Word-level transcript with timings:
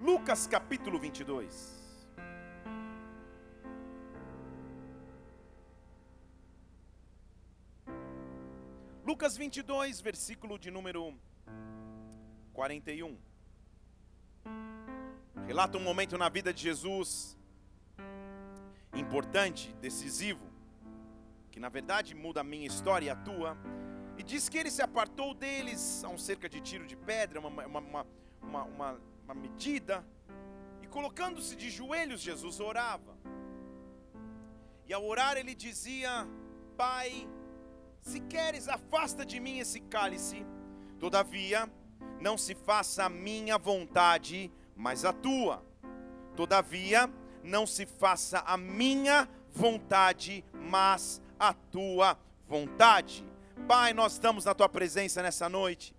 Lucas 0.00 0.46
capítulo 0.46 0.98
22. 0.98 1.72
Lucas 9.06 9.36
22, 9.36 10.00
versículo 10.00 10.58
de 10.58 10.70
número 10.70 11.14
41. 12.52 13.16
Relata 15.46 15.78
um 15.78 15.82
momento 15.82 16.18
na 16.18 16.28
vida 16.28 16.52
de 16.52 16.62
Jesus 16.62 17.38
importante, 18.94 19.72
decisivo, 19.80 20.46
que 21.50 21.60
na 21.60 21.68
verdade 21.68 22.14
muda 22.14 22.40
a 22.40 22.44
minha 22.44 22.66
história 22.66 23.06
e 23.06 23.10
a 23.10 23.16
tua. 23.16 23.56
E 24.18 24.22
diz 24.22 24.48
que 24.48 24.58
ele 24.58 24.70
se 24.70 24.82
apartou 24.82 25.34
deles 25.34 26.02
a 26.02 26.08
um 26.08 26.18
cerca 26.18 26.48
de 26.48 26.60
tiro 26.60 26.86
de 26.86 26.96
pedra, 26.96 27.38
uma, 27.40 27.48
uma, 27.66 28.06
uma, 28.42 28.62
uma, 28.64 29.00
uma 29.24 29.34
medida, 29.34 30.04
e 30.82 30.86
colocando-se 30.86 31.56
de 31.56 31.70
joelhos, 31.70 32.20
Jesus 32.20 32.60
orava. 32.60 33.16
E 34.86 34.92
ao 34.92 35.04
orar, 35.04 35.36
ele 35.36 35.54
dizia: 35.54 36.28
Pai, 36.76 37.28
se 38.00 38.20
queres, 38.20 38.68
afasta 38.68 39.24
de 39.24 39.40
mim 39.40 39.58
esse 39.58 39.80
cálice, 39.80 40.44
todavia, 40.98 41.70
não 42.20 42.36
se 42.36 42.54
faça 42.54 43.04
a 43.04 43.08
minha 43.08 43.56
vontade, 43.58 44.52
mas 44.76 45.04
a 45.04 45.12
tua. 45.12 45.64
Todavia, 46.36 47.10
não 47.42 47.66
se 47.66 47.86
faça 47.86 48.40
a 48.40 48.56
minha 48.56 49.28
vontade, 49.50 50.44
mas 50.52 51.22
a 51.38 51.54
tua 51.54 52.18
vontade. 52.46 53.24
Pai, 53.68 53.94
nós 53.94 54.14
estamos 54.14 54.44
na 54.44 54.54
tua 54.54 54.68
presença 54.68 55.22
nessa 55.22 55.48
noite. 55.48 55.93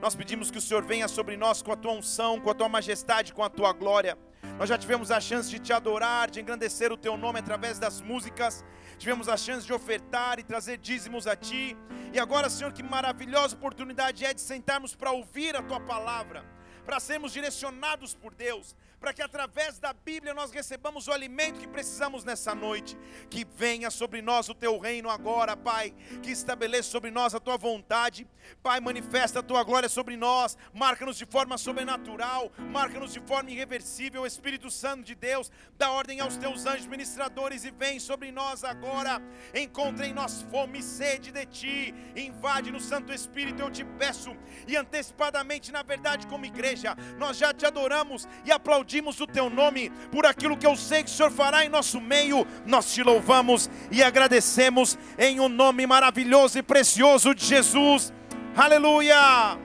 Nós 0.00 0.14
pedimos 0.14 0.50
que 0.50 0.58
o 0.58 0.60
Senhor 0.60 0.84
venha 0.84 1.08
sobre 1.08 1.36
nós 1.36 1.62
com 1.62 1.72
a 1.72 1.76
tua 1.76 1.92
unção, 1.92 2.40
com 2.40 2.50
a 2.50 2.54
tua 2.54 2.68
majestade, 2.68 3.32
com 3.32 3.42
a 3.42 3.48
tua 3.48 3.72
glória. 3.72 4.16
Nós 4.58 4.68
já 4.68 4.78
tivemos 4.78 5.10
a 5.10 5.20
chance 5.20 5.50
de 5.50 5.58
te 5.58 5.72
adorar, 5.72 6.30
de 6.30 6.40
engrandecer 6.40 6.92
o 6.92 6.96
teu 6.96 7.16
nome 7.16 7.38
através 7.38 7.78
das 7.78 8.00
músicas 8.00 8.64
tivemos 8.98 9.28
a 9.28 9.36
chance 9.36 9.66
de 9.66 9.72
ofertar 9.72 10.38
e 10.38 10.42
trazer 10.42 10.78
dízimos 10.78 11.26
a 11.26 11.36
Ti. 11.36 11.76
E 12.12 12.18
agora, 12.18 12.48
Senhor, 12.48 12.72
que 12.72 12.82
maravilhosa 12.82 13.54
oportunidade 13.54 14.24
é 14.24 14.32
de 14.32 14.40
sentarmos 14.40 14.94
para 14.94 15.12
ouvir 15.12 15.56
a 15.56 15.62
Tua 15.62 15.80
palavra, 15.80 16.44
para 16.84 17.00
sermos 17.00 17.32
direcionados 17.32 18.14
por 18.14 18.34
Deus, 18.34 18.74
para 18.98 19.12
que 19.12 19.22
através 19.22 19.78
da 19.78 19.92
Bíblia 19.92 20.32
nós 20.32 20.50
recebamos 20.50 21.06
o 21.06 21.12
alimento 21.12 21.60
que 21.60 21.68
precisamos 21.68 22.24
nessa 22.24 22.54
noite. 22.54 22.96
Que 23.28 23.44
venha 23.44 23.90
sobre 23.90 24.22
nós 24.22 24.48
o 24.48 24.54
teu 24.54 24.78
reino 24.78 25.10
agora, 25.10 25.56
Pai. 25.56 25.94
Que 26.22 26.30
estabeleça 26.30 26.90
sobre 26.90 27.10
nós 27.10 27.34
a 27.34 27.40
tua 27.40 27.56
vontade. 27.56 28.26
Pai, 28.62 28.80
manifesta 28.80 29.40
a 29.40 29.42
tua 29.42 29.62
glória 29.62 29.88
sobre 29.88 30.16
nós. 30.16 30.56
Marca-nos 30.72 31.18
de 31.18 31.26
forma 31.26 31.58
sobrenatural, 31.58 32.50
marca-nos 32.70 33.12
de 33.12 33.20
forma 33.20 33.50
irreversível. 33.50 34.24
Espírito 34.24 34.70
Santo 34.70 35.04
de 35.04 35.14
Deus, 35.14 35.50
dá 35.76 35.90
ordem 35.90 36.20
aos 36.20 36.36
teus 36.36 36.64
anjos 36.64 36.86
ministradores 36.86 37.64
e 37.64 37.70
vem 37.70 37.98
sobre 37.98 38.32
nós 38.32 38.64
agora. 38.64 39.20
Encontre 39.54 40.06
em 40.06 40.14
nós 40.14 40.42
fome 40.50 40.78
e 40.78 40.82
sede 40.82 41.30
de 41.30 41.44
ti. 41.46 41.94
Invade 42.14 42.70
no 42.70 42.80
Santo 42.80 43.12
Espírito, 43.12 43.60
eu 43.60 43.70
te 43.70 43.84
peço. 43.84 44.34
E 44.66 44.76
antecipadamente, 44.76 45.70
na 45.70 45.82
verdade, 45.82 46.26
como 46.26 46.46
igreja, 46.46 46.96
nós 47.18 47.36
já 47.36 47.52
te 47.52 47.66
adoramos 47.66 48.26
e 48.44 48.50
aplaudimos 48.50 48.85
aplaudimos 48.86 49.20
o 49.20 49.26
teu 49.26 49.50
nome 49.50 49.90
por 50.12 50.24
aquilo 50.24 50.56
que 50.56 50.66
eu 50.66 50.76
sei 50.76 51.02
que 51.02 51.10
o 51.10 51.12
Senhor 51.12 51.30
fará 51.30 51.64
em 51.64 51.68
nosso 51.68 52.00
meio. 52.00 52.46
Nós 52.64 52.94
te 52.94 53.02
louvamos 53.02 53.68
e 53.90 54.00
agradecemos 54.02 54.96
em 55.18 55.40
o 55.40 55.44
um 55.44 55.48
nome 55.48 55.86
maravilhoso 55.86 56.58
e 56.58 56.62
precioso 56.62 57.34
de 57.34 57.44
Jesus. 57.44 58.12
Aleluia! 58.56 59.58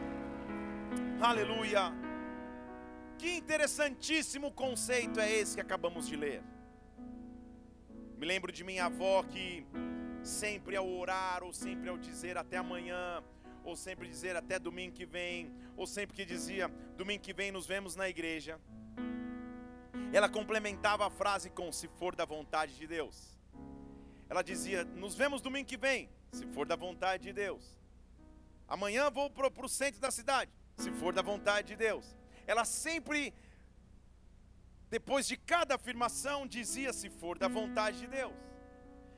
Aleluia! 1.21 1.93
Que 3.19 3.37
interessantíssimo 3.37 4.51
conceito 4.51 5.19
é 5.19 5.31
esse 5.31 5.53
que 5.53 5.61
acabamos 5.61 6.07
de 6.07 6.15
ler. 6.15 6.41
Me 8.17 8.25
lembro 8.25 8.51
de 8.51 8.63
minha 8.63 8.85
avó 8.85 9.23
que 9.23 9.63
sempre 10.23 10.75
ao 10.75 10.87
orar 10.87 11.43
ou 11.43 11.53
sempre 11.53 11.89
ao 11.89 11.97
dizer 11.97 12.37
até 12.37 12.57
amanhã, 12.57 13.23
ou 13.63 13.75
sempre 13.75 14.07
dizer 14.07 14.35
até 14.35 14.57
domingo 14.57 14.95
que 14.95 15.05
vem, 15.05 15.51
ou 15.77 15.85
sempre 15.85 16.15
que 16.15 16.25
dizia 16.25 16.67
domingo 16.97 17.21
que 17.21 17.33
vem 17.33 17.51
nos 17.51 17.67
vemos 17.67 17.95
na 17.95 18.09
igreja 18.09 18.59
ela 20.13 20.27
complementava 20.27 21.07
a 21.07 21.09
frase 21.09 21.49
com 21.49 21.71
se 21.71 21.87
for 21.87 22.15
da 22.15 22.25
vontade 22.25 22.75
de 22.75 22.85
Deus. 22.85 23.39
Ela 24.29 24.41
dizia: 24.41 24.83
Nos 24.83 25.15
vemos 25.15 25.41
domingo 25.41 25.67
que 25.67 25.77
vem, 25.77 26.09
se 26.31 26.45
for 26.47 26.65
da 26.65 26.75
vontade 26.75 27.23
de 27.23 27.33
Deus. 27.33 27.79
Amanhã 28.67 29.09
vou 29.09 29.29
para 29.29 29.65
o 29.65 29.69
centro 29.69 29.99
da 29.99 30.11
cidade, 30.11 30.51
se 30.77 30.91
for 30.91 31.13
da 31.13 31.21
vontade 31.21 31.69
de 31.69 31.75
Deus. 31.75 32.15
Ela 32.45 32.65
sempre, 32.65 33.33
depois 34.89 35.27
de 35.27 35.37
cada 35.37 35.75
afirmação, 35.75 36.45
dizia: 36.45 36.93
Se 36.93 37.09
for 37.09 37.37
da 37.37 37.47
vontade 37.47 37.99
de 37.99 38.07
Deus. 38.07 38.33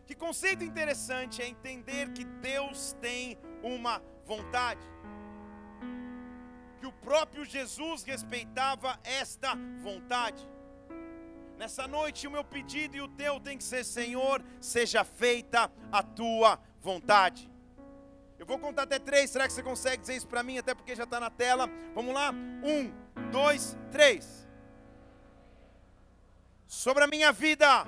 Que 0.06 0.16
conceito 0.16 0.64
interessante 0.64 1.42
é 1.42 1.48
entender 1.48 2.12
que 2.12 2.26
Deus 2.26 2.94
tem 3.02 3.38
uma 3.64 4.02
vontade. 4.26 4.82
Que 6.84 6.88
o 6.88 6.92
próprio 6.92 7.46
Jesus 7.46 8.04
respeitava 8.04 9.00
esta 9.06 9.56
vontade. 9.82 10.46
Nessa 11.58 11.88
noite, 11.88 12.28
o 12.28 12.32
meu 12.32 12.44
pedido 12.44 12.98
e 12.98 13.00
o 13.02 13.08
teu 13.08 13.40
tem 13.40 13.58
que 13.58 13.64
ser: 13.64 13.86
Senhor, 13.86 14.44
seja 14.60 15.06
feita 15.06 15.72
a 15.90 16.04
tua 16.04 16.60
vontade. 16.82 17.50
Eu 18.38 18.46
vou 18.46 18.60
contar 18.60 18.84
até 18.84 19.00
três. 19.00 19.30
Será 19.30 19.48
que 19.48 19.54
você 19.54 19.64
consegue 19.64 20.02
dizer 20.02 20.18
isso 20.18 20.28
para 20.28 20.44
mim? 20.44 20.58
Até 20.58 20.76
porque 20.76 20.94
já 20.94 21.06
está 21.06 21.22
na 21.22 21.30
tela. 21.30 21.70
Vamos 21.96 22.14
lá? 22.14 22.32
Um, 22.32 22.92
dois, 23.32 23.78
três. 23.90 24.46
Sobre 26.68 27.06
a 27.06 27.08
minha 27.08 27.32
vida. 27.32 27.86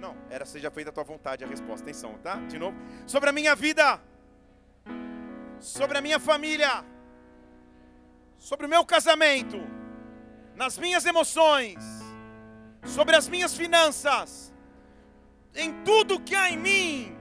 Não, 0.00 0.16
era 0.30 0.46
seja 0.46 0.70
feita 0.70 0.88
a 0.88 0.92
tua 0.94 1.04
vontade 1.04 1.44
a 1.44 1.46
resposta. 1.46 1.84
Atenção, 1.84 2.16
tá? 2.20 2.36
De 2.36 2.58
novo. 2.58 2.78
Sobre 3.06 3.28
a 3.28 3.32
minha 3.32 3.54
vida. 3.54 4.00
Sobre 5.60 5.98
a 5.98 6.00
minha 6.00 6.18
família. 6.18 6.93
Sobre 8.38 8.66
o 8.66 8.68
meu 8.68 8.84
casamento. 8.84 9.60
Nas 10.54 10.78
minhas 10.78 11.04
emoções 11.04 12.04
sobre 12.86 13.16
as 13.16 13.28
minhas 13.28 13.56
finanças, 13.56 14.52
em 15.54 15.72
tudo 15.84 16.20
que 16.20 16.34
há 16.34 16.50
em 16.50 16.56
mim. 16.56 17.16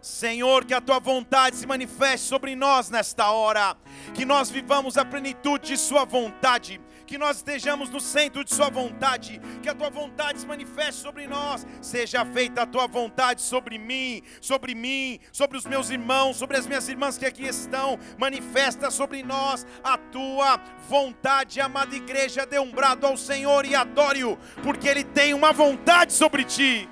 Senhor, 0.00 0.64
que 0.64 0.72
a 0.72 0.80
tua 0.80 0.98
vontade 0.98 1.56
se 1.56 1.66
manifeste 1.66 2.26
sobre 2.26 2.54
nós 2.54 2.88
nesta 2.88 3.30
hora, 3.30 3.76
que 4.14 4.24
nós 4.24 4.50
vivamos 4.50 4.96
a 4.96 5.04
plenitude 5.04 5.68
de 5.68 5.76
Sua 5.76 6.04
vontade, 6.04 6.80
que 7.08 7.16
nós 7.16 7.38
estejamos 7.38 7.88
no 7.88 8.00
centro 8.00 8.44
de 8.44 8.54
Sua 8.54 8.68
vontade, 8.68 9.40
que 9.62 9.68
a 9.68 9.74
Tua 9.74 9.88
vontade 9.88 10.40
se 10.40 10.46
manifeste 10.46 11.00
sobre 11.00 11.26
nós, 11.26 11.66
seja 11.80 12.24
feita 12.26 12.62
a 12.62 12.66
Tua 12.66 12.86
vontade 12.86 13.40
sobre 13.40 13.78
mim, 13.78 14.22
sobre 14.42 14.74
mim, 14.74 15.18
sobre 15.32 15.56
os 15.56 15.64
meus 15.64 15.88
irmãos, 15.88 16.36
sobre 16.36 16.58
as 16.58 16.66
minhas 16.66 16.86
irmãs 16.86 17.16
que 17.16 17.24
aqui 17.24 17.46
estão, 17.46 17.98
manifesta 18.18 18.90
sobre 18.90 19.22
nós 19.22 19.66
a 19.82 19.96
Tua 19.96 20.60
vontade, 20.86 21.60
amada 21.60 21.96
igreja, 21.96 22.44
dê 22.44 22.58
um 22.58 22.70
brado 22.70 23.06
ao 23.06 23.16
Senhor 23.16 23.64
e 23.64 23.74
adore-o, 23.74 24.36
porque 24.62 24.86
Ele 24.86 25.02
tem 25.02 25.32
uma 25.32 25.52
vontade 25.52 26.12
sobre 26.12 26.44
ti. 26.44 26.86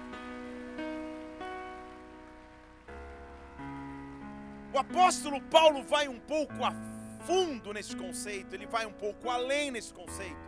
O 4.73 4.79
apóstolo 4.79 5.41
Paulo 5.43 5.83
vai 5.83 6.09
um 6.09 6.19
pouco 6.19 6.65
a 6.65 6.96
fundo 7.27 7.73
nesse 7.73 7.97
conceito, 7.97 8.55
ele 8.55 8.67
vai 8.67 8.87
um 8.87 8.93
pouco 8.93 9.29
além 9.29 9.71
nesse 9.71 9.93
conceito. 9.93 10.47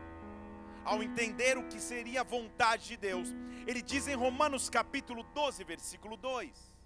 Ao 0.84 1.02
entender 1.02 1.58
o 1.58 1.64
que 1.64 1.80
seria 1.80 2.20
a 2.20 2.24
vontade 2.24 2.88
de 2.88 2.96
Deus, 2.96 3.34
ele 3.66 3.82
diz 3.82 4.06
em 4.08 4.14
Romanos 4.14 4.70
capítulo 4.70 5.22
12, 5.34 5.64
versículo 5.64 6.16
2. 6.16 6.78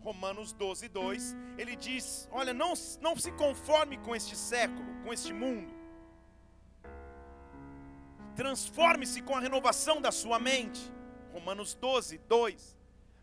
Romanos 0.00 0.52
12, 0.52 0.88
2, 0.88 1.36
ele 1.58 1.76
diz: 1.76 2.28
Olha, 2.32 2.54
não, 2.54 2.72
não 3.00 3.16
se 3.16 3.30
conforme 3.32 3.98
com 3.98 4.16
este 4.16 4.34
século, 4.34 4.86
com 5.04 5.12
este 5.12 5.32
mundo. 5.32 5.72
Transforme-se 8.34 9.20
com 9.22 9.36
a 9.36 9.40
renovação 9.40 10.00
da 10.00 10.10
sua 10.10 10.38
mente. 10.38 10.80
Romanos 11.32 11.74
12, 11.74 12.18
2. 12.18 12.76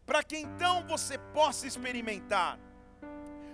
Para 0.05 0.21
que 0.23 0.37
então 0.37 0.85
você 0.85 1.17
possa 1.17 1.65
experimentar 1.65 2.59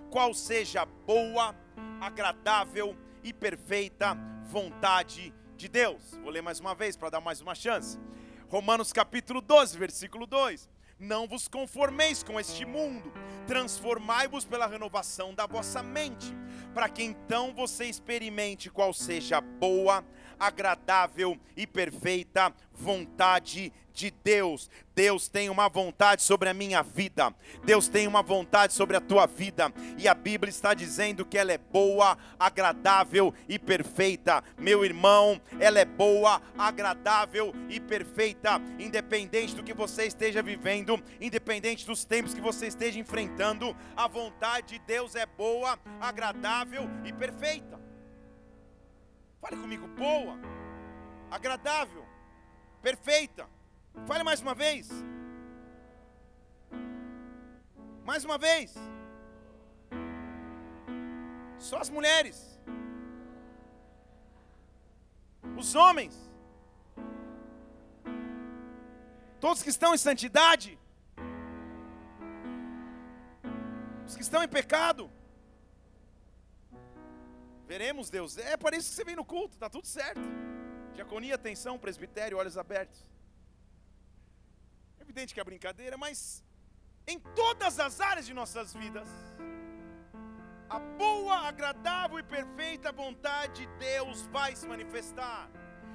qual 0.09 0.33
seja 0.33 0.81
a 0.81 0.85
boa, 0.85 1.55
agradável 1.99 2.95
e 3.23 3.31
perfeita 3.31 4.17
vontade 4.45 5.33
de 5.55 5.67
Deus. 5.67 6.17
Vou 6.21 6.31
ler 6.31 6.41
mais 6.41 6.59
uma 6.59 6.73
vez 6.73 6.97
para 6.97 7.09
dar 7.09 7.21
mais 7.21 7.41
uma 7.41 7.55
chance. 7.55 7.99
Romanos 8.49 8.91
capítulo 8.91 9.41
12, 9.41 9.77
versículo 9.77 10.25
2. 10.25 10.69
Não 10.99 11.27
vos 11.27 11.47
conformeis 11.47 12.21
com 12.21 12.39
este 12.39 12.63
mundo, 12.63 13.11
transformai-vos 13.47 14.45
pela 14.45 14.67
renovação 14.67 15.33
da 15.33 15.47
vossa 15.47 15.81
mente, 15.81 16.35
para 16.75 16.87
que 16.87 17.01
então 17.01 17.53
você 17.55 17.85
experimente 17.85 18.69
qual 18.69 18.93
seja 18.93 19.37
a 19.37 19.41
boa, 19.41 20.05
agradável 20.41 21.37
e 21.55 21.67
perfeita 21.67 22.51
vontade 22.73 23.71
de 23.93 24.11
Deus. 24.23 24.69
Deus 24.95 25.27
tem 25.27 25.49
uma 25.49 25.69
vontade 25.69 26.23
sobre 26.23 26.49
a 26.49 26.53
minha 26.53 26.81
vida. 26.81 27.33
Deus 27.63 27.87
tem 27.87 28.07
uma 28.07 28.23
vontade 28.23 28.73
sobre 28.73 28.97
a 28.97 29.01
tua 29.01 29.27
vida. 29.27 29.71
E 29.97 30.07
a 30.07 30.15
Bíblia 30.15 30.49
está 30.49 30.73
dizendo 30.73 31.23
que 31.23 31.37
ela 31.37 31.51
é 31.51 31.59
boa, 31.59 32.17
agradável 32.39 33.33
e 33.47 33.59
perfeita. 33.59 34.43
Meu 34.57 34.83
irmão, 34.83 35.39
ela 35.59 35.79
é 35.79 35.85
boa, 35.85 36.41
agradável 36.57 37.53
e 37.69 37.79
perfeita, 37.79 38.59
independente 38.79 39.55
do 39.55 39.63
que 39.63 39.73
você 39.73 40.05
esteja 40.05 40.41
vivendo, 40.41 41.01
independente 41.19 41.85
dos 41.85 42.03
tempos 42.03 42.33
que 42.33 42.41
você 42.41 42.67
esteja 42.67 42.99
enfrentando, 42.99 43.75
a 43.95 44.07
vontade 44.07 44.79
de 44.79 44.79
Deus 44.79 45.15
é 45.15 45.25
boa, 45.25 45.77
agradável 45.99 46.89
e 47.05 47.13
perfeita. 47.13 47.90
Fale 49.41 49.57
comigo, 49.57 49.87
boa, 49.87 50.37
agradável, 51.31 52.05
perfeita. 52.81 53.49
Fale 54.05 54.23
mais 54.23 54.39
uma 54.39 54.53
vez. 54.53 54.87
Mais 58.05 58.23
uma 58.23 58.37
vez. 58.37 58.75
Só 61.57 61.79
as 61.79 61.89
mulheres. 61.89 62.59
Os 65.57 65.73
homens. 65.73 66.15
Todos 69.39 69.63
que 69.63 69.69
estão 69.69 69.93
em 69.95 69.97
santidade. 69.97 70.77
Os 74.05 74.15
que 74.15 74.21
estão 74.21 74.43
em 74.43 74.47
pecado. 74.47 75.09
Veremos 77.71 78.09
Deus. 78.09 78.37
É 78.37 78.57
para 78.57 78.75
isso 78.75 78.89
que 78.89 78.95
você 78.95 79.05
vem 79.05 79.15
no 79.15 79.23
culto, 79.23 79.53
está 79.53 79.69
tudo 79.69 79.87
certo. 79.87 80.25
Diaconia, 80.93 81.35
atenção, 81.35 81.79
presbitério, 81.79 82.37
olhos 82.37 82.57
abertos. 82.57 82.99
É 84.99 85.03
evidente 85.03 85.33
que 85.33 85.39
é 85.39 85.43
brincadeira, 85.51 85.97
mas 85.97 86.43
em 87.07 87.17
todas 87.41 87.79
as 87.79 88.01
áreas 88.01 88.25
de 88.25 88.33
nossas 88.33 88.73
vidas, 88.73 89.07
a 90.69 90.79
boa, 90.79 91.37
agradável 91.47 92.19
e 92.19 92.23
perfeita 92.23 92.91
vontade 92.91 93.53
de 93.61 93.67
Deus 93.77 94.27
vai 94.37 94.53
se 94.53 94.67
manifestar. 94.67 95.49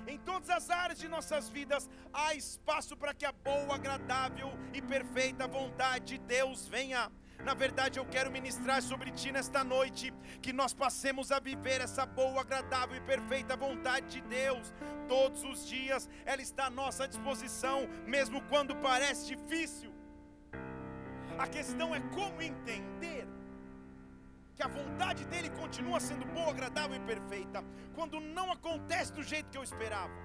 Em 0.07 0.19
todas 0.31 0.49
as 0.49 0.71
áreas 0.71 0.99
de 0.99 1.09
nossas 1.09 1.51
vidas 1.51 1.91
há 2.11 2.33
espaço 2.35 2.97
para 2.97 3.13
que 3.13 3.27
a 3.27 3.33
boa, 3.33 3.75
agradável 3.75 4.51
e 4.73 4.81
perfeita 4.81 5.47
vontade 5.47 6.07
de 6.13 6.19
Deus 6.37 6.67
venha 6.67 7.13
na 7.47 7.55
verdade, 7.55 8.01
eu 8.01 8.05
quero 8.05 8.29
ministrar 8.29 8.83
sobre 8.83 9.13
ti 9.13 9.31
nesta 9.31 9.63
noite, 9.63 10.13
que 10.43 10.53
nós 10.53 10.73
passemos 10.75 11.31
a 11.31 11.39
viver 11.39 11.81
essa 11.81 12.05
boa, 12.05 12.41
agradável 12.41 12.97
e 12.97 13.01
perfeita 13.01 13.57
vontade 13.57 14.07
de 14.15 14.21
Deus. 14.23 14.75
Todos 15.07 15.45
os 15.45 15.65
dias 15.65 16.09
ela 16.25 16.43
está 16.43 16.67
à 16.67 16.71
nossa 16.71 17.07
disposição, 17.07 17.89
mesmo 18.05 18.43
quando 18.51 18.75
parece 18.89 19.29
difícil. 19.29 19.93
A 21.39 21.47
questão 21.47 21.95
é 21.95 22.01
como 22.17 22.43
entender 22.43 23.29
que 24.57 24.65
a 24.65 24.69
vontade 24.81 25.25
dele 25.27 25.51
continua 25.51 26.01
sendo 26.01 26.27
boa, 26.27 26.51
agradável 26.51 26.97
e 26.97 27.07
perfeita, 27.13 27.63
quando 27.95 28.19
não 28.19 28.51
acontece 28.51 29.13
do 29.13 29.23
jeito 29.23 29.51
que 29.51 29.59
eu 29.59 29.63
esperava, 29.63 30.19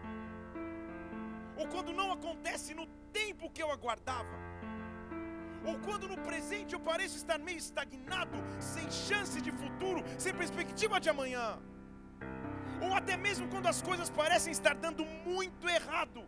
ou 1.56 1.68
quando 1.68 1.94
não 1.94 2.12
acontece 2.12 2.74
no 2.74 2.88
tempo 3.14 3.52
que 3.52 3.62
eu 3.62 3.72
aguardava 3.72 4.51
ou 5.66 5.78
quando 5.80 6.08
no 6.08 6.18
presente 6.18 6.74
eu 6.74 6.80
pareço 6.80 7.18
estar 7.18 7.38
meio 7.38 7.58
estagnado, 7.58 8.38
sem 8.60 8.90
chance 8.90 9.42
de 9.42 9.52
futuro, 9.52 10.04
sem 10.18 10.34
perspectiva 10.34 11.00
de 11.00 11.10
amanhã, 11.10 11.60
ou 12.82 12.94
até 12.94 13.16
mesmo 13.16 13.48
quando 13.48 13.68
as 13.68 13.82
coisas 13.82 14.10
parecem 14.10 14.52
estar 14.52 14.76
dando 14.76 15.06
muito 15.06 15.70
errado, 15.70 16.24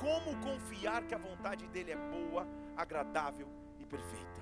como 0.00 0.36
confiar 0.40 1.02
que 1.04 1.14
a 1.14 1.18
vontade 1.18 1.66
dele 1.68 1.92
é 1.92 1.96
boa, 1.96 2.46
agradável 2.76 3.48
e 3.78 3.84
perfeita? 3.84 4.40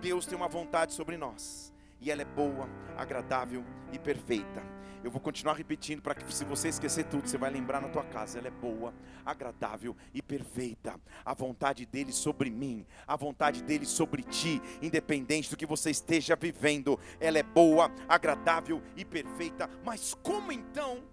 Deus 0.00 0.26
tem 0.26 0.36
uma 0.36 0.48
vontade 0.48 0.92
sobre 0.92 1.16
nós, 1.16 1.72
e 2.00 2.10
ela 2.10 2.22
é 2.22 2.24
boa, 2.24 2.68
agradável 2.96 3.64
e 3.92 3.98
perfeita. 3.98 4.75
Eu 5.04 5.10
vou 5.10 5.20
continuar 5.20 5.54
repetindo 5.54 6.02
para 6.02 6.14
que 6.14 6.32
se 6.32 6.44
você 6.44 6.68
esquecer 6.68 7.04
tudo, 7.04 7.28
você 7.28 7.38
vai 7.38 7.50
lembrar 7.50 7.80
na 7.80 7.88
tua 7.88 8.04
casa. 8.04 8.38
Ela 8.38 8.48
é 8.48 8.50
boa, 8.50 8.92
agradável 9.24 9.96
e 10.12 10.20
perfeita. 10.20 10.98
A 11.24 11.34
vontade 11.34 11.86
dele 11.86 12.12
sobre 12.12 12.50
mim, 12.50 12.84
a 13.06 13.16
vontade 13.16 13.62
dele 13.62 13.86
sobre 13.86 14.22
ti, 14.22 14.60
independente 14.82 15.50
do 15.50 15.56
que 15.56 15.66
você 15.66 15.90
esteja 15.90 16.34
vivendo, 16.34 16.98
ela 17.20 17.38
é 17.38 17.42
boa, 17.42 17.90
agradável 18.08 18.82
e 18.96 19.04
perfeita. 19.04 19.68
Mas 19.84 20.14
como 20.14 20.50
então 20.50 21.04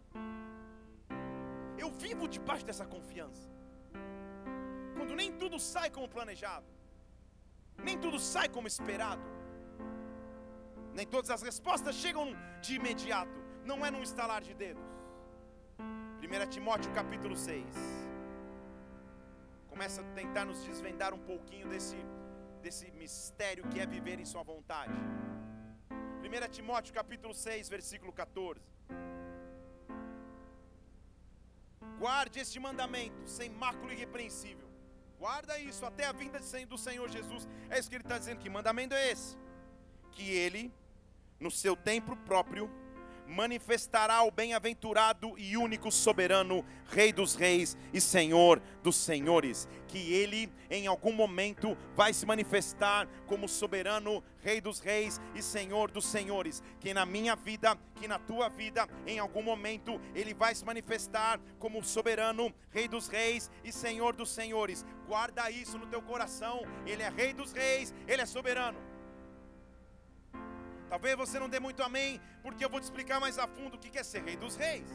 eu 1.78 1.92
vivo 1.92 2.28
debaixo 2.28 2.66
dessa 2.66 2.86
confiança? 2.86 3.52
Quando 4.96 5.16
nem 5.16 5.32
tudo 5.32 5.60
sai 5.60 5.90
como 5.90 6.08
planejado, 6.08 6.66
nem 7.84 7.98
tudo 7.98 8.20
sai 8.20 8.48
como 8.48 8.68
esperado, 8.68 9.24
nem 10.94 11.06
todas 11.06 11.30
as 11.30 11.42
respostas 11.42 11.96
chegam 11.96 12.36
de 12.62 12.76
imediato 12.76 13.43
não 13.66 13.86
é 13.86 13.92
num 13.92 14.04
estalar 14.04 14.42
de 14.42 14.54
dedos. 14.54 14.84
1 16.22 16.50
Timóteo 16.50 16.92
capítulo 16.94 17.36
6. 17.36 17.66
Começa 19.68 20.02
a 20.02 20.04
tentar 20.16 20.46
nos 20.46 20.64
desvendar 20.64 21.14
um 21.14 21.20
pouquinho 21.20 21.68
desse, 21.68 21.98
desse 22.62 22.92
mistério 22.92 23.68
que 23.70 23.80
é 23.80 23.86
viver 23.86 24.20
em 24.20 24.26
Sua 24.26 24.44
vontade. 24.44 24.94
1 25.92 26.52
Timóteo 26.52 26.94
capítulo 26.94 27.34
6, 27.34 27.70
versículo 27.70 28.12
14. 28.14 28.62
Guarde 32.00 32.40
este 32.40 32.60
mandamento 32.60 33.28
sem 33.28 33.50
mácula 33.50 33.94
irrepreensível. 33.94 34.68
Guarda 35.20 35.58
isso 35.58 35.86
até 35.86 36.06
a 36.06 36.12
vinda 36.12 36.40
do 36.68 36.78
Senhor 36.78 37.10
Jesus. 37.10 37.48
É 37.70 37.80
isso 37.80 37.90
que 37.90 37.96
ele 37.96 38.04
está 38.04 38.18
dizendo. 38.18 38.40
Que 38.40 38.50
mandamento 38.50 38.94
é 38.94 39.12
esse? 39.12 39.38
Que 40.12 40.30
ele, 40.32 40.74
no 41.40 41.50
seu 41.50 41.76
tempo 41.76 42.16
próprio, 42.18 42.70
manifestará 43.28 44.24
o 44.24 44.32
bem-aventurado 44.32 45.34
e 45.38 45.58
único 45.58 45.92
soberano, 45.92 46.66
Rei 46.90 47.12
dos 47.12 47.36
Reis 47.36 47.78
e 47.92 48.00
Senhor 48.00 48.62
dos 48.84 48.96
Senhores, 48.96 49.68
que 49.88 50.14
ele 50.14 50.52
em 50.70 50.88
algum 50.88 51.12
momento 51.12 51.78
vai 51.96 52.14
se 52.14 52.26
manifestar 52.26 53.08
como 53.26 53.48
soberano, 53.48 54.24
Rei 54.40 54.60
dos 54.60 54.80
Reis 54.80 55.20
e 55.34 55.42
Senhor 55.42 55.90
dos 55.90 56.06
Senhores, 56.06 56.62
que 56.80 56.94
na 56.94 57.06
minha 57.06 57.36
vida, 57.36 57.78
que 57.96 58.08
na 58.08 58.20
tua 58.20 58.50
vida, 58.50 58.88
em 59.08 59.20
algum 59.20 59.42
momento 59.42 60.00
ele 60.14 60.34
vai 60.34 60.54
se 60.54 60.66
manifestar 60.66 61.40
como 61.60 61.84
soberano, 61.84 62.54
Rei 62.70 62.88
dos 62.88 63.08
Reis 63.08 63.50
e 63.64 63.72
Senhor 63.72 64.16
dos 64.16 64.30
Senhores. 64.30 64.86
Guarda 65.08 65.50
isso 65.50 65.78
no 65.78 65.88
teu 65.88 66.02
coração. 66.02 66.62
Ele 66.86 67.04
é 67.04 67.10
Rei 67.10 67.34
dos 67.34 67.54
Reis, 67.54 67.94
ele 68.08 68.22
é 68.22 68.26
soberano. 68.26 68.93
Talvez 70.94 71.16
você 71.16 71.40
não 71.40 71.50
dê 71.50 71.60
muito 71.60 71.82
amém, 71.82 72.22
porque 72.44 72.64
eu 72.64 72.70
vou 72.70 72.80
te 72.80 72.84
explicar 72.84 73.20
mais 73.20 73.40
a 73.40 73.48
fundo 73.48 73.78
o 73.78 73.80
que 73.80 73.98
é 73.98 74.04
ser 74.04 74.22
rei 74.22 74.38
dos 74.38 74.56
reis. 74.56 74.88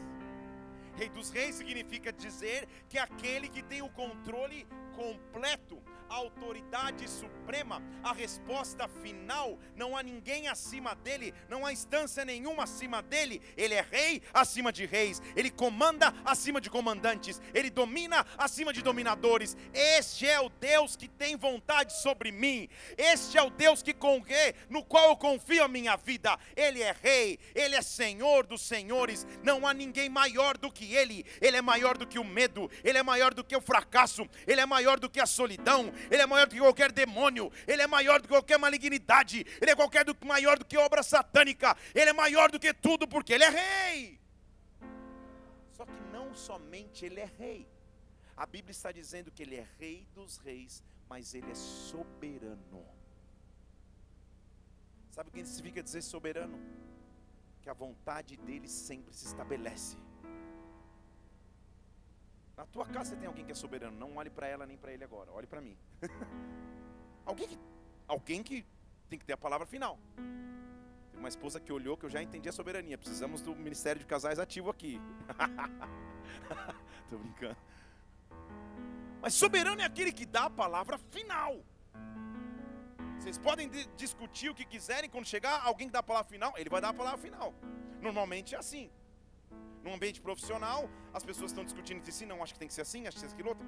Rei 0.95 1.09
dos 1.09 1.29
reis 1.29 1.55
significa 1.55 2.13
dizer 2.13 2.69
que 2.87 2.97
é 2.97 3.01
aquele 3.01 3.49
que 3.49 3.61
tem 3.61 3.81
o 3.81 3.89
controle 3.89 4.65
completo 4.95 5.83
autoridade 6.09 7.09
suprema, 7.09 7.81
a 8.03 8.13
resposta 8.13 8.87
final, 8.87 9.57
não 9.75 9.97
há 9.97 10.03
ninguém 10.03 10.47
acima 10.47 10.95
dele, 10.95 11.33
não 11.49 11.65
há 11.65 11.73
instância 11.73 12.23
nenhuma 12.23 12.63
acima 12.63 13.01
dele, 13.01 13.41
ele 13.57 13.73
é 13.73 13.81
rei 13.81 14.21
acima 14.33 14.71
de 14.71 14.85
reis, 14.85 15.21
ele 15.35 15.49
comanda 15.49 16.13
acima 16.23 16.61
de 16.61 16.69
comandantes, 16.69 17.41
ele 17.53 17.69
domina 17.69 18.25
acima 18.37 18.71
de 18.71 18.81
dominadores. 18.81 19.57
Este 19.73 20.27
é 20.27 20.39
o 20.39 20.49
Deus 20.49 20.95
que 20.95 21.07
tem 21.07 21.35
vontade 21.35 21.93
sobre 22.01 22.31
mim, 22.31 22.69
este 22.97 23.37
é 23.37 23.41
o 23.41 23.49
Deus 23.49 23.81
que 23.81 23.93
com 23.93 24.19
no 24.69 24.83
qual 24.83 25.09
eu 25.09 25.17
confio 25.17 25.63
a 25.63 25.67
minha 25.67 25.95
vida. 25.95 26.37
Ele 26.55 26.81
é 26.81 26.95
rei, 27.01 27.39
ele 27.55 27.75
é 27.75 27.81
senhor 27.81 28.45
dos 28.45 28.61
senhores, 28.61 29.25
não 29.43 29.65
há 29.65 29.73
ninguém 29.73 30.09
maior 30.09 30.57
do 30.57 30.71
que 30.71 30.93
ele, 30.93 31.25
ele 31.41 31.57
é 31.57 31.61
maior 31.61 31.97
do 31.97 32.05
que 32.05 32.19
o 32.19 32.23
medo, 32.23 32.69
ele 32.83 32.97
é 32.97 33.03
maior 33.03 33.33
do 33.33 33.43
que 33.43 33.55
o 33.55 33.61
fracasso, 33.61 34.27
ele 34.45 34.61
é 34.61 34.65
maior 34.65 34.99
do 34.99 35.09
que 35.09 35.19
a 35.19 35.25
solidão, 35.25 35.91
ele 36.09 36.21
é 36.21 36.25
maior 36.25 36.47
do 36.47 36.53
que 36.53 36.61
qualquer 36.61 36.91
demônio, 36.91 37.51
ele 37.67 37.81
é 37.81 37.87
maior 37.87 38.19
do 38.21 38.27
que 38.27 38.33
qualquer 38.33 38.57
malignidade, 38.57 39.45
ele 39.61 39.71
é 39.71 39.75
qualquer 39.75 40.03
do, 40.05 40.15
maior 40.25 40.57
do 40.57 40.65
que 40.65 40.77
obra 40.77 41.03
satânica, 41.03 41.75
ele 41.93 42.09
é 42.09 42.13
maior 42.13 42.51
do 42.51 42.59
que 42.59 42.73
tudo, 42.73 43.07
porque 43.07 43.33
ele 43.33 43.43
é 43.43 43.49
rei. 43.49 44.19
Só 45.71 45.85
que 45.85 46.01
não 46.11 46.33
somente 46.35 47.05
ele 47.05 47.19
é 47.19 47.29
rei, 47.37 47.67
a 48.35 48.45
Bíblia 48.45 48.71
está 48.71 48.91
dizendo 48.91 49.31
que 49.31 49.43
ele 49.43 49.55
é 49.55 49.67
rei 49.77 50.07
dos 50.13 50.37
reis, 50.37 50.83
mas 51.09 51.33
ele 51.33 51.51
é 51.51 51.55
soberano. 51.55 52.85
Sabe 55.11 55.29
o 55.29 55.33
que 55.33 55.43
significa 55.43 55.83
dizer 55.83 56.01
soberano? 56.01 56.57
Que 57.61 57.69
a 57.69 57.73
vontade 57.73 58.37
dele 58.37 58.69
sempre 58.69 59.13
se 59.13 59.25
estabelece. 59.25 59.97
Na 62.59 62.65
tua 62.65 62.85
casa 62.85 63.11
você 63.11 63.15
tem 63.15 63.25
alguém 63.25 63.45
que 63.45 63.53
é 63.53 63.55
soberano. 63.55 63.97
Não 63.97 64.17
olhe 64.17 64.29
para 64.29 64.45
ela 64.45 64.65
nem 64.65 64.77
para 64.77 64.91
ele 64.91 65.01
agora. 65.01 65.31
Olhe 65.31 65.47
para 65.47 65.61
mim. 65.61 65.77
alguém, 67.25 67.47
que, 67.47 67.57
alguém 68.05 68.43
que 68.43 68.65
tem 69.09 69.17
que 69.17 69.23
ter 69.23 69.31
a 69.31 69.37
palavra 69.37 69.65
final. 69.65 69.97
Uma 71.13 71.29
esposa 71.29 71.57
que 71.57 71.71
olhou 71.71 71.95
que 71.95 72.05
eu 72.05 72.09
já 72.09 72.21
entendi 72.21 72.49
a 72.49 72.51
soberania. 72.51 72.97
Precisamos 72.97 73.41
do 73.41 73.55
Ministério 73.55 74.01
de 74.01 74.05
Casais 74.05 74.39
ativo 74.39 74.69
aqui. 74.69 74.99
Tô 77.09 77.17
brincando. 77.17 77.55
Mas 79.21 79.35
soberano 79.35 79.79
é 79.79 79.85
aquele 79.85 80.11
que 80.11 80.25
dá 80.25 80.43
a 80.47 80.49
palavra 80.49 80.97
final. 80.97 81.63
Vocês 83.17 83.37
podem 83.37 83.71
discutir 83.95 84.49
o 84.49 84.55
que 84.55 84.65
quiserem, 84.65 85.09
quando 85.09 85.25
chegar 85.25 85.61
alguém 85.63 85.87
que 85.87 85.93
dá 85.93 85.99
a 85.99 86.03
palavra 86.03 86.29
final, 86.29 86.53
ele 86.57 86.69
vai 86.69 86.81
dar 86.81 86.89
a 86.89 86.93
palavra 86.93 87.19
final. 87.19 87.53
Normalmente 88.01 88.53
é 88.53 88.57
assim. 88.57 88.91
No 89.83 89.93
ambiente 89.93 90.19
profissional, 90.19 90.89
as 91.13 91.23
pessoas 91.23 91.51
estão 91.51 91.63
discutindo 91.63 91.97
entre 91.97 92.11
si, 92.11 92.25
não, 92.25 92.43
acho 92.43 92.53
que 92.53 92.59
tem 92.59 92.67
que 92.67 92.73
ser 92.73 92.81
assim, 92.81 93.07
acho 93.07 93.15
que 93.15 93.21
tem 93.21 93.29
que 93.29 93.35
ser 93.35 93.41
aquilo 93.41 93.49
outro, 93.49 93.65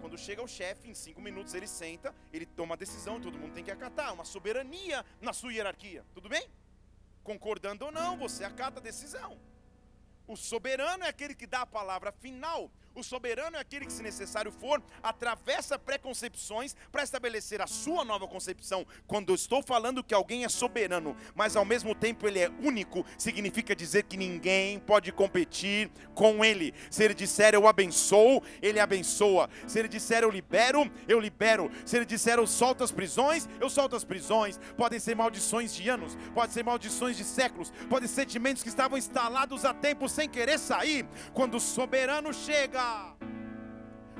Quando 0.00 0.16
chega 0.16 0.42
o 0.42 0.48
chefe, 0.48 0.88
em 0.88 0.94
cinco 0.94 1.20
minutos 1.20 1.54
ele 1.54 1.66
senta, 1.66 2.14
ele 2.32 2.46
toma 2.46 2.74
a 2.74 2.78
decisão, 2.78 3.20
todo 3.20 3.38
mundo 3.38 3.52
tem 3.52 3.62
que 3.62 3.70
acatar, 3.70 4.14
uma 4.14 4.24
soberania 4.24 5.04
na 5.20 5.32
sua 5.32 5.52
hierarquia, 5.52 6.04
tudo 6.14 6.28
bem? 6.28 6.48
Concordando 7.22 7.84
ou 7.84 7.92
não, 7.92 8.16
você 8.16 8.42
acata 8.42 8.80
a 8.80 8.82
decisão. 8.82 9.38
O 10.26 10.36
soberano 10.36 11.04
é 11.04 11.08
aquele 11.08 11.34
que 11.34 11.46
dá 11.46 11.62
a 11.62 11.66
palavra 11.66 12.10
final. 12.12 12.70
O 12.94 13.02
soberano 13.02 13.56
é 13.56 13.60
aquele 13.60 13.86
que, 13.86 13.92
se 13.92 14.02
necessário 14.02 14.52
for, 14.52 14.82
atravessa 15.02 15.78
preconcepções 15.78 16.76
para 16.92 17.02
estabelecer 17.02 17.60
a 17.62 17.66
sua 17.66 18.04
nova 18.04 18.26
concepção. 18.28 18.86
Quando 19.06 19.30
eu 19.30 19.34
estou 19.34 19.62
falando 19.62 20.04
que 20.04 20.14
alguém 20.14 20.44
é 20.44 20.48
soberano, 20.48 21.16
mas 21.34 21.56
ao 21.56 21.64
mesmo 21.64 21.94
tempo 21.94 22.26
ele 22.26 22.40
é 22.40 22.50
único, 22.62 23.04
significa 23.16 23.74
dizer 23.74 24.04
que 24.04 24.16
ninguém 24.16 24.78
pode 24.78 25.10
competir 25.12 25.90
com 26.14 26.44
ele. 26.44 26.74
Se 26.90 27.04
ele 27.04 27.14
disser 27.14 27.54
eu 27.54 27.66
abençoo, 27.66 28.42
ele 28.60 28.80
abençoa. 28.80 29.48
Se 29.66 29.78
ele 29.78 29.88
disser 29.88 30.22
eu 30.22 30.30
libero, 30.30 30.90
eu 31.06 31.18
libero. 31.18 31.70
Se 31.86 31.96
ele 31.96 32.04
disser 32.04 32.38
eu 32.38 32.46
solto 32.46 32.84
as 32.84 32.92
prisões, 32.92 33.48
eu 33.60 33.70
solto 33.70 33.96
as 33.96 34.04
prisões. 34.04 34.58
Podem 34.76 34.98
ser 34.98 35.14
maldições 35.14 35.74
de 35.74 35.88
anos, 35.88 36.16
podem 36.34 36.52
ser 36.52 36.64
maldições 36.64 37.16
de 37.16 37.24
séculos, 37.24 37.72
podem 37.88 38.08
ser 38.08 38.18
sentimentos 38.28 38.62
que 38.62 38.68
estavam 38.68 38.98
instalados 38.98 39.64
há 39.64 39.72
tempo 39.72 40.08
sem 40.08 40.28
querer 40.28 40.58
sair. 40.58 41.06
Quando 41.32 41.56
o 41.56 41.60
soberano 41.60 42.34
chega, 42.34 42.77
God. 42.78 43.37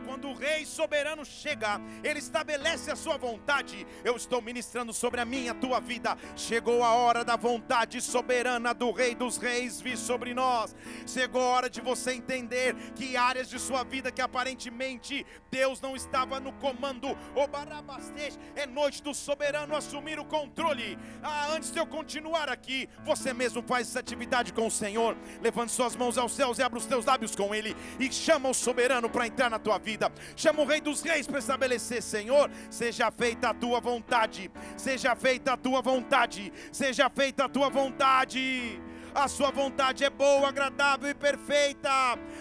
Quando 0.09 0.31
o 0.31 0.33
rei 0.33 0.65
soberano 0.65 1.23
chega, 1.23 1.79
ele 2.03 2.19
estabelece 2.19 2.91
a 2.91 2.97
sua 2.97 3.19
vontade. 3.19 3.87
Eu 4.03 4.17
estou 4.17 4.41
ministrando 4.41 4.91
sobre 4.95 5.21
a 5.21 5.25
minha, 5.27 5.53
tua 5.53 5.81
vida. 5.81 6.17
Chegou 6.35 6.83
a 6.83 6.95
hora 6.95 7.23
da 7.23 7.37
vontade 7.37 8.01
soberana 8.01 8.73
do 8.73 8.91
Rei 8.91 9.15
dos 9.15 9.37
Reis 9.37 9.83
vir 9.83 9.99
sobre 9.99 10.33
nós. 10.33 10.75
Chegou 11.07 11.43
a 11.43 11.49
hora 11.49 11.69
de 11.69 11.83
você 11.83 12.13
entender 12.13 12.75
que 12.97 13.19
áreas 13.19 13.51
de 13.51 13.59
sua 13.59 13.85
vida 13.85 14.11
que 14.11 14.23
aparentemente 14.23 15.27
Deus 15.51 15.79
não 15.79 15.95
estava 15.95 16.41
no 16.41 16.55
comando. 16.55 17.09
O 17.37 17.47
Barabastej 17.47 18.39
é 18.57 18.65
noite 18.65 19.03
do 19.03 19.13
soberano 19.13 19.77
assumir 19.77 20.19
o 20.19 20.25
controle. 20.25 20.99
Ah, 21.23 21.49
antes 21.53 21.71
de 21.71 21.79
eu 21.79 21.87
continuar 21.87 22.49
aqui, 22.49 22.89
você 23.05 23.35
mesmo 23.35 23.61
faz 23.61 23.89
essa 23.89 24.01
atividade 24.01 24.55
com 24.55 24.67
o 24.67 24.71
Senhor. 24.71 25.15
Levante 25.43 25.73
suas 25.73 25.95
mãos 25.95 26.17
aos 26.17 26.33
céus 26.33 26.59
e 26.59 26.63
abra 26.63 26.79
os 26.79 26.87
teus 26.87 27.05
lábios 27.05 27.37
com 27.37 27.55
Ele 27.55 27.77
e 28.01 28.11
chama 28.11 28.49
o 28.49 28.55
soberano 28.55 29.11
para 29.11 29.27
entrar 29.27 29.51
na 29.51 29.59
tua 29.59 29.77
vida 29.77 29.98
vida. 29.99 30.13
Chama 30.37 30.63
o 30.63 30.65
Rei 30.65 30.81
dos 30.81 31.03
Reis 31.03 31.27
para 31.27 31.41
estabelecer, 31.41 32.03
Senhor, 32.03 32.51
seja 32.71 33.11
feita 33.11 33.51
a 33.51 33.55
tua 33.55 33.81
vontade, 33.81 34.51
seja 34.77 35.17
feita 35.17 35.55
a 35.55 35.57
tua 35.57 35.83
vontade, 35.83 36.53
seja 36.73 37.11
feita 37.11 37.45
a 37.45 37.49
tua 37.49 37.69
vontade. 37.69 38.81
A 39.15 39.27
sua 39.27 39.51
vontade 39.51 40.05
é 40.05 40.11
boa, 40.11 40.49
agradável 40.49 41.11
e 41.11 41.15
perfeita. 41.15 41.91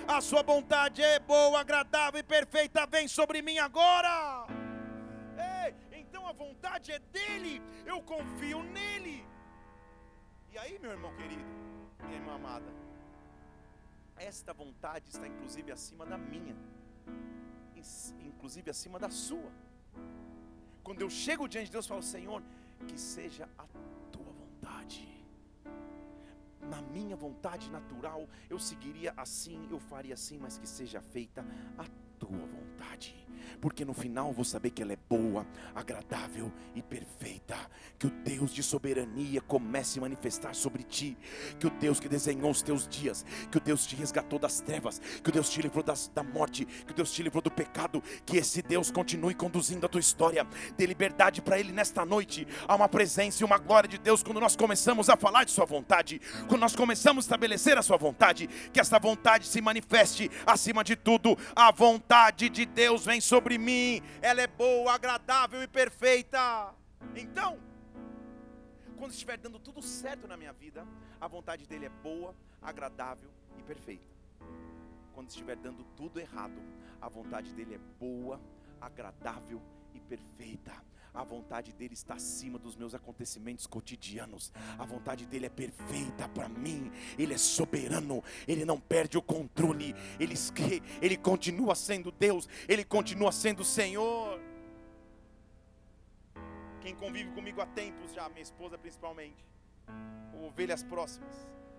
A 0.08 0.22
sua 0.22 0.44
vontade 0.44 1.02
é 1.02 1.18
boa, 1.20 1.60
agradável 1.60 2.20
e 2.20 2.24
perfeita. 2.24 2.86
Vem 2.86 3.08
sobre 3.08 3.42
mim 3.42 3.58
agora. 3.58 4.46
Ei, 5.66 5.74
então 5.92 6.28
a 6.28 6.34
vontade 6.34 6.92
é 6.92 7.00
dele. 7.00 7.64
Eu 7.86 8.02
confio 8.02 8.62
nele. 8.62 9.26
E 10.52 10.58
aí, 10.58 10.78
meu 10.78 10.92
irmão 10.92 11.16
querido, 11.16 11.46
minha 12.04 12.18
irmã 12.18 12.36
amada, 12.36 12.72
esta 14.18 14.54
vontade 14.54 15.10
está 15.10 15.26
inclusive 15.28 15.72
acima 15.72 16.06
da 16.06 16.18
minha 16.18 16.56
inclusive 18.20 18.70
acima 18.70 18.98
da 19.00 19.10
sua. 19.10 19.52
Quando 20.84 21.02
eu 21.02 21.10
chego 21.10 21.48
diante 21.48 21.66
de 21.66 21.72
Deus, 21.74 21.86
eu 21.86 21.90
falo, 21.90 22.04
Senhor, 22.04 22.42
que 22.88 22.98
seja 22.98 23.50
a 23.58 23.66
tua 24.12 24.32
vontade. 24.32 25.08
Na 26.62 26.82
minha 26.82 27.16
vontade 27.16 27.70
natural, 27.70 28.28
eu 28.50 28.60
seguiria 28.60 29.14
assim, 29.16 29.68
eu 29.70 29.80
faria 29.80 30.14
assim, 30.14 30.38
mas 30.38 30.58
que 30.58 30.68
seja 30.68 31.02
feita 31.02 31.46
a 31.78 31.86
tua 32.20 32.30
vontade 32.30 33.28
porque 33.60 33.84
no 33.84 33.94
final 33.94 34.32
vou 34.32 34.46
saber 34.46 34.70
que 34.70 34.82
ela 34.82 34.94
é 34.94 34.98
boa, 35.10 35.46
agradável 35.76 36.52
e 36.76 36.82
perfeita. 36.82 37.58
Que 37.98 38.08
o 38.08 38.10
Deus 38.10 38.52
de 38.52 38.62
soberania 38.62 39.42
comece 39.42 39.98
a 39.98 40.02
manifestar 40.02 40.54
sobre 40.54 40.84
ti, 40.84 41.18
que 41.60 41.66
o 41.66 41.70
Deus 41.70 42.00
que 42.00 42.08
desenhou 42.08 42.52
os 42.52 42.62
teus 42.62 42.88
dias, 42.88 43.26
que 43.52 43.58
o 43.58 43.62
Deus 43.62 43.86
te 43.86 43.96
resgatou 43.96 44.38
das 44.38 44.62
trevas, 44.62 45.00
que 45.24 45.30
o 45.30 45.34
Deus 45.34 45.50
te 45.50 45.62
livrou 45.62 45.84
das, 45.84 46.08
da 46.08 46.24
morte, 46.24 46.66
que 46.66 46.92
o 46.92 46.96
Deus 46.96 47.12
te 47.12 47.24
livrou 47.24 47.42
do 47.42 47.50
pecado, 47.50 48.02
que 48.26 48.38
esse 48.38 48.62
Deus 48.62 48.92
continue 48.92 49.34
conduzindo 49.34 49.86
a 49.86 49.90
tua 49.90 50.00
história, 50.00 50.46
dê 50.78 50.86
liberdade 50.86 51.42
para 51.42 51.60
Ele 51.60 51.72
nesta 51.72 52.06
noite. 52.06 52.48
Há 52.68 52.76
uma 52.76 52.88
presença 52.88 53.42
e 53.42 53.46
uma 53.46 53.58
glória 53.58 53.90
de 53.90 53.98
Deus 53.98 54.22
quando 54.22 54.40
nós 54.40 54.56
começamos 54.56 55.10
a 55.10 55.18
falar 55.18 55.44
de 55.44 55.52
Sua 55.52 55.66
vontade, 55.66 56.22
quando 56.48 56.62
nós 56.62 56.76
começamos 56.76 57.26
a 57.26 57.28
estabelecer 57.28 57.78
a 57.78 57.82
Sua 57.82 57.98
vontade, 57.98 58.48
que 58.72 58.80
essa 58.80 59.00
vontade 59.00 59.48
se 59.48 59.60
manifeste 59.60 60.30
acima 60.46 60.84
de 60.84 60.96
tudo, 60.96 61.36
a 61.56 61.72
vontade 61.72 62.07
de 62.50 62.66
Deus 62.66 63.06
vem 63.06 63.20
sobre 63.20 63.58
mim, 63.58 64.02
ela 64.22 64.42
é 64.42 64.48
boa, 64.48 64.94
agradável 64.94 65.62
e 65.62 65.68
perfeita. 65.68 66.74
Então, 67.16 67.60
quando 68.98 69.12
estiver 69.12 69.38
dando 69.38 69.60
tudo 69.60 69.82
certo 69.82 70.26
na 70.28 70.38
minha 70.38 70.54
vida, 70.54 70.88
a 71.20 71.28
vontade 71.28 71.68
dele 71.68 71.86
é 71.86 71.90
boa, 71.90 72.34
agradável 72.62 73.30
e 73.58 73.64
perfeita. 73.64 74.08
Quando 75.14 75.30
estiver 75.30 75.58
dando 75.58 75.84
tudo 75.96 76.20
errado, 76.20 76.62
a 77.02 77.10
vontade 77.10 77.54
dele 77.54 77.76
é 77.76 77.80
boa, 78.00 78.40
agradável 78.80 79.62
e 79.94 80.00
perfeita. 80.00 80.74
A 81.18 81.24
vontade 81.24 81.74
dele 81.74 81.96
está 81.96 82.14
acima 82.14 82.60
dos 82.60 82.76
meus 82.76 82.94
acontecimentos 82.94 83.66
cotidianos. 83.66 84.54
A 84.78 84.86
vontade 84.86 85.26
dele 85.26 85.48
é 85.48 85.50
perfeita 85.50 86.30
para 86.30 86.48
mim. 86.48 86.92
Ele 87.18 87.34
é 87.34 87.38
soberano. 87.40 88.24
Ele 88.48 88.64
não 88.64 88.80
perde 88.80 89.18
o 89.18 89.22
controle. 89.22 89.96
Ele, 90.20 90.36
ele 91.02 91.18
continua 91.18 91.74
sendo 91.74 92.12
Deus. 92.12 92.48
Ele 92.68 92.86
continua 92.86 93.32
sendo 93.32 93.64
Senhor. 93.64 94.40
Quem 96.82 96.94
convive 96.94 97.32
comigo 97.32 97.62
há 97.62 97.66
tempos 97.66 98.14
já, 98.14 98.30
minha 98.30 98.44
esposa 98.44 98.78
principalmente, 98.78 99.44
ovelhas 100.46 100.84
próximas, 100.84 101.36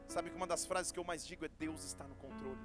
sabe 0.09 0.30
que 0.30 0.37
uma 0.37 0.49
das 0.49 0.66
frases 0.66 0.90
que 0.90 0.99
eu 0.99 1.04
mais 1.04 1.25
digo 1.25 1.45
é: 1.45 1.49
Deus 1.49 1.85
está 1.85 2.04
no 2.09 2.16
controle. 2.16 2.59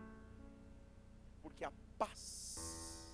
Porque 1.44 1.64
a 1.64 1.72
paz 2.00 3.14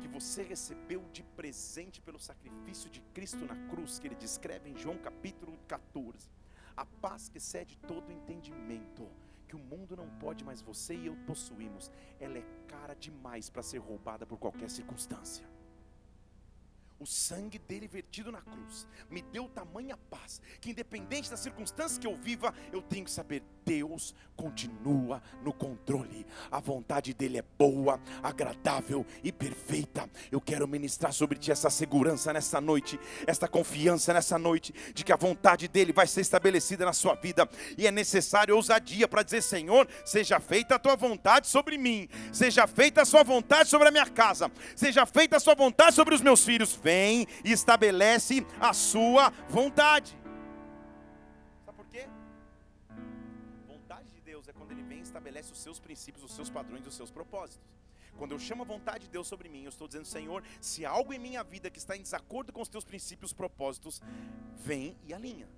que 0.00 0.08
você 0.08 0.42
recebeu 0.42 1.04
de 1.12 1.22
presente 1.22 2.00
pelo 2.00 2.18
sacrifício 2.18 2.90
de 2.90 3.00
Cristo 3.14 3.44
na 3.44 3.56
cruz, 3.68 3.98
que 3.98 4.06
ele 4.06 4.14
descreve 4.14 4.70
em 4.70 4.76
João 4.76 4.98
capítulo 4.98 5.58
14. 5.68 6.30
A 6.76 6.86
paz 6.86 7.28
que 7.28 7.38
excede 7.38 7.76
todo 7.78 8.12
entendimento, 8.12 9.08
que 9.46 9.56
o 9.56 9.58
mundo 9.58 9.96
não 9.96 10.08
pode, 10.18 10.44
mas 10.44 10.62
você 10.62 10.94
e 10.94 11.06
eu 11.06 11.16
possuímos, 11.26 11.90
ela 12.18 12.38
é 12.38 12.44
cara 12.66 12.94
demais 12.94 13.50
para 13.50 13.62
ser 13.62 13.78
roubada 13.78 14.26
por 14.26 14.38
qualquer 14.38 14.70
circunstância. 14.70 15.51
O 17.02 17.06
sangue 17.06 17.58
dele 17.58 17.88
vertido 17.88 18.30
na 18.30 18.40
cruz 18.40 18.86
me 19.10 19.22
deu 19.22 19.48
tamanha 19.48 19.96
paz 20.08 20.40
que, 20.60 20.70
independente 20.70 21.28
das 21.28 21.40
circunstâncias 21.40 21.98
que 21.98 22.06
eu 22.06 22.14
viva, 22.14 22.54
eu 22.72 22.80
tenho 22.80 23.04
que 23.04 23.10
saber: 23.10 23.42
Deus 23.64 24.14
continua 24.36 25.20
no 25.42 25.52
controle. 25.52 26.24
A 26.48 26.60
vontade 26.60 27.12
dele 27.12 27.38
é 27.38 27.44
boa, 27.58 28.00
agradável 28.22 29.04
e 29.24 29.32
perfeita. 29.32 30.08
Eu 30.30 30.40
quero 30.40 30.68
ministrar 30.68 31.12
sobre 31.12 31.40
ti 31.40 31.50
essa 31.50 31.70
segurança 31.70 32.32
nessa 32.32 32.60
noite, 32.60 33.00
esta 33.26 33.48
confiança 33.48 34.12
nessa 34.12 34.38
noite, 34.38 34.72
de 34.94 35.02
que 35.02 35.12
a 35.12 35.16
vontade 35.16 35.66
dele 35.66 35.92
vai 35.92 36.06
ser 36.06 36.20
estabelecida 36.20 36.84
na 36.84 36.92
sua 36.92 37.16
vida. 37.16 37.48
E 37.76 37.84
é 37.84 37.90
necessário 37.90 38.54
ousadia 38.54 39.08
para 39.08 39.24
dizer: 39.24 39.42
Senhor, 39.42 39.88
seja 40.04 40.38
feita 40.38 40.76
a 40.76 40.78
tua 40.78 40.94
vontade 40.94 41.48
sobre 41.48 41.76
mim, 41.76 42.08
seja 42.32 42.68
feita 42.68 43.02
a 43.02 43.04
sua 43.04 43.24
vontade 43.24 43.68
sobre 43.68 43.88
a 43.88 43.90
minha 43.90 44.06
casa, 44.06 44.52
seja 44.76 45.04
feita 45.04 45.38
a 45.38 45.40
sua 45.40 45.56
vontade 45.56 45.96
sobre 45.96 46.14
os 46.14 46.20
meus 46.20 46.44
filhos. 46.44 46.78
Vem 46.80 46.91
e 47.44 47.52
estabelece 47.52 48.46
a 48.60 48.72
sua 48.72 49.30
vontade. 49.48 50.16
Sabe 51.64 51.76
por 51.76 51.86
quê? 51.86 52.06
Vontade 53.66 54.08
de 54.10 54.20
Deus 54.20 54.48
é 54.48 54.52
quando 54.52 54.72
ele 54.72 54.82
vem 54.82 54.98
e 54.98 55.02
estabelece 55.02 55.52
os 55.52 55.58
seus 55.58 55.78
princípios, 55.78 56.24
os 56.24 56.34
seus 56.34 56.50
padrões, 56.50 56.86
os 56.86 56.94
seus 56.94 57.10
propósitos. 57.10 57.60
Quando 58.18 58.32
eu 58.32 58.38
chamo 58.38 58.62
a 58.62 58.66
vontade 58.66 59.04
de 59.04 59.10
Deus 59.10 59.26
sobre 59.26 59.48
mim, 59.48 59.62
eu 59.62 59.70
estou 59.70 59.88
dizendo, 59.88 60.04
Senhor, 60.04 60.44
se 60.60 60.84
algo 60.84 61.12
em 61.12 61.18
minha 61.18 61.42
vida 61.42 61.70
que 61.70 61.78
está 61.78 61.96
em 61.96 62.02
desacordo 62.02 62.52
com 62.52 62.60
os 62.60 62.68
teus 62.68 62.84
princípios, 62.84 63.32
propósitos, 63.32 64.02
vem 64.56 64.96
e 65.06 65.14
alinha. 65.14 65.48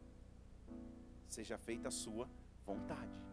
Seja 1.28 1.58
feita 1.58 1.88
a 1.88 1.90
sua 1.90 2.28
vontade 2.64 3.24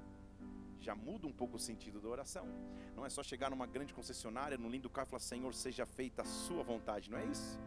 já 0.81 0.95
muda 0.95 1.27
um 1.27 1.31
pouco 1.31 1.57
o 1.57 1.59
sentido 1.59 2.01
da 2.01 2.09
oração. 2.09 2.47
Não 2.95 3.05
é 3.05 3.09
só 3.09 3.21
chegar 3.21 3.51
numa 3.51 3.67
grande 3.67 3.93
concessionária, 3.93 4.57
num 4.57 4.69
lindo 4.69 4.89
carro 4.89 5.07
e 5.07 5.11
falar: 5.11 5.19
Senhor, 5.19 5.53
seja 5.53 5.85
feita 5.85 6.23
a 6.23 6.25
sua 6.25 6.63
vontade, 6.63 7.09
não 7.09 7.19
é 7.19 7.25
isso? 7.25 7.59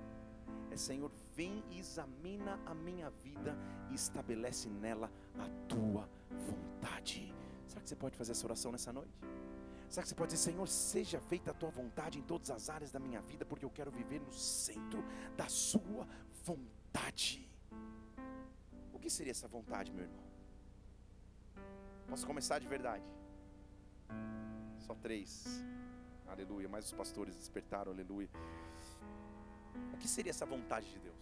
É 0.75 0.76
Senhor, 0.76 1.11
vem 1.35 1.62
e 1.71 1.78
examina 1.78 2.61
a 2.66 2.75
minha 2.75 3.09
vida 3.11 3.57
e 3.90 3.95
estabelece 3.95 4.69
nela 4.69 5.11
a 5.38 5.49
tua 5.69 6.09
vontade. 6.31 7.33
Será 7.66 7.81
que 7.81 7.88
você 7.88 7.97
pode 7.97 8.16
fazer 8.16 8.33
essa 8.33 8.47
oração 8.47 8.73
nessa 8.73 8.93
noite? 8.93 9.12
Será 9.88 10.02
que 10.02 10.09
você 10.09 10.14
pode 10.14 10.33
dizer, 10.33 10.50
Senhor, 10.50 10.66
seja 10.66 11.21
feita 11.21 11.52
a 11.52 11.54
tua 11.54 11.71
vontade 11.71 12.19
em 12.19 12.23
todas 12.23 12.50
as 12.50 12.69
áreas 12.69 12.90
da 12.90 12.99
minha 12.99 13.21
vida, 13.23 13.45
porque 13.45 13.64
eu 13.64 13.71
quero 13.71 13.90
viver 13.90 14.21
no 14.21 14.33
centro 14.33 15.04
da 15.37 15.49
sua 15.49 16.07
vontade? 16.43 17.49
O 18.93 18.99
que 18.99 19.09
seria 19.09 19.31
essa 19.31 19.47
vontade, 19.47 19.93
meu 19.93 20.02
irmão? 20.02 20.25
Posso 22.09 22.26
começar 22.26 22.59
de 22.59 22.66
verdade? 22.66 23.04
Só 24.81 24.95
três. 24.97 25.64
Aleluia. 26.26 26.69
Mas 26.69 26.87
os 26.87 26.93
pastores 26.93 27.37
despertaram, 27.37 27.93
aleluia. 27.93 28.28
O 29.93 29.97
que 29.97 30.09
seria 30.09 30.31
essa 30.31 30.47
vontade 30.47 30.90
de 30.90 30.99
Deus? 30.99 31.14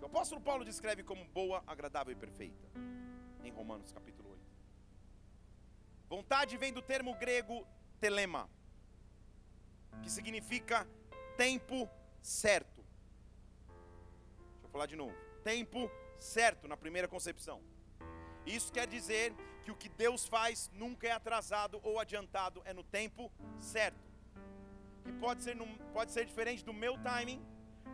O 0.00 0.06
apóstolo 0.06 0.40
Paulo 0.40 0.64
descreve 0.64 1.02
como 1.02 1.24
boa, 1.26 1.62
agradável 1.66 2.12
e 2.12 2.16
perfeita. 2.16 2.68
Em 3.44 3.50
Romanos 3.50 3.92
capítulo 3.92 4.30
8. 4.30 4.40
Vontade 6.08 6.56
vem 6.56 6.72
do 6.72 6.80
termo 6.80 7.14
grego 7.14 7.66
telema, 8.00 8.48
que 10.02 10.10
significa 10.10 10.86
tempo 11.36 11.88
certo. 12.22 12.82
Deixa 14.52 14.66
eu 14.66 14.70
falar 14.70 14.86
de 14.86 14.96
novo. 14.96 15.14
Tempo 15.42 15.90
certo 16.18 16.66
na 16.66 16.76
primeira 16.76 17.08
concepção. 17.08 17.62
Isso 18.46 18.72
quer 18.72 18.86
dizer 18.86 19.34
que 19.62 19.70
o 19.70 19.76
que 19.76 19.88
Deus 19.88 20.26
faz 20.26 20.70
nunca 20.72 21.06
é 21.06 21.12
atrasado 21.12 21.80
ou 21.82 22.00
adiantado, 22.00 22.62
é 22.64 22.72
no 22.72 22.82
tempo 22.82 23.30
certo. 23.60 24.07
E 25.08 25.12
pode 25.12 25.42
ser, 25.42 25.56
pode 25.92 26.12
ser 26.12 26.24
diferente 26.26 26.64
do 26.64 26.72
meu 26.72 26.94
timing, 26.98 27.40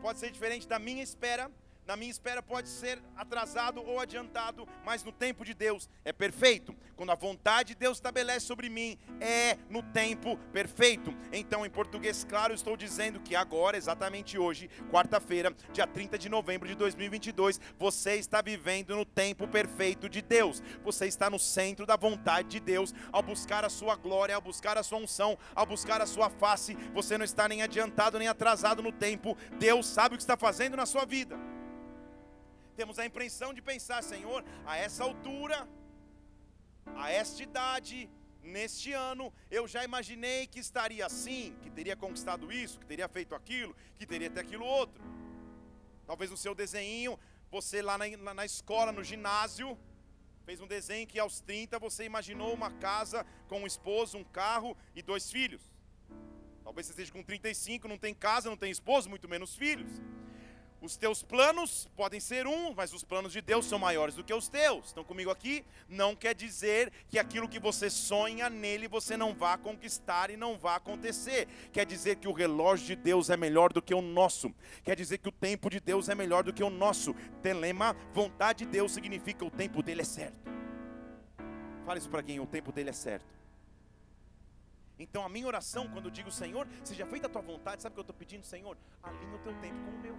pode 0.03 0.19
ser 0.19 0.31
diferente 0.31 0.67
da 0.67 0.79
minha 0.79 1.03
espera, 1.03 1.51
na 1.87 1.97
minha 1.97 2.11
espera 2.11 2.43
pode 2.43 2.69
ser 2.69 3.03
atrasado 3.17 3.83
ou 3.83 4.01
adiantado, 4.01 4.67
mas 4.85 5.05
no 5.05 5.13
tempo 5.13 5.45
de 5.45 5.53
Deus 5.53 5.89
é 6.05 6.13
perfeito. 6.13 6.75
Quando 6.97 7.11
a 7.11 7.15
vontade 7.15 7.69
de 7.69 7.75
Deus 7.75 7.99
estabelece 7.99 8.47
sobre 8.47 8.71
mim, 8.71 8.97
é 9.21 9.59
no 9.69 9.83
tempo 9.83 10.37
perfeito. 10.53 11.15
Então, 11.33 11.67
em 11.67 11.71
português 11.71 12.25
claro, 12.25 12.55
estou 12.55 12.77
dizendo 12.77 13.21
que 13.21 13.35
agora, 13.35 13.77
exatamente 13.77 14.39
hoje, 14.39 14.71
quarta-feira, 14.91 15.55
dia 15.73 15.87
30 15.87 16.19
de 16.19 16.29
novembro 16.29 16.69
de 16.69 16.75
2022, 16.75 17.61
você 17.79 18.15
está 18.15 18.41
vivendo 18.41 18.97
no 18.97 19.05
tempo 19.05 19.47
perfeito 19.47 20.09
de 20.09 20.23
Deus. 20.23 20.63
Você 20.83 21.07
está 21.07 21.29
no 21.29 21.39
centro 21.39 21.85
da 21.85 21.97
vontade 21.97 22.49
de 22.49 22.61
Deus 22.61 22.95
ao 23.13 23.23
buscar 23.23 23.65
a 23.65 23.69
sua 23.69 23.97
glória, 23.97 24.35
ao 24.35 24.41
buscar 24.41 24.79
a 24.79 24.83
sua 24.83 24.99
unção, 24.99 25.37
ao 25.55 25.67
buscar 25.67 26.01
a 26.01 26.07
sua 26.07 26.31
face. 26.31 26.75
Você 26.95 27.19
não 27.19 27.25
está 27.25 27.49
nem 27.49 27.63
adiantado 27.63 28.19
nem 28.19 28.29
atrasado 28.29 28.83
no 28.83 28.93
tempo. 28.93 29.37
Deus 29.59 29.87
sabe 29.87 30.15
o 30.15 30.19
que 30.19 30.23
está 30.23 30.37
fazendo 30.37 30.77
na 30.77 30.87
sua 30.87 31.05
vida 31.05 31.54
temos 32.75 32.99
a 32.99 33.07
impressão 33.07 33.55
de 33.55 33.63
pensar, 33.63 34.03
Senhor, 34.03 34.45
a 34.67 34.77
essa 34.77 35.03
altura, 35.05 35.69
a 36.97 37.11
esta 37.11 37.43
idade, 37.43 38.11
neste 38.43 38.93
ano, 38.93 39.33
eu 39.51 39.67
já 39.67 39.85
imaginei 39.85 40.47
que 40.47 40.59
estaria 40.59 41.07
assim, 41.07 41.57
que 41.63 41.71
teria 41.71 41.97
conquistado 41.97 42.53
isso, 42.53 42.79
que 42.79 42.87
teria 42.87 43.09
feito 43.09 43.35
aquilo, 43.35 43.75
que 43.97 44.07
teria 44.07 44.29
até 44.29 44.41
aquilo 44.41 44.67
outro. 44.67 45.03
Talvez 46.07 46.31
no 46.31 46.37
seu 46.37 46.55
desenho, 46.55 47.19
você 47.51 47.81
lá 47.81 47.97
na, 47.97 48.35
na 48.35 48.45
escola, 48.45 48.93
no 48.93 49.03
ginásio, 49.03 49.79
fez 50.45 50.61
um 50.61 50.67
desenho 50.67 51.07
que 51.07 51.19
aos 51.19 51.41
30 51.41 51.79
você 51.79 52.05
imaginou 52.05 52.53
uma 52.53 52.71
casa 52.71 53.25
com 53.49 53.61
um 53.61 53.67
esposo, 53.67 54.19
um 54.19 54.25
carro 54.25 54.77
e 54.95 55.01
dois 55.01 55.31
filhos. 55.31 55.63
Talvez 56.63 56.87
você 56.87 56.93
esteja 56.93 57.13
com 57.13 57.23
35, 57.23 57.89
não 57.89 57.99
tem 57.99 58.15
casa, 58.15 58.51
não 58.51 58.57
tem 58.57 58.71
esposo, 58.71 59.09
muito 59.09 59.29
menos 59.29 59.55
filhos. 59.55 59.91
Os 60.85 60.99
teus 60.99 61.23
planos 61.23 61.89
podem 61.97 62.21
ser 62.21 62.47
um, 62.47 62.75
mas 62.75 62.93
os 62.93 63.03
planos 63.03 63.33
de 63.33 63.41
Deus 63.41 63.65
são 63.65 63.79
maiores 63.79 64.17
do 64.17 64.23
que 64.23 64.35
os 64.35 64.49
teus. 64.49 64.89
Estão 64.89 65.03
comigo 65.03 65.31
aqui? 65.31 65.65
Não 65.89 66.15
quer 66.15 66.35
dizer 66.35 66.93
que 67.09 67.19
aquilo 67.19 67.49
que 67.49 67.59
você 67.59 67.89
sonha 67.89 68.51
nele 68.51 68.87
você 68.87 69.17
não 69.17 69.33
vá 69.33 69.57
conquistar 69.57 70.29
e 70.29 70.37
não 70.37 70.59
vá 70.59 70.77
acontecer. 70.77 71.49
Quer 71.73 71.87
dizer 71.87 72.17
que 72.17 72.29
o 72.29 72.35
relógio 72.35 72.89
de 72.89 72.97
Deus 72.97 73.31
é 73.31 73.37
melhor 73.37 73.73
do 73.73 73.81
que 73.81 73.95
o 73.95 74.03
nosso. 74.03 74.55
Quer 74.85 74.95
dizer 74.95 75.17
que 75.17 75.29
o 75.31 75.33
tempo 75.33 75.71
de 75.71 75.81
Deus 75.81 76.11
é 76.11 76.15
melhor 76.15 76.45
do 76.45 76.53
que 76.53 76.63
o 76.63 76.69
nosso. 76.69 77.15
Telema, 77.43 77.97
vontade 78.13 78.67
de 78.67 78.71
Deus 78.71 78.93
significa 78.93 79.43
o 79.43 79.51
tempo 79.51 79.83
dele 79.83 80.03
é 80.03 80.05
certo. 80.05 80.37
Fala 81.87 81.97
isso 81.97 82.11
para 82.11 82.23
quem 82.23 82.41
o 82.41 82.47
tempo 82.47 82.71
dele 82.71 82.91
é 82.91 82.93
certo. 82.93 83.33
Então 84.99 85.25
a 85.25 85.31
minha 85.31 85.47
oração, 85.47 85.89
quando 85.89 86.05
eu 86.05 86.11
digo 86.11 86.31
Senhor, 86.31 86.69
seja 86.85 87.07
feita 87.07 87.27
a 87.27 87.31
tua 87.31 87.41
vontade, 87.41 87.81
sabe 87.81 87.95
o 87.95 87.95
que 87.95 88.01
eu 88.01 88.03
estou 88.03 88.17
pedindo, 88.17 88.45
Senhor? 88.45 88.77
Alinha 89.03 89.35
o 89.35 89.39
teu 89.39 89.55
tempo 89.63 89.83
com 89.83 89.91
o 89.91 89.99
meu 89.99 90.15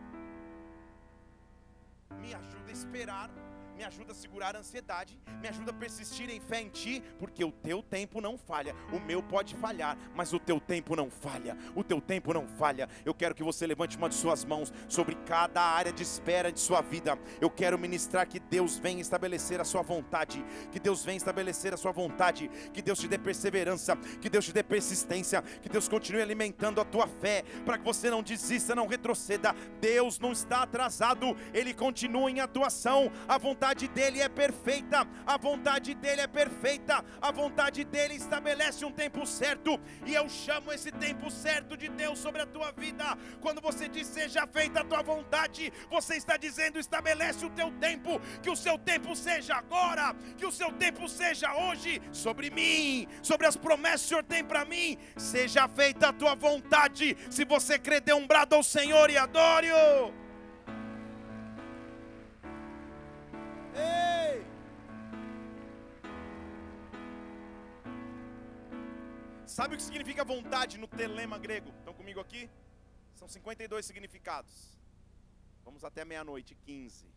me 2.21 2.35
ajuda 2.35 2.69
a 2.69 2.71
esperar 2.71 3.29
me 3.75 3.83
ajuda 3.83 4.13
a 4.13 4.15
segurar 4.15 4.55
a 4.55 4.59
ansiedade, 4.59 5.19
me 5.41 5.47
ajuda 5.47 5.71
a 5.71 5.73
persistir 5.73 6.29
em 6.29 6.39
fé 6.39 6.61
em 6.61 6.69
Ti, 6.69 7.03
porque 7.19 7.43
o 7.43 7.51
Teu 7.51 7.83
tempo 7.83 8.21
não 8.21 8.37
falha. 8.37 8.73
O 8.91 8.99
meu 8.99 9.21
pode 9.21 9.53
falhar, 9.55 9.97
mas 10.15 10.31
o 10.31 10.39
Teu 10.39 10.59
tempo 10.59 10.95
não 10.95 11.09
falha. 11.11 11.57
O 11.75 11.83
Teu 11.83 11.99
tempo 11.99 12.33
não 12.33 12.47
falha. 12.47 12.87
Eu 13.03 13.13
quero 13.13 13.35
que 13.35 13.43
você 13.43 13.67
levante 13.67 13.97
uma 13.97 14.07
de 14.07 14.15
suas 14.15 14.45
mãos 14.45 14.71
sobre 14.87 15.15
cada 15.25 15.61
área 15.61 15.91
de 15.91 16.03
espera 16.03 16.51
de 16.51 16.59
sua 16.59 16.81
vida. 16.81 17.19
Eu 17.41 17.49
quero 17.49 17.77
ministrar 17.77 18.27
que 18.27 18.39
Deus 18.39 18.77
venha 18.77 19.01
estabelecer 19.01 19.59
a 19.59 19.65
sua 19.65 19.81
vontade, 19.81 20.43
que 20.71 20.79
Deus 20.79 21.03
venha 21.03 21.17
estabelecer 21.17 21.73
a 21.73 21.77
sua 21.77 21.91
vontade, 21.91 22.49
que 22.73 22.81
Deus 22.81 22.99
te 22.99 23.07
dê 23.07 23.17
perseverança, 23.17 23.97
que 24.21 24.29
Deus 24.29 24.45
te 24.45 24.53
dê 24.53 24.63
persistência, 24.63 25.41
que 25.41 25.69
Deus 25.69 25.89
continue 25.89 26.21
alimentando 26.21 26.79
a 26.79 26.85
tua 26.85 27.07
fé, 27.07 27.43
para 27.65 27.77
que 27.77 27.83
você 27.83 28.09
não 28.09 28.23
desista, 28.23 28.73
não 28.73 28.87
retroceda. 28.87 29.53
Deus 29.81 30.17
não 30.17 30.31
está 30.31 30.63
atrasado, 30.63 31.35
Ele 31.53 31.73
continua 31.73 32.31
em 32.31 32.39
atuação. 32.39 33.11
A 33.27 33.37
vontade 33.37 33.64
vontade 33.65 33.87
dele 33.87 34.21
é 34.21 34.29
perfeita, 34.29 35.07
a 35.25 35.37
vontade 35.37 35.95
dele 35.95 36.21
é 36.21 36.27
perfeita, 36.27 37.03
a 37.19 37.31
vontade 37.31 37.83
dele 37.83 38.13
estabelece 38.13 38.85
um 38.85 38.91
tempo 38.91 39.25
certo, 39.25 39.79
e 40.05 40.13
eu 40.13 40.29
chamo 40.29 40.71
esse 40.71 40.91
tempo 40.91 41.31
certo 41.31 41.75
de 41.75 41.89
Deus 41.89 42.19
sobre 42.19 42.43
a 42.43 42.45
tua 42.45 42.71
vida. 42.71 43.17
Quando 43.41 43.59
você 43.61 43.89
diz 43.89 44.05
seja 44.05 44.45
feita 44.45 44.81
a 44.81 44.83
tua 44.83 45.01
vontade, 45.01 45.73
você 45.89 46.15
está 46.15 46.37
dizendo 46.37 46.77
estabelece 46.77 47.43
o 47.43 47.49
teu 47.49 47.71
tempo, 47.79 48.21
que 48.43 48.51
o 48.51 48.55
seu 48.55 48.77
tempo 48.77 49.15
seja 49.15 49.55
agora, 49.55 50.15
que 50.37 50.45
o 50.45 50.51
seu 50.51 50.71
tempo 50.71 51.09
seja 51.09 51.51
hoje, 51.55 51.99
sobre 52.11 52.51
mim, 52.51 53.07
sobre 53.23 53.47
as 53.47 53.57
promessas 53.57 54.01
que 54.01 54.05
o 54.05 54.09
Senhor 54.09 54.23
tem 54.25 54.43
para 54.43 54.63
mim, 54.63 54.95
seja 55.17 55.67
feita 55.67 56.09
a 56.09 56.13
tua 56.13 56.35
vontade. 56.35 57.17
Se 57.31 57.43
você 57.43 57.79
crer, 57.79 58.01
dê 58.01 58.13
um 58.13 58.27
brado 58.27 58.53
ao 58.53 58.61
Senhor 58.61 59.09
e 59.09 59.17
adore-o. 59.17 60.24
Ei! 63.75 64.45
Sabe 69.45 69.75
o 69.75 69.77
que 69.77 69.83
significa 69.83 70.23
vontade 70.23 70.77
no 70.77 70.87
telema 70.87 71.37
grego? 71.37 71.69
Estão 71.79 71.93
comigo 71.93 72.19
aqui? 72.19 72.49
São 73.13 73.27
52 73.27 73.85
significados. 73.85 74.77
Vamos 75.63 75.83
até 75.83 76.03
meia-noite, 76.03 76.55
15. 76.55 77.07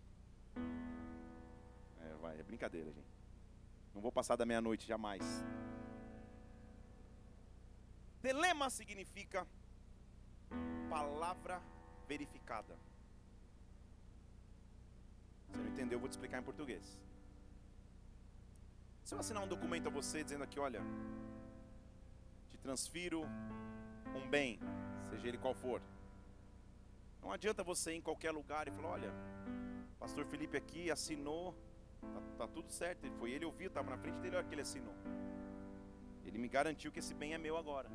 É, 2.00 2.14
vai, 2.20 2.38
é 2.38 2.42
brincadeira, 2.42 2.92
gente. 2.92 3.18
Não 3.94 4.00
vou 4.00 4.12
passar 4.12 4.36
da 4.36 4.46
meia-noite 4.46 4.86
jamais. 4.86 5.22
Telema 8.22 8.68
significa 8.70 9.46
palavra 10.88 11.62
verificada. 12.06 12.76
Você 15.48 15.56
não 15.56 15.66
entendeu, 15.66 15.96
eu 15.96 16.00
vou 16.00 16.08
te 16.08 16.12
explicar 16.12 16.38
em 16.38 16.42
português. 16.42 16.98
Se 19.02 19.14
eu 19.14 19.18
assinar 19.18 19.42
um 19.42 19.48
documento 19.48 19.86
a 19.86 19.90
você 19.90 20.22
dizendo 20.22 20.44
aqui, 20.44 20.60
olha, 20.60 20.82
te 22.50 22.58
transfiro 22.58 23.22
um 24.14 24.28
bem, 24.28 24.60
seja 25.08 25.28
ele 25.28 25.38
qual 25.38 25.54
for. 25.54 25.80
Não 27.22 27.32
adianta 27.32 27.64
você 27.64 27.92
ir 27.92 27.96
em 27.96 28.02
qualquer 28.02 28.32
lugar 28.32 28.68
e 28.68 28.70
falar, 28.70 28.90
olha, 28.90 29.12
pastor 29.98 30.26
Felipe 30.26 30.56
aqui 30.56 30.90
assinou, 30.90 31.54
tá, 32.00 32.20
tá 32.38 32.48
tudo 32.48 32.70
certo. 32.70 33.04
Ele 33.04 33.14
foi 33.16 33.30
ele 33.32 33.44
ouviu, 33.44 33.68
estava 33.68 33.90
na 33.90 33.96
frente 33.96 34.18
dele, 34.20 34.36
olha 34.36 34.44
que 34.46 34.54
ele 34.54 34.62
assinou. 34.62 34.94
Ele 36.24 36.38
me 36.38 36.48
garantiu 36.48 36.92
que 36.92 36.98
esse 36.98 37.14
bem 37.14 37.32
é 37.32 37.38
meu 37.38 37.56
agora. 37.56 37.88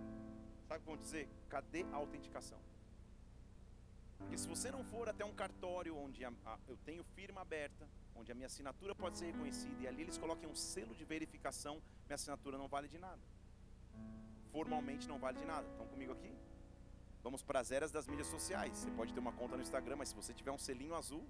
Sabe 0.68 0.80
o 0.80 0.82
que 0.82 0.88
vão 0.88 0.98
dizer? 0.98 1.30
Cadê 1.48 1.84
a 1.92 1.98
autenticação? 1.98 2.58
Porque 4.24 4.38
se 4.38 4.48
você 4.48 4.72
não 4.72 4.84
for 4.84 5.08
até 5.08 5.24
um 5.24 5.34
cartório 5.34 5.96
onde 5.96 6.26
a, 6.26 6.32
a, 6.46 6.58
eu 6.68 6.78
tenho 6.78 7.04
firma 7.04 7.42
aberta, 7.42 7.88
onde 8.16 8.32
a 8.32 8.36
minha 8.36 8.48
assinatura 8.48 8.96
pode 8.96 9.18
ser 9.18 9.28
reconhecida 9.28 9.82
e 9.82 9.88
ali 9.88 10.02
eles 10.02 10.18
coloquem 10.18 10.50
um 10.50 10.56
selo 10.56 10.96
de 10.96 11.06
verificação, 11.06 11.82
minha 12.08 12.16
assinatura 12.16 12.58
não 12.58 12.68
vale 12.68 12.88
de 12.88 12.98
nada. 12.98 13.22
Formalmente 14.52 15.08
não 15.08 15.20
vale 15.20 15.40
de 15.40 15.46
nada. 15.46 15.68
Estão 15.70 15.88
comigo 15.88 16.14
aqui? 16.14 16.34
Vamos 17.22 17.42
para 17.42 17.60
as 17.60 17.72
eras 17.72 17.92
das 17.92 18.08
mídias 18.08 18.28
sociais. 18.28 18.78
Você 18.78 18.92
pode 18.92 19.14
ter 19.14 19.20
uma 19.20 19.32
conta 19.32 19.56
no 19.56 19.62
Instagram, 19.62 19.96
mas 19.96 20.10
se 20.10 20.16
você 20.16 20.34
tiver 20.34 20.52
um 20.52 20.58
selinho 20.58 20.96
azul, 20.96 21.26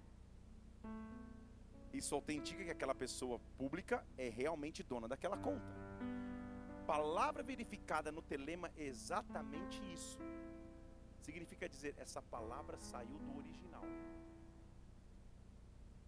isso 1.94 2.16
autentica 2.16 2.64
que 2.64 2.72
aquela 2.72 2.96
pessoa 2.96 3.40
pública 3.58 4.04
é 4.18 4.28
realmente 4.28 4.82
dona 4.82 5.08
daquela 5.08 5.38
conta. 5.38 5.72
Palavra 6.88 7.44
verificada 7.44 8.12
no 8.12 8.22
telema 8.22 8.72
é 8.76 8.84
exatamente 8.84 9.82
isso. 9.94 10.18
Significa 11.24 11.68
dizer 11.68 11.96
essa 11.98 12.22
palavra 12.22 12.78
saiu 12.78 13.18
do 13.18 13.38
original. 13.38 13.84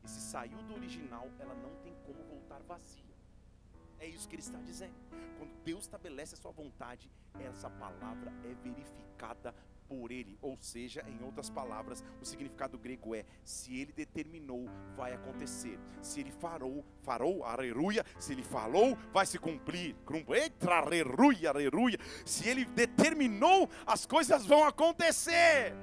E 0.03 0.07
se 0.07 0.21
saiu 0.21 0.57
do 0.63 0.75
original, 0.75 1.27
ela 1.39 1.55
não 1.55 1.73
tem 1.81 1.95
como 2.05 2.23
voltar 2.25 2.61
vazia. 2.63 3.03
É 3.99 4.05
isso 4.05 4.27
que 4.27 4.35
ele 4.35 4.41
está 4.41 4.59
dizendo. 4.59 4.93
Quando 5.37 5.63
Deus 5.63 5.85
estabelece 5.85 6.35
a 6.35 6.37
sua 6.37 6.51
vontade, 6.51 7.09
essa 7.39 7.69
palavra 7.69 8.31
é 8.43 8.53
verificada 8.55 9.55
por 9.87 10.11
ele. 10.11 10.37
Ou 10.41 10.57
seja, 10.59 11.03
em 11.07 11.23
outras 11.23 11.49
palavras, 11.49 12.03
o 12.21 12.25
significado 12.25 12.77
grego 12.77 13.15
é: 13.15 13.25
se 13.43 13.79
ele 13.79 13.93
determinou, 13.93 14.69
vai 14.95 15.13
acontecer. 15.13 15.79
Se 16.01 16.19
ele 16.19 16.31
farou, 16.31 16.85
farou, 17.01 17.43
aleluia. 17.43 18.05
Se 18.19 18.33
ele 18.33 18.43
falou, 18.43 18.97
vai 19.13 19.25
se 19.25 19.39
cumprir. 19.39 19.95
Eita, 20.29 20.73
aleluia, 20.73 21.49
aleluia. 21.49 21.97
Se 22.25 22.47
ele 22.47 22.65
determinou, 22.65 23.69
as 23.85 24.05
coisas 24.05 24.45
vão 24.45 24.63
acontecer. 24.63 25.73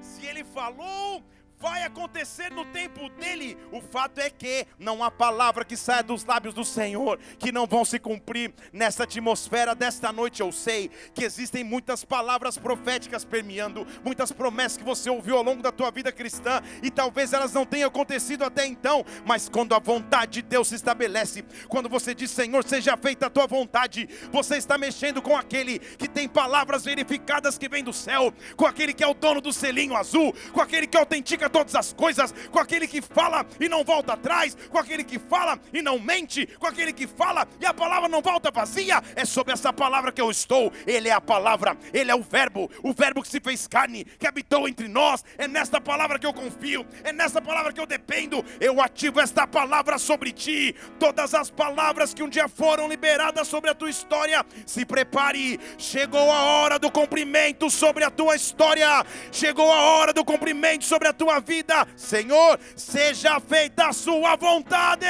Se 0.00 0.26
ele 0.26 0.44
falou, 0.44 1.22
vai 1.62 1.84
acontecer 1.84 2.50
no 2.50 2.64
tempo 2.64 3.08
dele. 3.10 3.56
O 3.70 3.80
fato 3.80 4.18
é 4.18 4.28
que 4.28 4.66
não 4.80 5.04
há 5.04 5.12
palavra 5.12 5.64
que 5.64 5.76
saia 5.76 6.02
dos 6.02 6.24
lábios 6.24 6.52
do 6.52 6.64
Senhor 6.64 7.20
que 7.38 7.52
não 7.52 7.68
vão 7.68 7.84
se 7.84 8.00
cumprir 8.00 8.52
nessa 8.72 9.04
atmosfera 9.04 9.72
desta 9.72 10.12
noite. 10.12 10.40
Eu 10.40 10.50
sei 10.50 10.90
que 11.14 11.24
existem 11.24 11.62
muitas 11.62 12.04
palavras 12.04 12.58
proféticas 12.58 13.24
permeando, 13.24 13.86
muitas 14.04 14.32
promessas 14.32 14.76
que 14.76 14.82
você 14.82 15.08
ouviu 15.08 15.36
ao 15.36 15.44
longo 15.44 15.62
da 15.62 15.70
tua 15.70 15.92
vida 15.92 16.10
cristã 16.10 16.60
e 16.82 16.90
talvez 16.90 17.32
elas 17.32 17.52
não 17.52 17.64
tenham 17.64 17.86
acontecido 17.86 18.42
até 18.42 18.66
então, 18.66 19.04
mas 19.24 19.48
quando 19.48 19.72
a 19.72 19.78
vontade 19.78 20.32
de 20.32 20.42
Deus 20.42 20.66
se 20.66 20.74
estabelece, 20.74 21.44
quando 21.68 21.88
você 21.88 22.12
diz 22.12 22.32
Senhor, 22.32 22.64
seja 22.64 22.96
feita 22.96 23.26
a 23.26 23.30
tua 23.30 23.46
vontade, 23.46 24.08
você 24.32 24.56
está 24.56 24.76
mexendo 24.76 25.22
com 25.22 25.36
aquele 25.36 25.78
que 25.78 26.08
tem 26.08 26.28
palavras 26.28 26.84
verificadas 26.84 27.56
que 27.56 27.68
vem 27.68 27.84
do 27.84 27.92
céu, 27.92 28.34
com 28.56 28.66
aquele 28.66 28.92
que 28.92 29.04
é 29.04 29.06
o 29.06 29.14
dono 29.14 29.40
do 29.40 29.52
selinho 29.52 29.96
azul, 29.96 30.34
com 30.52 30.60
aquele 30.60 30.88
que 30.88 30.96
autentica 30.96 31.51
todas 31.52 31.74
as 31.74 31.92
coisas, 31.92 32.34
com 32.50 32.58
aquele 32.58 32.88
que 32.88 33.02
fala 33.02 33.46
e 33.60 33.68
não 33.68 33.84
volta 33.84 34.14
atrás, 34.14 34.56
com 34.70 34.78
aquele 34.78 35.04
que 35.04 35.18
fala 35.18 35.58
e 35.72 35.82
não 35.82 35.98
mente, 35.98 36.46
com 36.58 36.66
aquele 36.66 36.92
que 36.92 37.06
fala 37.06 37.46
e 37.60 37.66
a 37.66 37.74
palavra 37.74 38.08
não 38.08 38.22
volta 38.22 38.50
vazia. 38.50 39.02
É 39.14 39.24
sobre 39.24 39.52
essa 39.52 39.72
palavra 39.72 40.10
que 40.10 40.20
eu 40.20 40.30
estou. 40.30 40.72
Ele 40.86 41.08
é 41.08 41.12
a 41.12 41.20
palavra, 41.20 41.76
ele 41.92 42.10
é 42.10 42.14
o 42.14 42.22
Verbo, 42.22 42.70
o 42.82 42.92
Verbo 42.92 43.22
que 43.22 43.28
se 43.28 43.40
fez 43.40 43.66
carne, 43.68 44.04
que 44.04 44.26
habitou 44.26 44.66
entre 44.66 44.88
nós. 44.88 45.24
É 45.36 45.46
nesta 45.46 45.80
palavra 45.80 46.18
que 46.18 46.26
eu 46.26 46.32
confio, 46.32 46.86
é 47.04 47.12
nesta 47.12 47.40
palavra 47.40 47.72
que 47.72 47.80
eu 47.80 47.86
dependo. 47.86 48.44
Eu 48.58 48.80
ativo 48.80 49.20
esta 49.20 49.46
palavra 49.46 49.98
sobre 49.98 50.32
ti. 50.32 50.74
Todas 50.98 51.34
as 51.34 51.50
palavras 51.50 52.14
que 52.14 52.22
um 52.22 52.28
dia 52.28 52.48
foram 52.48 52.88
liberadas 52.88 53.46
sobre 53.46 53.70
a 53.70 53.74
tua 53.74 53.90
história, 53.90 54.44
se 54.64 54.84
prepare. 54.84 55.60
Chegou 55.76 56.30
a 56.32 56.42
hora 56.42 56.78
do 56.78 56.90
cumprimento 56.90 57.68
sobre 57.70 58.04
a 58.04 58.10
tua 58.10 58.34
história. 58.34 59.04
Chegou 59.30 59.70
a 59.70 59.80
hora 59.80 60.12
do 60.12 60.24
cumprimento 60.24 60.84
sobre 60.84 61.08
a 61.08 61.12
tua 61.12 61.41
vida, 61.42 61.86
Senhor, 61.96 62.58
seja 62.76 63.38
feita 63.40 63.88
a 63.88 63.92
sua 63.92 64.36
vontade. 64.36 65.06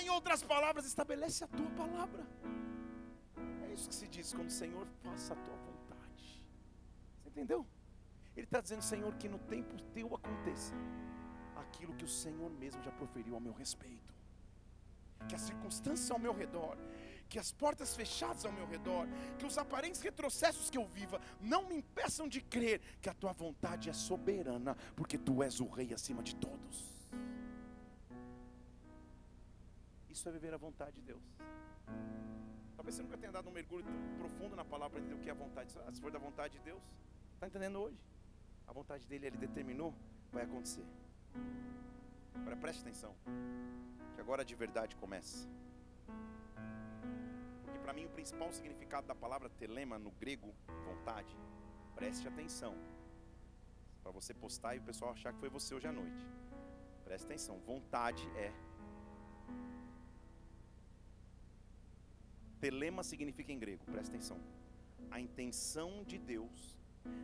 Em 0.00 0.08
outras 0.10 0.42
palavras, 0.42 0.86
estabelece 0.86 1.44
a 1.44 1.46
tua 1.46 1.70
palavra. 1.70 2.26
É 3.68 3.72
isso 3.72 3.88
que 3.88 3.94
se 3.94 4.08
diz 4.08 4.32
quando 4.32 4.48
o 4.48 4.52
Senhor 4.52 4.86
faça 5.02 5.34
a 5.34 5.36
tua 5.36 5.56
vontade. 5.56 6.44
Você 7.20 7.28
entendeu? 7.28 7.66
Ele 8.36 8.46
está 8.46 8.60
dizendo, 8.60 8.82
Senhor, 8.82 9.14
que 9.14 9.28
no 9.28 9.38
tempo 9.38 9.76
teu 9.94 10.14
aconteça 10.14 10.74
aquilo 11.56 11.94
que 11.94 12.04
o 12.04 12.08
Senhor 12.08 12.50
mesmo 12.50 12.82
já 12.82 12.90
proferiu 12.90 13.34
ao 13.34 13.40
meu 13.40 13.52
respeito. 13.52 14.14
Que 15.28 15.34
as 15.34 15.42
circunstâncias 15.42 16.10
ao 16.10 16.18
meu 16.18 16.32
redor 16.32 16.76
que 17.32 17.38
as 17.38 17.50
portas 17.50 17.96
fechadas 17.96 18.44
ao 18.44 18.52
meu 18.52 18.66
redor, 18.66 19.06
que 19.38 19.46
os 19.46 19.56
aparentes 19.56 20.02
retrocessos 20.02 20.68
que 20.68 20.76
eu 20.76 20.84
viva 20.84 21.18
não 21.40 21.66
me 21.66 21.76
impeçam 21.76 22.28
de 22.28 22.42
crer 22.42 22.78
que 23.00 23.08
a 23.08 23.14
tua 23.14 23.32
vontade 23.32 23.88
é 23.88 23.92
soberana, 23.94 24.76
porque 24.94 25.16
tu 25.16 25.42
és 25.42 25.58
o 25.58 25.66
rei 25.66 25.94
acima 25.94 26.22
de 26.22 26.34
todos. 26.36 26.92
Isso 30.10 30.28
é 30.28 30.32
viver 30.32 30.52
a 30.52 30.58
vontade 30.58 30.92
de 30.96 31.00
Deus. 31.00 31.22
Talvez 32.76 32.96
você 32.96 33.02
nunca 33.02 33.16
tenha 33.16 33.32
dado 33.32 33.48
um 33.48 33.52
mergulho 33.52 33.86
profundo 34.18 34.54
na 34.54 34.64
palavra 34.66 35.00
de 35.00 35.06
Deus, 35.06 35.18
o 35.18 35.22
que 35.22 35.30
é 35.30 35.32
a 35.32 35.34
vontade. 35.34 35.72
Se 35.72 36.00
for 36.02 36.10
da 36.10 36.18
vontade 36.18 36.58
de 36.58 36.60
Deus, 36.60 36.82
está 37.32 37.46
entendendo 37.46 37.78
hoje? 37.78 37.98
A 38.68 38.74
vontade 38.74 39.06
dele, 39.06 39.28
ele 39.28 39.38
determinou, 39.38 39.94
vai 40.30 40.42
acontecer. 40.42 40.84
Agora 42.34 42.56
preste 42.56 42.82
atenção, 42.82 43.14
que 44.14 44.20
agora 44.20 44.44
de 44.44 44.54
verdade 44.54 44.94
começa 44.96 45.48
para 47.92 48.00
mim 48.00 48.06
o 48.06 48.10
principal 48.18 48.50
significado 48.50 49.06
da 49.06 49.14
palavra 49.14 49.50
telema 49.50 49.98
no 49.98 50.10
grego, 50.12 50.54
vontade, 50.82 51.36
preste 51.94 52.26
atenção. 52.26 52.74
Para 54.02 54.10
você 54.10 54.32
postar 54.32 54.74
e 54.74 54.78
o 54.78 54.82
pessoal 54.82 55.10
achar 55.10 55.30
que 55.30 55.38
foi 55.38 55.50
você 55.50 55.74
hoje 55.74 55.86
à 55.86 55.92
noite. 55.92 56.26
Preste 57.04 57.26
atenção, 57.26 57.58
vontade 57.60 58.26
é 58.34 58.50
Telema 62.62 63.02
significa 63.02 63.52
em 63.52 63.58
grego, 63.58 63.84
presta 63.84 64.14
atenção. 64.14 64.40
A 65.10 65.20
intenção 65.20 66.02
de 66.04 66.16
Deus 66.16 66.78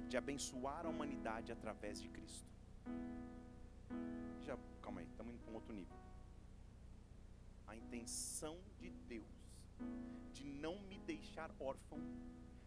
de 0.07 0.19
abençoar 0.19 0.85
a 0.85 0.91
humanidade 0.91 1.51
através 1.51 1.99
de 2.03 2.11
Cristo. 2.11 2.47
Já, 4.43 4.59
calma 4.83 5.01
aí, 5.01 5.07
estamos 5.07 5.33
indo 5.33 5.43
para 5.43 5.53
um 5.53 5.55
outro 5.55 5.73
nível. 5.73 5.97
A 7.67 7.75
intenção 7.75 8.59
de 8.79 8.91
Deus 8.91 9.38
deixar 11.39 11.51
órfão, 11.61 12.01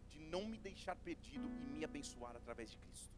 de 0.08 0.18
não 0.18 0.46
me 0.46 0.56
deixar 0.56 0.96
perdido 0.96 1.46
e 1.66 1.70
me 1.76 1.84
abençoar 1.84 2.34
através 2.34 2.70
de 2.70 2.78
Cristo. 2.78 3.10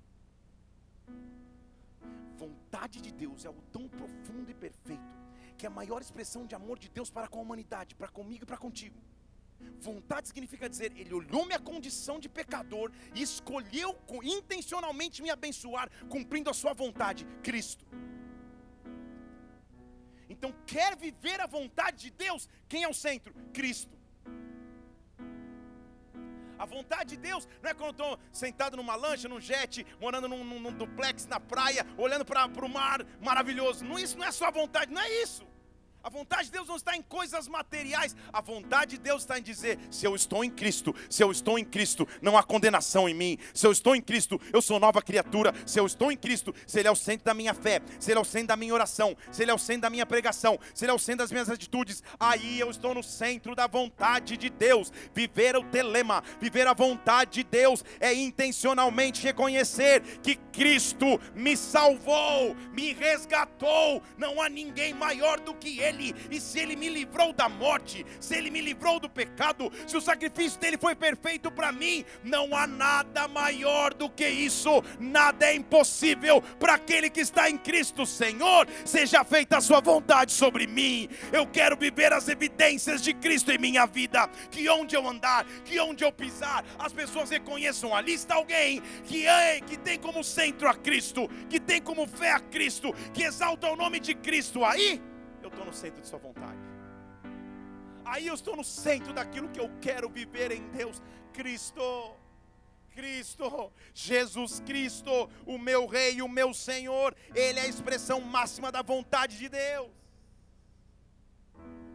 Vontade 2.36 3.00
de 3.00 3.12
Deus 3.12 3.44
é 3.44 3.48
algo 3.48 3.62
tão 3.72 3.88
profundo 3.88 4.50
e 4.50 4.54
perfeito 4.54 5.14
que 5.56 5.66
é 5.66 5.68
a 5.68 5.78
maior 5.80 6.00
expressão 6.02 6.44
de 6.44 6.54
amor 6.56 6.76
de 6.84 6.88
Deus 6.88 7.08
para 7.16 7.28
com 7.28 7.38
a 7.38 7.42
humanidade, 7.42 7.94
para 7.94 8.08
comigo 8.08 8.42
e 8.42 8.46
para 8.46 8.56
contigo. 8.56 9.00
Vontade 9.80 10.26
significa 10.26 10.68
dizer, 10.68 10.90
Ele 10.96 11.14
olhou 11.14 11.46
minha 11.46 11.60
condição 11.60 12.18
de 12.18 12.28
pecador 12.28 12.90
e 13.14 13.22
escolheu 13.22 13.96
intencionalmente 14.24 15.22
me 15.22 15.30
abençoar, 15.30 15.88
cumprindo 16.08 16.50
a 16.50 16.54
Sua 16.62 16.72
vontade, 16.72 17.24
Cristo. 17.44 17.86
Então, 20.28 20.52
quer 20.66 20.96
viver 20.96 21.40
a 21.40 21.46
vontade 21.46 21.98
de 22.04 22.10
Deus? 22.10 22.48
Quem 22.68 22.82
é 22.82 22.88
o 22.88 22.94
centro? 23.06 23.32
Cristo. 23.52 23.93
A 26.58 26.66
vontade 26.66 27.10
de 27.10 27.16
Deus 27.16 27.48
não 27.62 27.70
é 27.70 27.74
quando 27.74 27.90
estou 27.90 28.18
sentado 28.32 28.76
numa 28.76 28.94
lancha, 28.94 29.28
num 29.28 29.40
jet, 29.40 29.86
morando 30.00 30.28
num, 30.28 30.44
num, 30.44 30.60
num 30.60 30.72
duplex 30.72 31.26
na 31.26 31.40
praia, 31.40 31.86
olhando 31.96 32.24
para 32.24 32.46
o 32.46 32.68
mar 32.68 33.04
maravilhoso. 33.20 33.84
Não, 33.84 33.98
isso 33.98 34.18
não 34.18 34.26
é 34.26 34.32
só 34.32 34.50
vontade, 34.50 34.92
não 34.92 35.02
é 35.02 35.22
isso. 35.22 35.53
A 36.04 36.10
vontade 36.10 36.44
de 36.44 36.50
Deus 36.50 36.68
não 36.68 36.76
está 36.76 36.94
em 36.94 37.00
coisas 37.00 37.48
materiais. 37.48 38.14
A 38.30 38.42
vontade 38.42 38.90
de 38.90 38.98
Deus 38.98 39.22
está 39.22 39.38
em 39.38 39.42
dizer: 39.42 39.78
se 39.90 40.06
eu 40.06 40.14
estou 40.14 40.44
em 40.44 40.50
Cristo, 40.50 40.94
se 41.08 41.24
eu 41.24 41.32
estou 41.32 41.58
em 41.58 41.64
Cristo, 41.64 42.06
não 42.20 42.36
há 42.36 42.42
condenação 42.42 43.08
em 43.08 43.14
mim. 43.14 43.38
Se 43.54 43.66
eu 43.66 43.72
estou 43.72 43.96
em 43.96 44.02
Cristo, 44.02 44.38
eu 44.52 44.60
sou 44.60 44.78
nova 44.78 45.00
criatura. 45.00 45.54
Se 45.64 45.80
eu 45.80 45.86
estou 45.86 46.12
em 46.12 46.16
Cristo, 46.16 46.54
se 46.66 46.78
Ele 46.78 46.88
é 46.88 46.90
o 46.90 46.96
centro 46.96 47.24
da 47.24 47.32
minha 47.32 47.54
fé, 47.54 47.80
se 47.98 48.10
Ele 48.10 48.18
é 48.18 48.20
o 48.20 48.24
centro 48.24 48.48
da 48.48 48.56
minha 48.56 48.74
oração, 48.74 49.16
se 49.32 49.42
Ele 49.42 49.50
é 49.50 49.54
o 49.54 49.58
centro 49.58 49.80
da 49.80 49.90
minha 49.90 50.04
pregação, 50.04 50.58
se 50.74 50.84
Ele 50.84 50.92
é 50.92 50.94
o 50.94 50.98
centro 50.98 51.20
das 51.20 51.32
minhas 51.32 51.48
atitudes, 51.48 52.02
aí 52.20 52.60
eu 52.60 52.68
estou 52.70 52.92
no 52.92 53.02
centro 53.02 53.54
da 53.54 53.66
vontade 53.66 54.36
de 54.36 54.50
Deus. 54.50 54.92
Viver 55.14 55.56
o 55.56 55.64
telema, 55.64 56.22
viver 56.38 56.66
a 56.66 56.74
vontade 56.74 57.42
de 57.42 57.44
Deus 57.44 57.82
é 57.98 58.12
intencionalmente 58.12 59.22
reconhecer 59.22 60.02
que 60.22 60.36
Cristo 60.52 61.18
me 61.34 61.56
salvou, 61.56 62.54
me 62.74 62.92
resgatou. 62.92 64.02
Não 64.18 64.42
há 64.42 64.50
ninguém 64.50 64.92
maior 64.92 65.40
do 65.40 65.54
que 65.54 65.80
Ele 65.80 65.93
dele, 65.94 66.14
e 66.30 66.40
se 66.40 66.58
ele 66.58 66.76
me 66.76 66.88
livrou 66.88 67.32
da 67.32 67.48
morte, 67.48 68.04
se 68.20 68.34
ele 68.34 68.50
me 68.50 68.60
livrou 68.60 68.98
do 68.98 69.08
pecado, 69.08 69.72
se 69.86 69.96
o 69.96 70.00
sacrifício 70.00 70.58
dele 70.60 70.76
foi 70.76 70.94
perfeito 70.94 71.50
para 71.50 71.72
mim, 71.72 72.04
não 72.22 72.54
há 72.56 72.66
nada 72.66 73.28
maior 73.28 73.94
do 73.94 74.10
que 74.10 74.26
isso, 74.28 74.82
nada 74.98 75.46
é 75.46 75.54
impossível 75.54 76.42
para 76.58 76.74
aquele 76.74 77.08
que 77.08 77.20
está 77.20 77.48
em 77.48 77.56
Cristo, 77.56 78.04
Senhor. 78.04 78.66
Seja 78.84 79.24
feita 79.24 79.58
a 79.58 79.60
sua 79.60 79.80
vontade 79.80 80.32
sobre 80.32 80.66
mim. 80.66 81.08
Eu 81.32 81.46
quero 81.46 81.76
viver 81.76 82.12
as 82.12 82.28
evidências 82.28 83.02
de 83.02 83.14
Cristo 83.14 83.50
em 83.50 83.58
minha 83.58 83.86
vida, 83.86 84.28
que 84.50 84.68
onde 84.68 84.96
eu 84.96 85.08
andar, 85.08 85.44
que 85.64 85.78
onde 85.80 86.04
eu 86.04 86.12
pisar, 86.12 86.64
as 86.78 86.92
pessoas 86.92 87.30
reconheçam 87.30 87.94
ali 87.94 88.14
está 88.14 88.36
alguém 88.36 88.80
que 89.04 89.26
é, 89.26 89.60
que 89.60 89.76
tem 89.76 89.98
como 89.98 90.24
centro 90.24 90.68
a 90.68 90.74
Cristo, 90.74 91.28
que 91.48 91.60
tem 91.60 91.80
como 91.80 92.06
fé 92.06 92.32
a 92.32 92.40
Cristo, 92.40 92.94
que 93.12 93.22
exalta 93.22 93.68
o 93.68 93.76
nome 93.76 94.00
de 94.00 94.14
Cristo. 94.14 94.64
Aí 94.64 95.00
estou 95.54 95.66
no 95.66 95.72
centro 95.72 96.02
de 96.02 96.08
Sua 96.08 96.18
vontade. 96.18 96.58
Aí 98.04 98.26
eu 98.26 98.34
estou 98.34 98.54
no 98.56 98.64
centro 98.64 99.12
daquilo 99.12 99.48
que 99.48 99.60
eu 99.60 99.70
quero 99.80 100.08
viver 100.08 100.52
em 100.52 100.68
Deus, 100.70 101.02
Cristo. 101.32 101.82
Cristo, 102.90 103.72
Jesus 103.92 104.60
Cristo, 104.60 105.10
o 105.44 105.58
meu 105.58 105.84
Rei, 105.84 106.22
o 106.22 106.28
meu 106.28 106.54
Senhor, 106.54 107.12
Ele 107.34 107.58
é 107.58 107.62
a 107.62 107.66
expressão 107.66 108.20
máxima 108.20 108.70
da 108.70 108.82
vontade 108.82 109.36
de 109.36 109.48
Deus. 109.48 109.90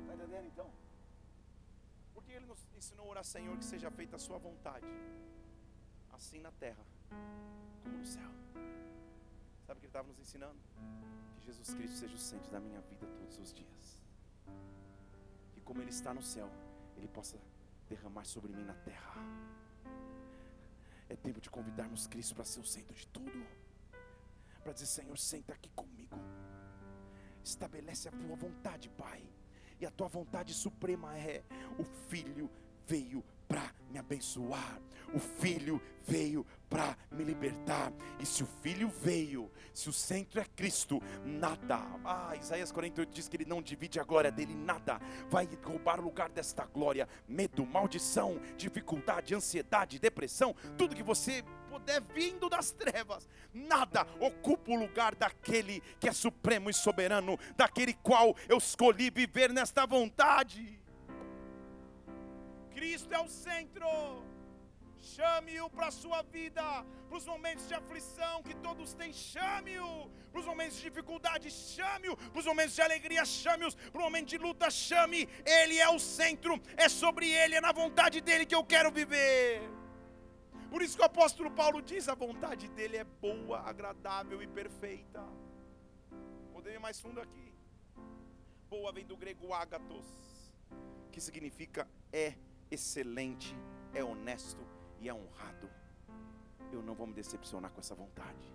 Está 0.02 0.14
entendendo 0.14 0.48
então? 0.48 0.70
que 2.26 2.34
ele 2.34 2.46
nos 2.46 2.60
ensinou 2.78 3.08
a 3.08 3.10
orar, 3.12 3.24
Senhor, 3.24 3.58
que 3.58 3.66
seja 3.66 3.90
feita 3.90 4.18
a 4.18 4.20
sua 4.20 4.38
vontade, 4.38 4.86
assim 6.12 6.40
na 6.40 6.52
terra 6.52 6.86
como 7.82 7.98
no 7.98 8.06
céu. 8.06 8.30
Sabe 9.66 9.78
o 9.78 9.80
que 9.80 9.86
ele 9.86 9.88
estava 9.88 10.08
nos 10.08 10.20
ensinando? 10.20 10.60
Que 11.40 11.46
Jesus 11.46 11.74
Cristo 11.74 11.98
seja 11.98 12.16
o 12.16 12.18
centro 12.18 12.52
da 12.52 12.60
minha 12.60 12.82
vida 12.82 13.08
todos 13.18 13.38
os 13.38 13.54
dias. 13.54 14.04
Que 15.54 15.62
como 15.62 15.82
Ele 15.82 15.90
está 15.90 16.14
no 16.14 16.22
céu, 16.22 16.50
Ele 16.98 17.08
possa 17.08 17.38
derramar 17.88 18.26
sobre 18.26 18.52
mim 18.52 18.66
na 18.66 18.74
terra. 18.74 19.16
É 21.08 21.16
tempo 21.16 21.40
de 21.40 21.50
convidarmos 21.50 22.08
Cristo 22.08 22.36
para 22.36 22.44
ser 22.44 22.60
o 22.60 22.66
centro 22.66 22.94
de 22.94 23.08
tudo. 23.08 23.46
Para 24.64 24.74
dizer, 24.74 24.86
Senhor, 24.86 25.18
senta 25.18 25.54
aqui 25.54 25.70
comigo. 25.70 26.18
Estabelece 27.44 28.10
a 28.10 28.12
tua 28.12 28.36
vontade, 28.36 28.90
Pai. 28.90 29.24
E 29.80 29.86
a 29.86 29.92
tua 29.92 30.10
vontade 30.10 30.54
suprema 30.54 31.18
é: 31.18 31.44
o 31.80 31.86
Filho 32.10 32.50
veio 32.90 33.24
para 33.48 33.72
me 33.92 34.00
abençoar. 34.00 34.80
O 35.14 35.20
Filho 35.20 35.82
veio 36.08 36.46
para 36.70 36.96
me 37.12 37.24
libertar. 37.24 37.92
E 38.20 38.26
se 38.26 38.44
o 38.44 38.48
Filho 38.62 38.90
veio, 38.90 39.52
se 39.74 39.90
o 39.90 39.94
centro 39.94 40.40
é 40.40 40.46
Cristo, 40.56 41.02
nada. 41.24 41.80
Ah, 42.04 42.36
Isaías 42.40 42.72
48 42.72 43.12
diz 43.12 43.28
que 43.28 43.38
ele 43.38 43.46
não 43.46 43.62
divide 43.62 44.00
a 44.00 44.04
glória 44.04 44.32
dele, 44.32 44.54
nada 44.54 45.00
vai 45.30 45.48
roubar 45.64 46.00
o 46.00 46.04
lugar 46.04 46.30
desta 46.30 46.66
glória. 46.66 47.08
Medo, 47.28 47.66
maldição, 47.66 48.40
dificuldade, 48.56 49.34
ansiedade, 49.34 49.98
depressão, 49.98 50.56
tudo 50.78 50.96
que 50.96 51.04
você 51.04 51.44
puder 51.70 52.02
vindo 52.02 52.50
das 52.50 52.72
trevas, 52.72 53.28
nada 53.54 54.06
ocupa 54.20 54.72
o 54.72 54.76
lugar 54.76 55.16
daquele 55.16 55.82
que 56.00 56.10
é 56.10 56.12
supremo 56.12 56.70
e 56.70 56.74
soberano, 56.74 57.38
daquele 57.56 57.94
qual 57.94 58.36
eu 58.48 58.58
escolhi 58.58 59.10
viver 59.10 59.52
nesta 59.52 59.88
vontade. 59.88 60.80
Cristo 62.76 63.14
é 63.14 63.20
o 63.20 63.28
centro. 63.28 63.88
Chame-o 65.02 65.70
para 65.70 65.88
a 65.88 65.92
sua 65.92 66.22
vida, 66.24 66.64
para 67.08 67.18
os 67.18 67.26
momentos 67.26 67.68
de 67.68 67.74
aflição 67.74 68.44
que 68.44 68.54
todos 68.56 68.94
têm, 68.94 69.14
chame-o, 69.14 70.10
para 70.30 70.42
os 70.42 70.46
momentos 70.46 70.76
de 70.76 70.84
dificuldade, 70.84 71.50
chame-o, 71.50 72.18
para 72.18 72.40
os 72.40 72.46
momentos 72.46 72.76
de 72.76 72.82
alegria, 72.82 73.24
chame-os, 73.24 73.76
para 73.76 74.02
o 74.02 74.04
momento 74.04 74.28
de 74.28 74.38
luta, 74.38 74.70
chame, 74.70 75.28
Ele 75.46 75.78
é 75.80 75.90
o 75.90 75.98
centro, 76.00 76.62
é 76.76 76.90
sobre 76.90 77.30
Ele, 77.32 77.56
é 77.56 77.62
na 77.62 77.72
vontade 77.72 78.20
dEle 78.20 78.46
que 78.46 78.54
eu 78.54 78.64
quero 78.64 78.92
viver. 78.92 79.62
Por 80.70 80.82
isso 80.82 80.98
que 80.98 81.02
o 81.02 81.06
apóstolo 81.06 81.50
Paulo 81.50 81.82
diz: 81.82 82.10
a 82.10 82.16
vontade 82.16 82.68
dEle 82.68 82.98
é 82.98 83.04
boa, 83.04 83.60
agradável 83.62 84.44
e 84.44 84.48
perfeita. 84.48 85.24
Podemos 86.52 86.76
ir 86.76 86.80
mais 86.80 87.00
fundo 87.00 87.22
aqui. 87.22 87.54
Boa 88.70 88.92
vem 88.92 89.06
do 89.06 89.18
grego 89.18 89.54
ágatos, 89.54 90.06
que 91.12 91.22
significa 91.22 91.88
é 92.12 92.36
excelente, 92.72 93.56
é 93.94 94.04
honesto 94.04 94.66
e 95.00 95.10
é 95.10 95.14
honrado. 95.14 95.70
Eu 96.72 96.82
não 96.82 96.94
vou 96.94 97.08
me 97.08 97.14
decepcionar 97.14 97.72
com 97.72 97.80
essa 97.80 97.96
vontade, 97.96 98.54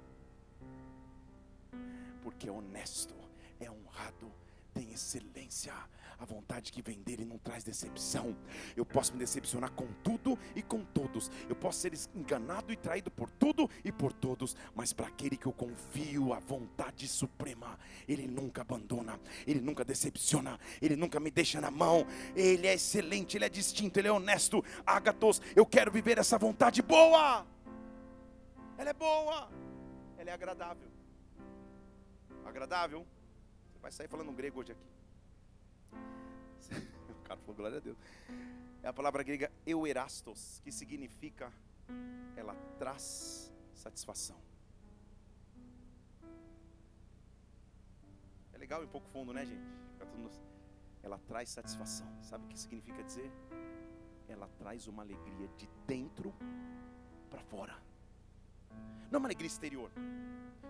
porque 2.22 2.48
é 2.48 2.52
honesto, 2.52 3.14
é 3.58 3.70
honrado, 3.70 4.32
tem 4.72 4.92
excelência, 4.92 5.74
a 6.18 6.24
vontade 6.24 6.72
que 6.72 6.82
vem 6.82 7.00
dele 7.02 7.24
não 7.24 7.38
traz 7.38 7.64
decepção. 7.64 8.36
Eu 8.76 8.84
posso 8.84 9.12
me 9.12 9.18
decepcionar 9.18 9.70
com 9.72 9.86
tudo 10.02 10.38
e 10.54 10.62
com 10.62 10.84
todos. 10.84 11.30
Eu 11.48 11.56
posso 11.56 11.80
ser 11.80 11.92
enganado 12.14 12.72
e 12.72 12.76
traído 12.76 13.10
por 13.10 13.30
tudo 13.30 13.68
e 13.84 13.90
por 13.90 14.12
todos. 14.12 14.56
Mas 14.74 14.92
para 14.92 15.06
aquele 15.06 15.36
que 15.36 15.46
eu 15.46 15.52
confio 15.52 16.32
a 16.32 16.38
vontade 16.38 17.08
suprema, 17.08 17.78
ele 18.08 18.26
nunca 18.26 18.62
abandona, 18.62 19.18
ele 19.46 19.60
nunca 19.60 19.84
decepciona, 19.84 20.58
ele 20.80 20.96
nunca 20.96 21.18
me 21.18 21.30
deixa 21.30 21.60
na 21.60 21.70
mão. 21.70 22.06
Ele 22.34 22.66
é 22.66 22.74
excelente, 22.74 23.36
ele 23.36 23.44
é 23.44 23.48
distinto, 23.48 23.98
ele 23.98 24.08
é 24.08 24.12
honesto. 24.12 24.64
Agatos, 24.86 25.40
eu 25.54 25.66
quero 25.66 25.90
viver 25.90 26.18
essa 26.18 26.38
vontade 26.38 26.82
boa. 26.82 27.46
Ela 28.76 28.90
é 28.90 28.94
boa, 28.94 29.50
ela 30.18 30.30
é 30.30 30.32
agradável. 30.32 30.88
Agradável? 32.44 33.06
Você 33.72 33.78
vai 33.80 33.92
sair 33.92 34.08
falando 34.08 34.32
grego 34.32 34.60
hoje 34.60 34.72
aqui 34.72 34.93
cara 37.24 37.40
falou, 37.40 37.54
glória 37.54 37.78
a 37.78 37.80
Deus. 37.80 37.96
É 38.82 38.88
a 38.88 38.92
palavra 38.92 39.22
grega 39.22 39.50
euerastos, 39.66 40.60
que 40.62 40.70
significa 40.70 41.52
ela 42.36 42.54
traz 42.78 43.52
satisfação. 43.74 44.36
É 48.52 48.58
legal 48.58 48.82
e 48.82 48.84
um 48.86 48.88
pouco 48.88 49.08
fundo, 49.08 49.32
né, 49.32 49.44
gente? 49.44 49.84
Ela 51.02 51.18
traz 51.18 51.50
satisfação. 51.50 52.06
Sabe 52.22 52.44
o 52.46 52.48
que 52.48 52.58
significa 52.58 53.02
dizer? 53.02 53.30
Ela 54.26 54.48
traz 54.58 54.86
uma 54.86 55.02
alegria 55.02 55.48
de 55.56 55.68
dentro 55.86 56.34
para 57.28 57.42
fora. 57.42 57.76
Não 59.10 59.16
é 59.16 59.18
uma 59.18 59.28
alegria 59.28 59.46
exterior 59.46 59.90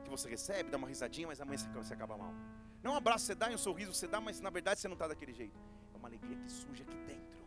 que 0.02 0.11
você 0.11 0.28
recebe, 0.28 0.70
dá 0.70 0.76
uma 0.76 0.88
risadinha, 0.88 1.28
mas 1.28 1.40
amanhã 1.40 1.59
você 1.72 1.94
acaba 1.94 2.16
mal. 2.16 2.35
Não 2.83 2.90
é 2.90 2.94
um 2.94 2.96
abraço 2.96 3.26
você 3.26 3.35
dá 3.35 3.50
e 3.50 3.54
um 3.54 3.59
sorriso 3.59 3.94
você 3.94 4.09
dá, 4.09 4.20
mas 4.20 4.40
na 4.40 4.50
verdade 4.50 4.80
você 4.80 4.88
não 4.88 4.94
está 4.94 5.07
daquele 5.07 5.33
jeito 5.33 5.59
uma 6.05 6.09
alegria 6.09 6.37
que 6.37 6.53
surge 6.53 6.83
aqui 6.83 6.97
dentro. 7.07 7.40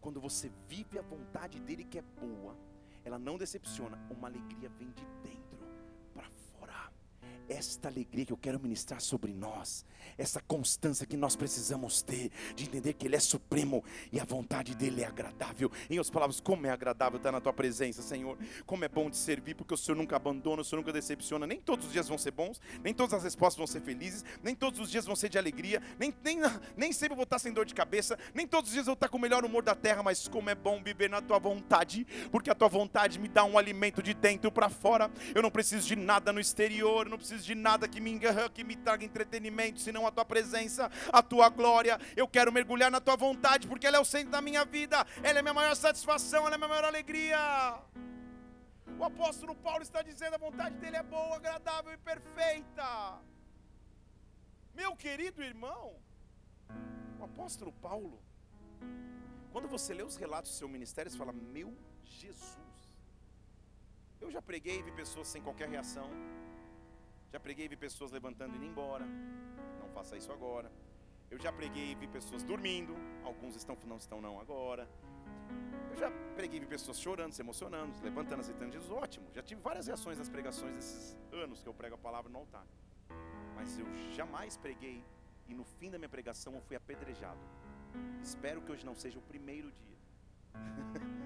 Quando 0.00 0.20
você 0.20 0.50
vive 0.68 0.98
a 0.98 1.02
vontade 1.02 1.60
dele 1.60 1.84
que 1.84 1.98
é 1.98 2.02
boa, 2.02 2.56
ela 3.04 3.18
não 3.18 3.38
decepciona, 3.38 3.96
uma 4.10 4.26
alegria 4.26 4.68
vem 4.68 4.90
de 4.90 5.04
dentro 5.22 5.46
esta 7.48 7.88
alegria 7.88 8.24
que 8.24 8.32
eu 8.32 8.36
quero 8.36 8.60
ministrar 8.60 9.00
sobre 9.00 9.32
nós, 9.32 9.84
essa 10.16 10.40
constância 10.40 11.06
que 11.06 11.16
nós 11.16 11.36
precisamos 11.36 12.02
ter, 12.02 12.30
de 12.54 12.64
entender 12.64 12.92
que 12.94 13.06
Ele 13.06 13.16
é 13.16 13.20
supremo 13.20 13.84
e 14.12 14.20
a 14.20 14.24
vontade 14.24 14.74
dEle 14.74 15.02
é 15.02 15.06
agradável. 15.06 15.70
Em 15.90 15.98
outras 15.98 16.10
palavras, 16.10 16.40
como 16.40 16.66
é 16.66 16.70
agradável 16.70 17.16
estar 17.18 17.32
na 17.32 17.40
Tua 17.40 17.52
presença, 17.52 18.02
Senhor, 18.02 18.38
como 18.64 18.84
é 18.84 18.88
bom 18.88 19.10
te 19.10 19.16
servir, 19.16 19.54
porque 19.54 19.74
o 19.74 19.76
Senhor 19.76 19.96
nunca 19.96 20.16
abandona, 20.16 20.62
o 20.62 20.64
Senhor 20.64 20.80
nunca 20.80 20.92
decepciona. 20.92 21.46
Nem 21.46 21.60
todos 21.60 21.86
os 21.86 21.92
dias 21.92 22.08
vão 22.08 22.18
ser 22.18 22.30
bons, 22.30 22.60
nem 22.82 22.94
todas 22.94 23.14
as 23.14 23.24
respostas 23.24 23.58
vão 23.58 23.66
ser 23.66 23.80
felizes, 23.80 24.24
nem 24.42 24.54
todos 24.54 24.80
os 24.80 24.90
dias 24.90 25.04
vão 25.04 25.16
ser 25.16 25.28
de 25.28 25.38
alegria, 25.38 25.82
nem, 25.98 26.14
nem, 26.24 26.38
nem 26.76 26.92
sempre 26.92 27.14
vou 27.14 27.24
estar 27.24 27.38
sem 27.38 27.52
dor 27.52 27.64
de 27.64 27.74
cabeça, 27.74 28.18
nem 28.34 28.46
todos 28.46 28.70
os 28.70 28.74
dias 28.74 28.86
vou 28.86 28.94
estar 28.94 29.08
com 29.08 29.18
o 29.18 29.20
melhor 29.20 29.44
humor 29.44 29.62
da 29.62 29.74
terra, 29.74 30.02
mas 30.02 30.28
como 30.28 30.50
é 30.50 30.54
bom 30.54 30.82
viver 30.82 31.10
na 31.10 31.20
Tua 31.20 31.38
vontade, 31.38 32.06
porque 32.30 32.50
a 32.50 32.54
Tua 32.54 32.68
vontade 32.68 33.18
me 33.18 33.28
dá 33.28 33.44
um 33.44 33.58
alimento 33.58 34.02
de 34.02 34.14
dentro 34.14 34.50
para 34.50 34.68
fora. 34.68 35.10
Eu 35.34 35.42
não 35.42 35.50
preciso 35.50 35.86
de 35.86 35.96
nada 35.96 36.32
no 36.32 36.40
exterior, 36.40 37.06
eu 37.06 37.10
não 37.10 37.18
preciso 37.18 37.35
de 37.44 37.54
nada 37.54 37.88
que 37.88 38.00
me, 38.00 38.18
que 38.54 38.64
me 38.64 38.76
traga 38.76 39.04
entretenimento, 39.04 39.80
senão 39.80 40.06
a 40.06 40.10
tua 40.10 40.24
presença, 40.24 40.90
a 41.12 41.22
tua 41.22 41.48
glória. 41.48 41.98
Eu 42.16 42.28
quero 42.28 42.52
mergulhar 42.52 42.90
na 42.90 43.00
tua 43.00 43.16
vontade, 43.16 43.66
porque 43.66 43.86
ela 43.86 43.96
é 43.96 44.00
o 44.00 44.04
centro 44.04 44.30
da 44.30 44.40
minha 44.40 44.64
vida, 44.64 45.06
ela 45.22 45.38
é 45.38 45.40
a 45.40 45.42
minha 45.42 45.54
maior 45.54 45.74
satisfação, 45.74 46.46
ela 46.46 46.54
é 46.54 46.58
minha 46.58 46.68
maior 46.68 46.84
alegria. 46.84 47.38
O 48.98 49.04
apóstolo 49.04 49.54
Paulo 49.54 49.82
está 49.82 50.02
dizendo: 50.02 50.34
a 50.34 50.38
vontade 50.38 50.76
dele 50.76 50.96
é 50.96 51.02
boa, 51.02 51.36
agradável 51.36 51.92
e 51.92 51.98
perfeita. 51.98 53.18
Meu 54.74 54.94
querido 54.94 55.42
irmão, 55.42 55.96
o 57.18 57.24
apóstolo 57.24 57.72
Paulo, 57.72 58.22
quando 59.52 59.68
você 59.68 59.92
lê 59.94 60.02
os 60.02 60.16
relatos 60.16 60.50
do 60.52 60.56
seu 60.56 60.68
ministério, 60.68 61.10
você 61.10 61.18
fala: 61.18 61.32
Meu 61.32 61.76
Jesus. 62.04 62.66
Eu 64.20 64.30
já 64.30 64.40
preguei 64.40 64.78
e 64.78 64.82
vi 64.82 64.92
pessoas 64.92 65.28
sem 65.28 65.42
qualquer 65.42 65.68
reação. 65.68 66.08
Já 67.32 67.40
preguei 67.40 67.66
e 67.66 67.68
vi 67.68 67.76
pessoas 67.76 68.12
levantando 68.12 68.54
e 68.54 68.56
indo 68.56 68.66
embora. 68.66 69.04
Não 69.80 69.88
faça 69.90 70.16
isso 70.16 70.32
agora. 70.32 70.70
Eu 71.30 71.38
já 71.38 71.52
preguei 71.52 71.92
e 71.92 71.94
vi 71.94 72.06
pessoas 72.06 72.42
dormindo. 72.42 72.94
Alguns 73.24 73.56
estão, 73.56 73.76
não 73.86 73.96
estão 73.96 74.20
não 74.20 74.40
agora. 74.40 74.88
Eu 75.90 75.96
já 75.96 76.10
preguei 76.34 76.58
e 76.58 76.60
vi 76.60 76.66
pessoas 76.66 77.00
chorando, 77.00 77.32
se 77.32 77.42
emocionando, 77.42 77.94
se 77.94 78.02
levantando, 78.02 78.40
aceitando 78.40 78.72
Jesus. 78.72 78.90
Ótimo. 78.90 79.26
Já 79.34 79.42
tive 79.42 79.60
várias 79.60 79.86
reações 79.86 80.18
nas 80.18 80.28
pregações 80.28 80.76
desses 80.76 81.16
anos 81.32 81.62
que 81.62 81.68
eu 81.68 81.74
prego 81.74 81.94
a 81.96 81.98
palavra 81.98 82.30
no 82.30 82.38
altar. 82.38 82.66
Mas 83.54 83.78
eu 83.78 83.86
jamais 84.14 84.56
preguei 84.56 85.02
e 85.48 85.54
no 85.54 85.64
fim 85.64 85.90
da 85.90 85.98
minha 85.98 86.08
pregação 86.08 86.54
eu 86.54 86.60
fui 86.60 86.76
apedrejado. 86.76 87.40
Espero 88.22 88.60
que 88.60 88.70
hoje 88.70 88.84
não 88.84 88.94
seja 88.94 89.18
o 89.18 89.22
primeiro 89.22 89.72
dia. 89.72 89.96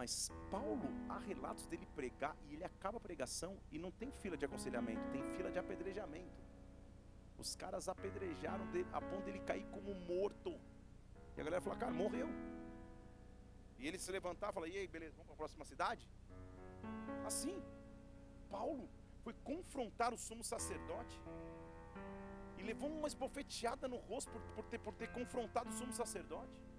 Mas 0.00 0.32
Paulo, 0.50 0.88
há 1.10 1.18
relatos 1.18 1.66
dele 1.66 1.86
pregar 1.94 2.34
e 2.48 2.54
ele 2.54 2.64
acaba 2.64 2.96
a 2.96 3.00
pregação 3.00 3.58
e 3.70 3.78
não 3.78 3.90
tem 3.90 4.10
fila 4.10 4.34
de 4.34 4.46
aconselhamento, 4.46 5.02
tem 5.12 5.22
fila 5.36 5.50
de 5.50 5.58
apedrejamento. 5.58 6.40
Os 7.36 7.54
caras 7.54 7.86
apedrejaram 7.86 8.66
dele, 8.68 8.88
a 8.94 9.00
ponto 9.02 9.26
dele 9.26 9.40
cair 9.40 9.66
como 9.66 9.94
morto. 10.12 10.58
E 11.36 11.40
a 11.42 11.44
galera 11.44 11.60
falou, 11.60 11.78
cara, 11.78 11.92
morreu. 11.92 12.28
E 13.78 13.86
ele 13.86 13.98
se 13.98 14.10
levantar 14.10 14.48
e 14.48 14.52
falar, 14.54 14.68
e 14.68 14.78
aí, 14.78 14.88
beleza, 14.88 15.12
vamos 15.16 15.26
para 15.26 15.34
a 15.34 15.36
próxima 15.36 15.66
cidade? 15.66 16.08
Assim, 17.26 17.62
Paulo 18.48 18.88
foi 19.22 19.34
confrontar 19.44 20.14
o 20.14 20.16
sumo 20.16 20.42
sacerdote 20.42 21.20
e 22.56 22.62
levou 22.62 22.88
uma 22.90 23.06
esbofeteada 23.06 23.86
no 23.86 23.98
rosto 23.98 24.30
por, 24.32 24.40
por, 24.54 24.64
ter, 24.64 24.78
por 24.78 24.94
ter 24.94 25.12
confrontado 25.12 25.68
o 25.68 25.74
sumo 25.74 25.92
sacerdote. 25.92 26.69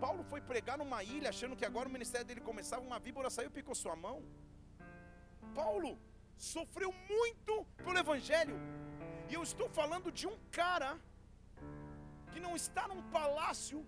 Paulo 0.00 0.22
foi 0.24 0.40
pregar 0.40 0.76
numa 0.78 1.02
ilha 1.02 1.28
achando 1.28 1.56
que 1.56 1.64
agora 1.64 1.88
o 1.88 1.92
ministério 1.92 2.26
dele 2.26 2.40
começava, 2.40 2.82
uma 2.82 2.98
víbora 2.98 3.30
saiu 3.30 3.48
e 3.50 3.56
picou 3.58 3.74
sua 3.74 3.94
mão. 3.94 4.22
Paulo 5.54 5.98
sofreu 6.36 6.92
muito 6.92 7.64
pelo 7.76 7.98
evangelho. 7.98 8.56
E 9.30 9.34
eu 9.34 9.42
estou 9.42 9.68
falando 9.68 10.10
de 10.10 10.26
um 10.26 10.36
cara 10.50 10.98
que 12.32 12.40
não 12.40 12.54
está 12.56 12.88
num 12.88 13.02
palácio, 13.10 13.86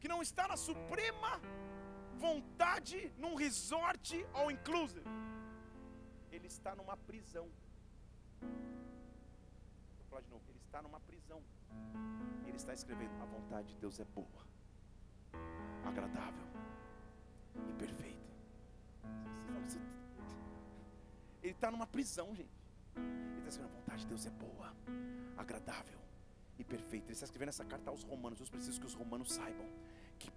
que 0.00 0.08
não 0.08 0.20
está 0.22 0.48
na 0.48 0.56
suprema 0.56 1.40
vontade, 2.18 3.12
num 3.18 3.34
resort 3.34 4.24
all 4.32 4.50
inclusive. 4.50 5.04
Ele 6.30 6.46
está 6.46 6.74
numa 6.74 6.96
prisão. 6.96 7.46
Vou 8.40 10.06
falar 10.08 10.22
de 10.22 10.30
novo. 10.30 10.44
Ele 10.48 10.60
está 10.66 10.80
numa 10.80 11.00
prisão. 11.00 11.42
Ele 12.46 12.56
está 12.56 12.72
escrevendo: 12.72 13.14
a 13.22 13.26
vontade 13.36 13.68
de 13.68 13.76
Deus 13.84 13.98
é 14.00 14.04
boa, 14.04 14.46
agradável 15.84 16.46
e 17.68 17.72
perfeita. 17.74 18.22
Ele 21.42 21.52
está 21.52 21.70
numa 21.70 21.86
prisão, 21.86 22.34
gente. 22.34 22.48
Ele 22.96 23.38
está 23.38 23.48
escrevendo: 23.48 23.72
a 23.74 23.80
vontade 23.80 24.02
de 24.02 24.06
Deus 24.06 24.26
é 24.26 24.30
boa, 24.30 24.72
agradável 25.36 25.98
e 26.58 26.64
perfeita. 26.64 27.06
Ele 27.06 27.12
está 27.12 27.24
escrevendo 27.24 27.48
essa 27.48 27.64
carta 27.64 27.90
aos 27.90 28.04
romanos. 28.04 28.40
Eu 28.40 28.46
preciso 28.46 28.80
que 28.80 28.86
os 28.86 28.94
romanos 28.94 29.32
saibam 29.32 29.66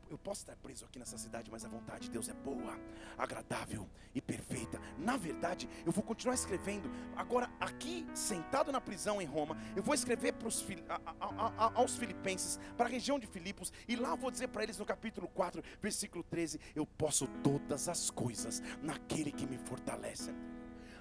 eu 0.10 0.18
posso 0.18 0.42
estar 0.42 0.56
preso 0.56 0.86
aqui 0.86 1.00
nessa 1.00 1.18
cidade, 1.18 1.50
mas 1.52 1.66
a 1.66 1.68
vontade 1.68 2.06
de 2.06 2.12
Deus 2.12 2.30
é 2.30 2.34
boa, 2.34 2.80
agradável 3.18 3.90
e 4.14 4.22
perfeita. 4.22 4.80
Na 4.98 5.18
verdade, 5.18 5.68
eu 5.86 5.92
vou 5.92 6.04
continuar 6.04 6.36
escrevendo. 6.36 6.90
Agora, 7.16 7.50
aqui, 7.60 8.06
sentado 8.14 8.72
na 8.72 8.80
prisão 8.80 9.22
em 9.22 9.26
Roma, 9.26 9.58
eu 9.76 9.84
vou 9.84 9.94
escrever 9.94 10.34
pros, 10.34 10.66
a, 10.88 11.02
a, 11.20 11.66
a, 11.66 11.72
aos 11.76 11.98
filipenses, 11.98 12.60
para 12.78 12.86
a 12.86 12.90
região 12.90 13.20
de 13.20 13.28
Filipos, 13.28 13.74
e 13.88 13.96
lá 13.96 14.10
eu 14.10 14.18
vou 14.18 14.32
dizer 14.32 14.48
para 14.48 14.64
eles 14.64 14.78
no 14.78 14.86
capítulo 14.86 15.28
4, 15.28 15.62
versículo 15.82 16.24
13: 16.24 16.60
Eu 16.76 16.86
posso 16.86 17.28
todas 17.44 17.90
as 17.90 18.10
coisas 18.10 18.62
naquele 18.82 19.32
que 19.32 19.46
me 19.46 19.58
fortalece. 19.58 20.32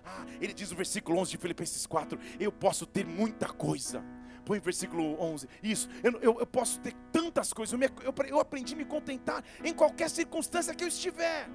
Ah, 0.04 0.26
ele 0.40 0.52
diz 0.52 0.70
no 0.70 0.76
versículo 0.76 1.18
11 1.18 1.30
de 1.30 1.38
Filipenses 1.38 1.86
4: 1.86 2.18
Eu 2.38 2.52
posso 2.52 2.86
ter 2.86 3.06
muita 3.06 3.48
coisa 3.48 4.04
Põe 4.44 4.60
versículo 4.60 5.20
11. 5.20 5.48
Isso, 5.62 5.88
eu, 6.02 6.12
eu, 6.20 6.40
eu 6.40 6.46
posso 6.46 6.78
ter 6.80 6.94
tantas 7.10 7.52
coisas. 7.52 7.72
Eu, 7.72 7.78
me, 7.78 7.86
eu, 7.86 8.14
eu 8.26 8.40
aprendi 8.40 8.74
a 8.74 8.76
me 8.76 8.84
contentar 8.84 9.42
em 9.62 9.72
qualquer 9.72 10.10
circunstância 10.10 10.74
que 10.74 10.84
eu 10.84 10.88
estiver. 10.88 11.48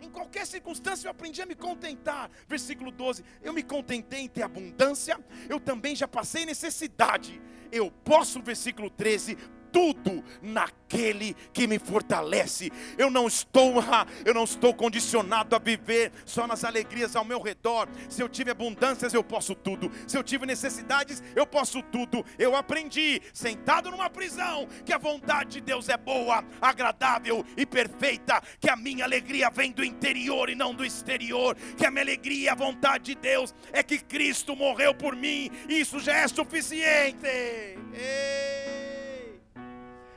Em 0.00 0.10
qualquer 0.10 0.46
circunstância 0.46 1.06
eu 1.06 1.10
aprendi 1.10 1.40
a 1.42 1.46
me 1.46 1.54
contentar. 1.54 2.30
Versículo 2.48 2.90
12: 2.90 3.24
Eu 3.42 3.52
me 3.52 3.62
contentei 3.62 4.20
em 4.20 4.28
ter 4.28 4.42
abundância, 4.42 5.18
eu 5.48 5.60
também 5.60 5.94
já 5.94 6.08
passei 6.08 6.44
necessidade. 6.44 7.40
Eu 7.70 7.90
posso, 8.04 8.42
versículo 8.42 8.90
13, 8.90 9.38
tudo 9.72 10.22
naquele 10.42 11.34
que 11.52 11.66
me 11.66 11.78
fortalece. 11.78 12.70
Eu 12.98 13.10
não 13.10 13.26
estou, 13.26 13.74
eu 14.24 14.34
não 14.34 14.44
estou 14.44 14.74
condicionado 14.74 15.54
a 15.54 15.58
viver 15.58 16.12
só 16.24 16.46
nas 16.46 16.64
alegrias 16.64 17.16
ao 17.16 17.24
meu 17.24 17.40
redor. 17.40 17.88
Se 18.08 18.22
eu 18.22 18.28
tive 18.28 18.50
abundâncias, 18.50 19.14
eu 19.14 19.22
posso 19.22 19.54
tudo. 19.54 19.90
Se 20.06 20.16
eu 20.16 20.22
tive 20.22 20.46
necessidades, 20.46 21.22
eu 21.34 21.46
posso 21.46 21.82
tudo. 21.82 22.24
Eu 22.38 22.56
aprendi, 22.56 23.20
sentado 23.32 23.90
numa 23.90 24.10
prisão, 24.10 24.68
que 24.84 24.92
a 24.92 24.98
vontade 24.98 25.50
de 25.50 25.60
Deus 25.60 25.88
é 25.88 25.96
boa, 25.96 26.44
agradável 26.60 27.44
e 27.56 27.64
perfeita, 27.64 28.42
que 28.58 28.68
a 28.68 28.76
minha 28.76 29.04
alegria 29.04 29.50
vem 29.50 29.72
do 29.72 29.84
interior 29.84 30.50
e 30.50 30.54
não 30.54 30.74
do 30.74 30.84
exterior, 30.84 31.56
que 31.76 31.86
a 31.86 31.90
minha 31.90 32.02
alegria 32.02 32.52
a 32.52 32.54
vontade 32.54 33.04
de 33.04 33.14
Deus 33.14 33.54
é 33.72 33.82
que 33.82 33.98
Cristo 33.98 34.56
morreu 34.56 34.94
por 34.94 35.14
mim. 35.14 35.50
Isso 35.68 36.00
já 36.00 36.14
é 36.14 36.28
suficiente. 36.28 37.26
Ei 37.26 38.79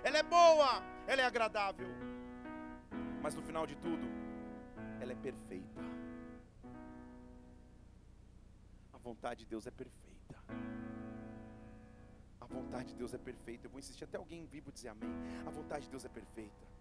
ela 0.04 0.18
é 0.18 0.24
boa, 0.24 0.84
ela 1.08 1.22
é 1.22 1.26
agradável. 1.26 1.88
Mas 3.22 3.34
no 3.36 3.42
final 3.42 3.66
de 3.66 3.76
tudo, 3.78 4.06
ela 5.00 5.14
é 5.14 5.16
perfeita. 5.16 5.82
A 8.94 8.98
vontade 8.98 9.42
de 9.42 9.46
Deus 9.46 9.66
é 9.66 9.72
perfeita. 9.72 10.36
A 12.40 12.46
vontade 12.46 12.90
de 12.90 12.96
Deus 12.96 13.14
é 13.14 13.18
perfeita. 13.18 13.66
Eu 13.66 13.72
vou 13.72 13.80
insistir 13.80 14.04
até 14.04 14.18
alguém 14.18 14.46
vivo 14.46 14.72
dizer 14.72 14.90
amém. 14.90 15.10
A 15.46 15.50
vontade 15.50 15.86
de 15.86 15.92
Deus 15.92 16.04
é 16.06 16.10
perfeita. 16.10 16.74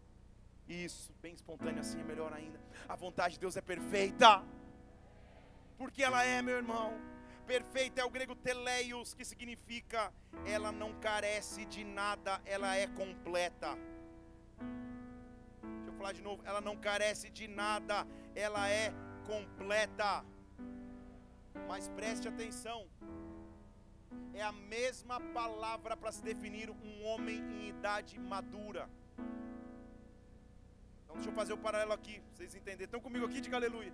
Isso, 0.68 1.14
bem 1.22 1.34
espontâneo 1.34 1.80
assim 1.80 2.00
é 2.00 2.04
melhor 2.04 2.32
ainda. 2.32 2.60
A 2.88 2.96
vontade 2.96 3.34
de 3.34 3.40
Deus 3.40 3.56
é 3.56 3.60
perfeita. 3.60 4.44
Porque 5.78 6.02
ela 6.02 6.24
é, 6.24 6.42
meu 6.42 6.56
irmão. 6.56 6.92
Perfeita 7.46 8.00
é 8.00 8.04
o 8.04 8.10
grego 8.10 8.34
teleios, 8.36 9.14
que 9.14 9.24
significa 9.24 10.12
ela 10.46 10.70
não 10.70 10.92
carece 11.00 11.64
de 11.64 11.84
nada, 11.84 12.40
ela 12.44 12.76
é 12.76 12.86
completa. 12.86 13.76
Deixa 15.62 15.88
eu 15.88 15.94
falar 15.94 16.12
de 16.12 16.22
novo, 16.22 16.42
ela 16.44 16.60
não 16.60 16.76
carece 16.76 17.30
de 17.30 17.48
nada, 17.48 18.06
ela 18.34 18.68
é 18.68 18.92
completa. 19.26 20.24
Mas 21.68 21.88
preste 21.88 22.28
atenção, 22.28 22.88
é 24.34 24.42
a 24.42 24.52
mesma 24.52 25.20
palavra 25.20 25.96
para 25.96 26.12
se 26.12 26.22
definir 26.22 26.70
um 26.70 27.04
homem 27.04 27.38
em 27.38 27.68
idade 27.68 28.18
madura. 28.18 28.88
Então 31.04 31.16
deixa 31.16 31.30
eu 31.30 31.34
fazer 31.34 31.52
o 31.52 31.56
um 31.56 31.60
paralelo 31.60 31.92
aqui, 31.92 32.22
vocês 32.32 32.54
entenderem. 32.54 32.84
Estão 32.84 33.00
comigo 33.00 33.26
aqui? 33.26 33.40
Diga 33.40 33.56
aleluia. 33.56 33.92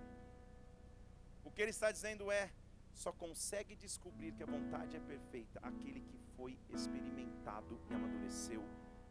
O 1.43 1.51
que 1.51 1.61
ele 1.61 1.71
está 1.71 1.91
dizendo 1.91 2.31
é: 2.31 2.49
só 2.93 3.11
consegue 3.11 3.75
descobrir 3.75 4.33
que 4.33 4.43
a 4.43 4.45
vontade 4.45 4.95
é 4.95 4.99
perfeita 4.99 5.59
aquele 5.61 6.01
que 6.01 6.17
foi 6.35 6.57
experimentado 6.69 7.79
e 7.89 7.93
amadureceu 7.93 8.63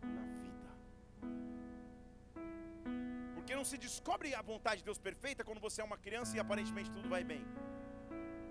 na 0.02 0.22
vida. 0.42 0.68
Porque 3.34 3.54
não 3.54 3.64
se 3.64 3.78
descobre 3.78 4.34
a 4.34 4.42
vontade 4.42 4.78
de 4.78 4.84
Deus 4.84 4.98
perfeita 4.98 5.44
quando 5.44 5.60
você 5.60 5.80
é 5.80 5.84
uma 5.84 5.96
criança 5.96 6.36
e 6.36 6.40
aparentemente 6.40 6.90
tudo 6.90 7.08
vai 7.08 7.24
bem. 7.24 7.44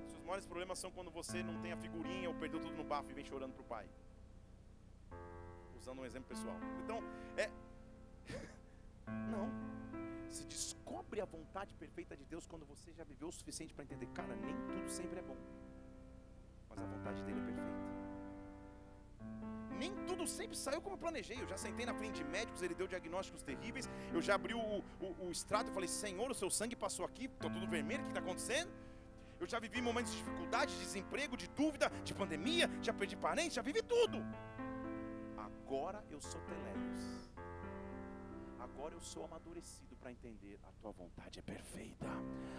Os 0.07 0.23
maiores 0.23 0.45
problemas 0.45 0.79
são 0.79 0.91
quando 0.91 1.11
você 1.11 1.43
não 1.43 1.61
tem 1.61 1.71
a 1.71 1.77
figurinha 1.77 2.29
ou 2.29 2.35
perdeu 2.35 2.59
tudo 2.59 2.75
no 2.75 2.83
bafo 2.83 3.11
e 3.11 3.13
vem 3.13 3.25
chorando 3.25 3.53
para 3.53 3.61
o 3.61 3.65
pai. 3.65 3.89
Usando 5.77 5.99
um 5.99 6.05
exemplo 6.05 6.29
pessoal. 6.29 6.57
Então, 6.83 6.99
é. 7.37 7.49
não 9.31 9.49
se 10.29 10.43
descobre 10.45 10.76
a 11.21 11.25
vontade 11.25 11.73
perfeita 11.73 12.15
de 12.15 12.25
Deus 12.25 12.45
quando 12.45 12.65
você 12.65 12.91
já 12.93 13.03
viveu 13.03 13.27
o 13.27 13.31
suficiente 13.31 13.73
para 13.73 13.83
entender, 13.83 14.07
cara, 14.07 14.35
nem 14.35 14.55
tudo 14.71 14.89
sempre 14.89 15.19
é 15.19 15.21
bom, 15.21 15.37
mas 16.69 16.79
a 16.79 16.85
vontade 16.85 17.23
dele 17.23 17.39
é 17.39 17.45
perfeita. 17.45 17.97
Nem 19.79 19.93
tudo 20.07 20.25
sempre 20.25 20.57
saiu 20.57 20.81
como 20.81 20.95
eu 20.95 20.99
planejei. 21.05 21.39
Eu 21.39 21.47
já 21.47 21.55
sentei 21.55 21.85
na 21.85 21.93
frente 21.93 22.15
de 22.15 22.23
médicos, 22.23 22.63
ele 22.63 22.73
deu 22.73 22.87
diagnósticos 22.87 23.43
terríveis. 23.43 23.87
Eu 24.11 24.21
já 24.27 24.33
abri 24.33 24.55
o, 24.55 24.59
o, 24.59 25.25
o 25.25 25.31
extrato 25.31 25.69
e 25.69 25.73
falei: 25.73 25.87
Senhor, 25.87 26.31
o 26.31 26.33
seu 26.33 26.49
sangue 26.49 26.75
passou 26.75 27.05
aqui, 27.05 27.25
estou 27.25 27.49
tudo 27.49 27.67
vermelho, 27.67 28.01
o 28.01 28.05
que 28.05 28.09
está 28.09 28.19
acontecendo? 28.19 28.71
Eu 29.39 29.45
já 29.45 29.59
vivi 29.59 29.79
momentos 29.81 30.11
de 30.13 30.17
dificuldade, 30.17 30.73
de 30.73 30.79
desemprego, 30.79 31.37
de 31.37 31.47
dúvida, 31.49 31.91
de 32.03 32.13
pandemia, 32.21 32.67
já 32.81 32.91
perdi 32.91 33.15
parentes, 33.15 33.53
já 33.53 33.61
vivi 33.61 33.83
tudo. 33.83 34.17
Agora 35.37 36.03
eu 36.09 36.19
sou 36.19 36.41
Teleios. 36.41 37.29
Agora 38.77 38.93
eu 38.93 39.01
sou 39.01 39.25
amadurecido 39.25 39.95
para 39.95 40.11
entender 40.11 40.59
a 40.63 40.71
tua 40.79 40.91
vontade 40.91 41.39
é 41.39 41.41
perfeita. 41.41 42.05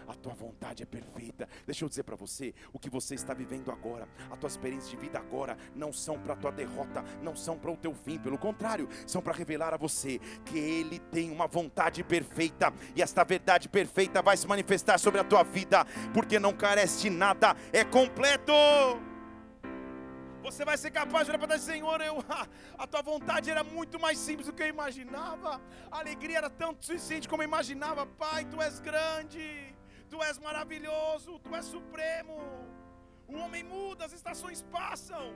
A 0.09 0.15
tua 0.15 0.35
vontade 0.35 0.83
é 0.83 0.87
perfeita. 0.87 1.49
Deixa 1.65 1.85
eu 1.85 1.89
dizer 1.89 2.03
para 2.03 2.17
você, 2.17 2.53
o 2.73 2.79
que 2.79 2.91
você 2.91 3.15
está 3.15 3.33
vivendo 3.33 3.71
agora, 3.71 4.09
a 4.29 4.37
tua 4.37 4.49
experiência 4.49 4.91
de 4.91 4.97
vida 4.97 5.17
agora 5.17 5.57
não 5.77 5.93
são 5.93 6.19
para 6.19 6.35
tua 6.35 6.51
derrota, 6.51 7.05
não 7.23 7.37
são 7.37 7.57
para 7.57 7.71
o 7.71 7.77
teu 7.77 7.95
fim, 7.95 8.19
pelo 8.19 8.37
contrário, 8.37 8.89
são 9.07 9.23
para 9.23 9.33
revelar 9.33 9.73
a 9.73 9.77
você 9.77 10.19
que 10.45 10.59
ele 10.59 10.99
tem 10.99 11.31
uma 11.31 11.47
vontade 11.47 12.03
perfeita 12.03 12.75
e 12.97 13.01
esta 13.01 13.23
verdade 13.23 13.69
perfeita 13.69 14.21
vai 14.21 14.37
se 14.37 14.49
manifestar 14.49 14.99
sobre 14.99 15.21
a 15.21 15.25
tua 15.25 15.45
vida, 15.45 15.85
porque 16.13 16.41
não 16.41 16.53
carece 16.53 17.03
de 17.03 17.11
nada, 17.11 17.55
é 17.73 17.85
completo. 17.85 18.53
Você 20.43 20.65
vai 20.65 20.77
ser 20.77 20.91
capaz 20.91 21.25
de 21.25 21.31
olhar 21.31 21.39
para 21.39 21.59
Senhor, 21.59 22.01
eu, 22.01 22.17
a 22.79 22.87
tua 22.87 23.03
vontade 23.03 23.51
era 23.51 23.65
muito 23.65 23.99
mais 23.99 24.19
simples 24.19 24.47
do 24.47 24.53
que 24.53 24.63
eu 24.63 24.69
imaginava. 24.69 25.61
A 25.91 25.99
alegria 25.99 26.39
era 26.39 26.51
tanto 26.51 26.85
suficiente 26.85 27.29
como 27.29 27.43
eu 27.43 27.49
imaginava. 27.53 28.07
Pai, 28.07 28.45
tu 28.45 28.61
és 28.63 28.79
grande, 28.81 29.75
tu 30.09 30.23
és 30.23 30.39
maravilhoso, 30.39 31.39
tu 31.41 31.55
és 31.55 31.65
supremo. 31.65 32.37
O 33.27 33.37
homem 33.37 33.63
muda, 33.63 34.05
as 34.07 34.13
estações 34.13 34.63
passam 34.63 35.35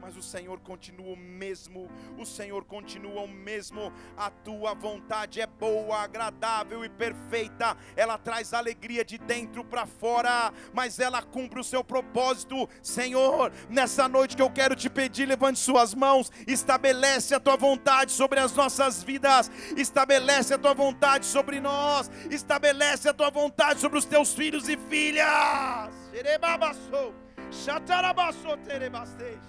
mas 0.00 0.16
o 0.16 0.22
Senhor 0.22 0.60
continua 0.60 1.12
o 1.12 1.16
mesmo, 1.16 1.90
o 2.16 2.24
Senhor 2.24 2.64
continua 2.64 3.22
o 3.22 3.28
mesmo. 3.28 3.92
A 4.16 4.30
tua 4.30 4.74
vontade 4.74 5.40
é 5.40 5.46
boa, 5.46 5.98
agradável 5.98 6.84
e 6.84 6.88
perfeita. 6.88 7.76
Ela 7.96 8.16
traz 8.18 8.52
alegria 8.52 9.04
de 9.04 9.18
dentro 9.18 9.64
para 9.64 9.86
fora, 9.86 10.52
mas 10.72 10.98
ela 10.98 11.22
cumpre 11.22 11.60
o 11.60 11.64
seu 11.64 11.82
propósito. 11.82 12.68
Senhor, 12.82 13.52
nessa 13.68 14.08
noite 14.08 14.36
que 14.36 14.42
eu 14.42 14.50
quero 14.50 14.74
te 14.74 14.88
pedir, 14.88 15.26
levante 15.26 15.58
suas 15.58 15.94
mãos, 15.94 16.30
estabelece 16.46 17.34
a 17.34 17.40
tua 17.40 17.56
vontade 17.56 18.12
sobre 18.12 18.40
as 18.40 18.52
nossas 18.54 19.02
vidas, 19.02 19.50
estabelece 19.76 20.54
a 20.54 20.58
tua 20.58 20.74
vontade 20.74 21.26
sobre 21.26 21.60
nós, 21.60 22.10
estabelece 22.30 23.08
a 23.08 23.14
tua 23.14 23.30
vontade 23.30 23.80
sobre 23.80 23.98
os 23.98 24.04
teus 24.04 24.34
filhos 24.34 24.68
e 24.68 24.76
filhas. 24.76 25.90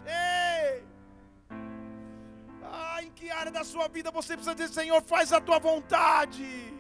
Ei! 0.06 0.84
Ah, 2.64 3.04
em 3.04 3.12
que 3.12 3.30
área 3.32 3.52
da 3.52 3.64
sua 3.64 3.88
vida 3.88 4.12
você 4.12 4.36
precisa 4.36 4.56
dizer, 4.56 4.70
Senhor, 4.70 5.02
faz 5.02 5.34
a 5.34 5.41
tua 5.41 5.60
vontade. 5.60 6.74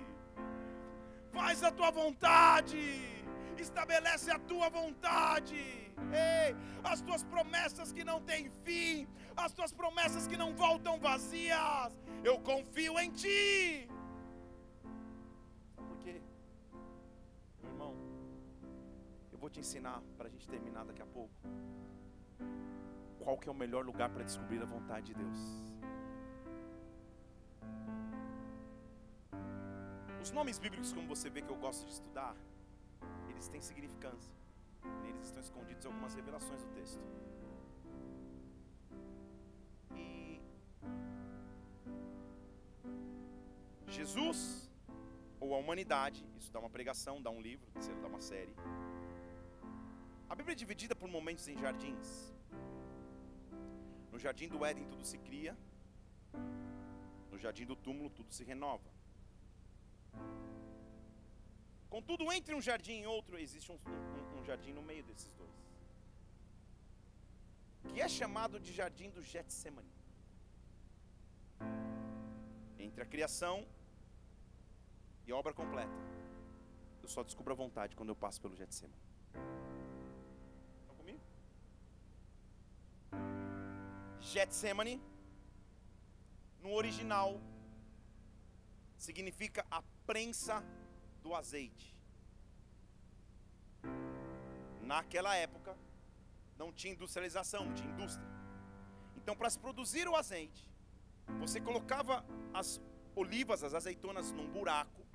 Faz 1.33 1.63
a 1.63 1.71
tua 1.71 1.91
vontade. 1.91 3.01
Estabelece 3.57 4.31
a 4.31 4.39
tua 4.39 4.69
vontade. 4.69 5.57
Ei, 6.11 6.55
as 6.83 7.01
tuas 7.01 7.23
promessas 7.23 7.91
que 7.91 8.03
não 8.03 8.21
têm 8.21 8.49
fim, 8.63 9.07
as 9.35 9.51
tuas 9.51 9.73
promessas 9.73 10.27
que 10.27 10.37
não 10.37 10.53
voltam 10.53 10.99
vazias. 10.99 11.99
Eu 12.23 12.39
confio 12.39 12.97
em 12.99 13.11
ti. 13.11 13.88
Vou 19.49 19.53
te 19.53 19.59
ensinar 19.61 19.99
para 20.15 20.27
a 20.27 20.29
gente 20.29 20.47
terminar 20.47 20.85
daqui 20.85 21.01
a 21.01 21.05
pouco. 21.07 21.33
Qual 23.19 23.35
que 23.37 23.49
é 23.49 23.51
o 23.51 23.55
melhor 23.55 23.83
lugar 23.83 24.09
para 24.09 24.23
descobrir 24.23 24.61
a 24.61 24.65
vontade 24.65 25.07
de 25.07 25.15
Deus? 25.15 25.39
Os 30.21 30.31
nomes 30.31 30.59
bíblicos, 30.59 30.93
como 30.93 31.07
você 31.07 31.29
vê 31.31 31.41
que 31.41 31.49
eu 31.49 31.55
gosto 31.55 31.85
de 31.87 31.93
estudar, 31.93 32.35
eles 33.27 33.47
têm 33.47 33.59
significância. 33.59 34.31
Neles 35.01 35.25
estão 35.25 35.41
escondidas 35.41 35.85
algumas 35.85 36.13
revelações 36.13 36.61
do 36.61 36.69
texto. 36.69 37.03
E 39.95 40.39
Jesus, 43.87 44.69
ou 45.39 45.55
a 45.55 45.57
humanidade, 45.57 46.23
isso 46.37 46.51
dá 46.51 46.59
uma 46.59 46.69
pregação, 46.69 47.19
dá 47.19 47.31
um 47.31 47.41
livro, 47.41 47.67
dá 48.01 48.07
uma 48.07 48.21
série. 48.21 48.53
A 50.29 50.35
Bíblia 50.35 50.53
é 50.53 50.55
dividida 50.55 50.95
por 50.95 51.09
momentos 51.09 51.47
em 51.47 51.57
jardins. 51.57 52.31
No 54.11 54.19
jardim 54.19 54.47
do 54.47 54.63
Éden 54.63 54.85
tudo 54.85 55.03
se 55.03 55.17
cria. 55.17 55.57
No 57.31 57.37
jardim 57.37 57.65
do 57.65 57.75
túmulo 57.75 58.09
tudo 58.11 58.31
se 58.31 58.43
renova. 58.43 58.89
Contudo, 61.89 62.31
entre 62.31 62.53
um 62.53 62.61
jardim 62.61 63.01
e 63.01 63.07
outro, 63.07 63.39
existe 63.39 63.71
um, 63.71 63.75
um, 63.75 64.39
um 64.39 64.43
jardim 64.43 64.71
no 64.71 64.83
meio 64.83 65.03
desses 65.03 65.33
dois. 65.33 65.49
Que 67.87 67.99
é 67.99 68.07
chamado 68.07 68.59
de 68.59 68.71
jardim 68.71 69.09
do 69.09 69.23
Getsemane. 69.23 69.89
Entre 72.77 73.01
a 73.01 73.05
criação 73.05 73.65
e 75.25 75.31
a 75.31 75.35
obra 75.35 75.53
completa. 75.53 75.91
Eu 77.01 77.09
só 77.09 77.23
descubro 77.23 77.53
a 77.53 77.55
vontade 77.55 77.95
quando 77.95 78.09
eu 78.09 78.15
passo 78.15 78.39
pelo 78.39 78.55
Getsemane. 78.55 79.01
Getsemane, 84.21 85.01
no 86.61 86.73
original, 86.73 87.39
significa 88.97 89.65
a 89.71 89.81
prensa 90.05 90.63
do 91.21 91.33
azeite. 91.33 91.95
Naquela 94.83 95.35
época, 95.35 95.77
não 96.57 96.73
tinha 96.73 96.93
industrialização, 96.93 97.65
não 97.65 97.73
tinha 97.73 97.89
indústria. 97.89 98.27
Então, 99.15 99.35
para 99.35 99.49
se 99.49 99.59
produzir 99.59 100.07
o 100.07 100.15
azeite, 100.15 100.69
você 101.39 101.61
colocava 101.61 102.25
as 102.53 102.81
olivas, 103.15 103.63
as 103.63 103.73
azeitonas, 103.73 104.31
num 104.31 104.49
buraco, 104.49 105.05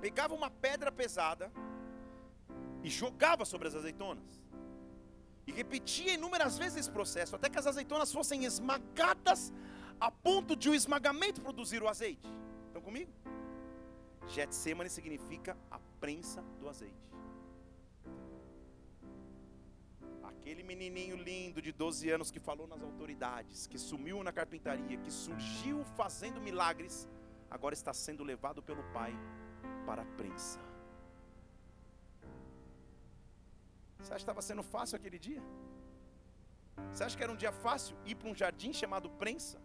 pegava 0.00 0.34
uma 0.34 0.50
pedra 0.50 0.90
pesada 0.90 1.52
e 2.82 2.88
jogava 2.88 3.44
sobre 3.44 3.68
as 3.68 3.74
azeitonas. 3.74 4.47
E 5.48 5.52
repetia 5.60 6.12
inúmeras 6.12 6.58
vezes 6.58 6.80
esse 6.80 6.90
processo, 6.90 7.34
até 7.34 7.48
que 7.48 7.58
as 7.58 7.66
azeitonas 7.66 8.12
fossem 8.12 8.44
esmagadas 8.44 9.50
a 9.98 10.10
ponto 10.10 10.54
de 10.54 10.68
o 10.68 10.74
esmagamento 10.74 11.40
produzir 11.40 11.82
o 11.82 11.88
azeite. 11.88 12.28
Estão 12.66 12.82
comigo? 12.82 13.10
Getsemane 14.26 14.90
significa 14.90 15.56
a 15.70 15.78
prensa 15.98 16.42
do 16.60 16.68
azeite. 16.68 17.08
Aquele 20.22 20.62
menininho 20.62 21.16
lindo 21.16 21.62
de 21.62 21.72
12 21.72 22.10
anos 22.10 22.30
que 22.30 22.38
falou 22.38 22.66
nas 22.66 22.82
autoridades, 22.82 23.66
que 23.66 23.78
sumiu 23.78 24.22
na 24.22 24.32
carpintaria, 24.32 24.98
que 24.98 25.10
surgiu 25.10 25.82
fazendo 25.96 26.42
milagres, 26.42 27.08
agora 27.50 27.72
está 27.74 27.94
sendo 27.94 28.22
levado 28.22 28.62
pelo 28.62 28.82
pai 28.92 29.14
para 29.86 30.02
a 30.02 30.04
prensa. 30.04 30.67
Você 33.98 34.12
acha 34.12 34.16
que 34.16 34.30
estava 34.30 34.42
sendo 34.42 34.62
fácil 34.62 34.96
aquele 34.96 35.18
dia? 35.18 35.42
Você 36.92 37.04
acha 37.04 37.16
que 37.16 37.22
era 37.22 37.32
um 37.32 37.36
dia 37.36 37.52
fácil 37.52 37.96
ir 38.06 38.14
para 38.14 38.28
um 38.28 38.34
jardim 38.34 38.72
chamado 38.72 39.10
prensa? 39.10 39.58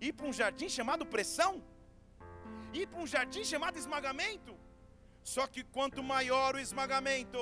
Ir 0.00 0.12
para 0.12 0.26
um 0.26 0.32
jardim 0.32 0.68
chamado 0.68 1.06
pressão? 1.06 1.62
ir 2.72 2.86
para 2.86 3.00
um 3.00 3.06
jardim 3.06 3.44
chamado 3.44 3.78
esmagamento. 3.78 4.54
Só 5.22 5.46
que 5.46 5.64
quanto 5.64 6.02
maior 6.02 6.54
o 6.54 6.58
esmagamento, 6.58 7.38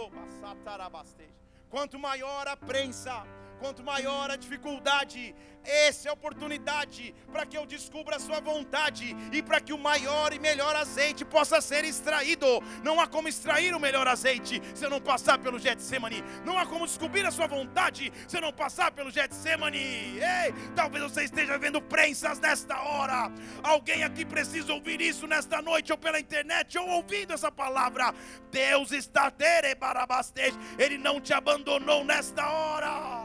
quanto 1.69 1.99
maior 1.99 2.47
a 2.49 2.57
prensa, 2.57 3.25
quanto 3.65 3.83
maior 3.83 4.31
a 4.31 4.37
dificuldade, 4.37 5.35
essa 5.65 6.09
é 6.09 6.11
a 6.11 6.13
oportunidade 6.13 7.15
para 7.33 7.47
que 7.47 7.57
eu 7.57 7.65
descubra 7.65 8.17
a 8.17 8.21
sua 8.21 8.39
vontade 8.39 9.17
e 9.33 9.43
para 9.43 9.59
que 9.59 9.73
o 9.73 9.79
maior 9.79 10.35
e 10.35 10.39
melhor 10.39 10.77
azeite 10.77 11.25
possa 11.25 11.63
ser 11.63 11.83
extraído. 11.83 12.47
Não 12.83 13.01
há 13.01 13.07
como 13.07 13.27
extrair 13.27 13.75
o 13.75 13.81
melhor 13.81 14.07
azeite 14.07 14.61
se 14.75 14.85
eu 14.85 14.91
não 14.91 15.01
passar 15.01 15.39
pelo 15.39 15.59
Getsemane. 15.59 16.23
Não 16.45 16.59
há 16.59 16.67
como 16.67 16.87
descobrir 16.87 17.25
a 17.25 17.31
sua 17.31 17.47
vontade 17.47 18.13
se 18.29 18.37
eu 18.37 18.43
não 18.43 18.53
passar 18.53 18.91
pelo 18.91 19.11
Getsemane. 19.11 19.79
Ei, 19.79 20.53
talvez 20.77 21.03
você 21.03 21.25
esteja 21.25 21.57
vendo 21.57 21.81
prensas 21.81 22.39
nesta 22.39 22.79
hora. 22.83 23.33
Alguém 23.63 24.05
aqui 24.05 24.27
precisa 24.27 24.75
ouvir 24.75 25.01
isso 25.01 25.27
nesta 25.27 25.63
noite 25.63 25.91
ou 25.91 25.97
pela 25.97 26.21
internet 26.21 26.77
ou 26.77 26.87
ouvindo 26.87 27.33
essa 27.33 27.51
palavra. 27.51 28.13
Deus 28.51 28.93
está 28.93 29.31
terebarabastej. 29.31 30.53
Ele 30.79 30.99
não 30.99 31.19
te 31.19 31.33
abandonou 31.33 32.05
nesta 32.05 32.47
hora. 32.47 33.24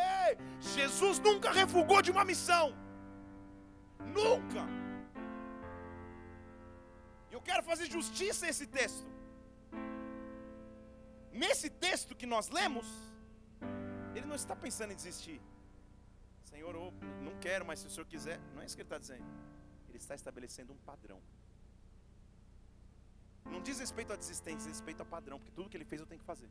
Ei, 0.00 0.36
Jesus 0.74 1.18
nunca 1.18 1.50
refugou 1.60 2.00
de 2.06 2.10
uma 2.14 2.24
missão. 2.24 2.66
Nunca. 4.18 4.62
Eu 7.30 7.40
quero 7.48 7.62
fazer 7.70 7.86
justiça 7.98 8.46
a 8.46 8.48
esse 8.52 8.66
texto. 8.66 9.08
Nesse 11.42 11.68
texto 11.70 12.14
que 12.20 12.26
nós 12.26 12.48
lemos, 12.58 12.86
ele 14.14 14.26
não 14.26 14.38
está 14.42 14.54
pensando 14.64 14.92
em 14.92 14.96
desistir. 14.96 15.40
Senhor, 16.50 16.74
eu 16.74 16.92
não 17.26 17.34
quero, 17.46 17.64
mas 17.64 17.78
se 17.80 17.86
o 17.86 17.90
Senhor 17.90 18.06
quiser, 18.06 18.38
não 18.54 18.62
é 18.62 18.66
isso 18.66 18.76
que 18.76 18.82
ele 18.82 18.88
está 18.88 18.98
dizendo. 18.98 19.24
Ele 19.88 19.98
está 19.98 20.14
estabelecendo 20.14 20.72
um 20.72 20.80
padrão. 20.90 21.20
Não 23.44 23.60
diz 23.60 23.78
respeito 23.78 24.12
à 24.12 24.16
desistência, 24.16 24.58
diz 24.58 24.66
respeito 24.66 25.00
ao 25.00 25.06
padrão, 25.06 25.38
porque 25.38 25.52
tudo 25.52 25.68
que 25.70 25.76
ele 25.76 25.84
fez 25.84 26.00
eu 26.00 26.06
tenho 26.06 26.20
que 26.20 26.26
fazer. 26.26 26.48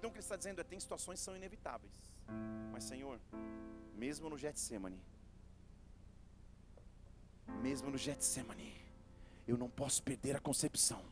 Então 0.00 0.08
o 0.08 0.12
que 0.14 0.16
ele 0.16 0.24
está 0.24 0.36
dizendo 0.36 0.62
é: 0.62 0.64
tem 0.64 0.80
situações 0.80 1.18
que 1.18 1.24
são 1.26 1.36
inevitáveis. 1.36 1.92
Mas, 2.72 2.84
Senhor, 2.84 3.20
mesmo 3.94 4.30
no 4.30 4.38
Getsemane, 4.38 4.98
mesmo 7.60 7.90
no 7.90 7.98
Getsemane, 7.98 8.74
eu 9.46 9.58
não 9.58 9.68
posso 9.68 10.02
perder 10.02 10.34
a 10.34 10.40
concepção 10.40 11.04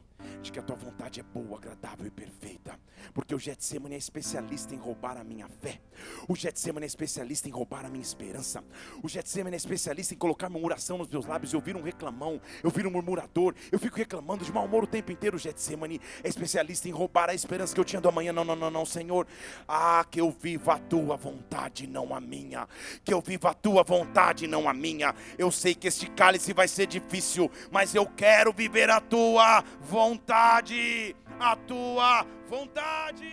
de 0.42 0.52
que 0.52 0.58
a 0.58 0.62
tua 0.62 0.76
vontade 0.76 1.20
é 1.20 1.22
boa, 1.22 1.58
agradável 1.58 2.06
e 2.06 2.10
perfeita. 2.10 2.78
Porque 3.14 3.34
o 3.34 3.38
Getsemane 3.38 3.94
é 3.94 3.98
especialista 3.98 4.74
em 4.74 4.78
roubar 4.78 5.16
a 5.16 5.24
minha 5.24 5.48
fé. 5.48 5.80
O 6.28 6.34
Getsemane 6.34 6.84
é 6.84 6.86
especialista 6.86 7.48
em 7.48 7.50
roubar 7.50 7.84
a 7.84 7.88
minha 7.88 8.02
esperança. 8.02 8.62
O 9.02 9.08
Getsemane 9.08 9.54
é 9.54 9.56
especialista 9.56 10.14
em 10.14 10.16
colocar 10.16 10.48
murmuração 10.48 10.98
nos 10.98 11.08
meus 11.08 11.26
lábios. 11.26 11.52
Eu 11.52 11.60
viro 11.60 11.78
um 11.78 11.82
reclamão, 11.82 12.40
eu 12.62 12.70
viro 12.70 12.88
um 12.88 12.92
murmurador, 12.92 13.54
eu 13.70 13.78
fico 13.78 13.96
reclamando 13.96 14.44
de 14.44 14.52
mau 14.52 14.64
humor 14.64 14.84
o 14.84 14.86
tempo 14.86 15.12
inteiro. 15.12 15.36
O 15.36 15.38
Getsemane 15.38 16.00
é 16.22 16.28
especialista 16.28 16.88
em 16.88 16.92
roubar 16.92 17.30
a 17.30 17.34
esperança 17.34 17.74
que 17.74 17.80
eu 17.80 17.84
tinha 17.84 18.00
do 18.00 18.08
amanhã. 18.08 18.32
Não, 18.32 18.44
não, 18.44 18.56
não, 18.56 18.70
não, 18.70 18.86
Senhor. 18.86 19.26
Ah, 19.66 20.04
que 20.08 20.20
eu 20.20 20.30
viva 20.30 20.74
a 20.74 20.78
tua 20.78 21.16
vontade, 21.16 21.86
não 21.86 22.14
a 22.14 22.20
minha. 22.20 22.68
Que 23.04 23.12
eu 23.14 23.20
viva 23.20 23.50
a 23.50 23.54
tua 23.54 23.82
vontade, 23.82 24.46
não 24.46 24.68
a 24.68 24.74
minha. 24.74 25.14
Eu 25.36 25.50
sei 25.50 25.74
que 25.74 25.88
este 25.88 26.10
cálice 26.10 26.52
vai 26.52 26.68
ser 26.68 26.86
difícil, 26.86 27.50
mas 27.70 27.94
eu 27.94 28.06
quero 28.06 28.52
viver 28.52 28.90
a 28.90 29.00
tua 29.00 29.62
vontade 29.80 30.07
vontade, 30.08 31.14
a 31.38 31.54
tua 31.70 32.26
vontade. 32.54 33.30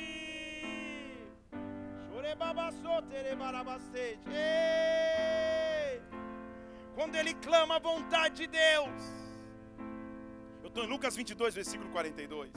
Quando 6.95 7.15
ele 7.15 7.33
clama 7.35 7.75
a 7.77 7.79
vontade 7.79 8.35
de 8.41 8.47
Deus. 8.47 9.01
Eu 10.63 10.69
estou 10.69 10.83
em 10.83 10.87
Lucas 10.87 11.15
22, 11.15 11.55
versículo 11.61 11.89
42. 11.91 12.51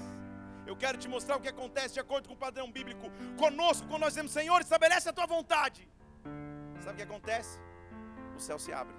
Eu 0.67 0.77
quero 0.77 0.99
te 1.03 1.09
mostrar 1.09 1.37
o 1.37 1.41
que 1.41 1.53
acontece 1.57 1.95
de 1.95 2.01
acordo 2.01 2.29
com 2.29 2.35
o 2.35 2.45
padrão 2.47 2.71
bíblico 2.79 3.07
conosco, 3.43 3.87
quando 3.89 4.03
nós 4.03 4.15
dizemos, 4.15 4.33
Senhor, 4.33 4.61
estabelece 4.61 5.09
a 5.09 5.13
tua 5.13 5.27
vontade. 5.27 5.83
Sabe 6.81 6.95
o 6.95 6.97
que 6.97 7.09
acontece? 7.11 7.55
O 8.37 8.41
céu 8.41 8.59
se 8.59 8.73
abre. 8.73 8.97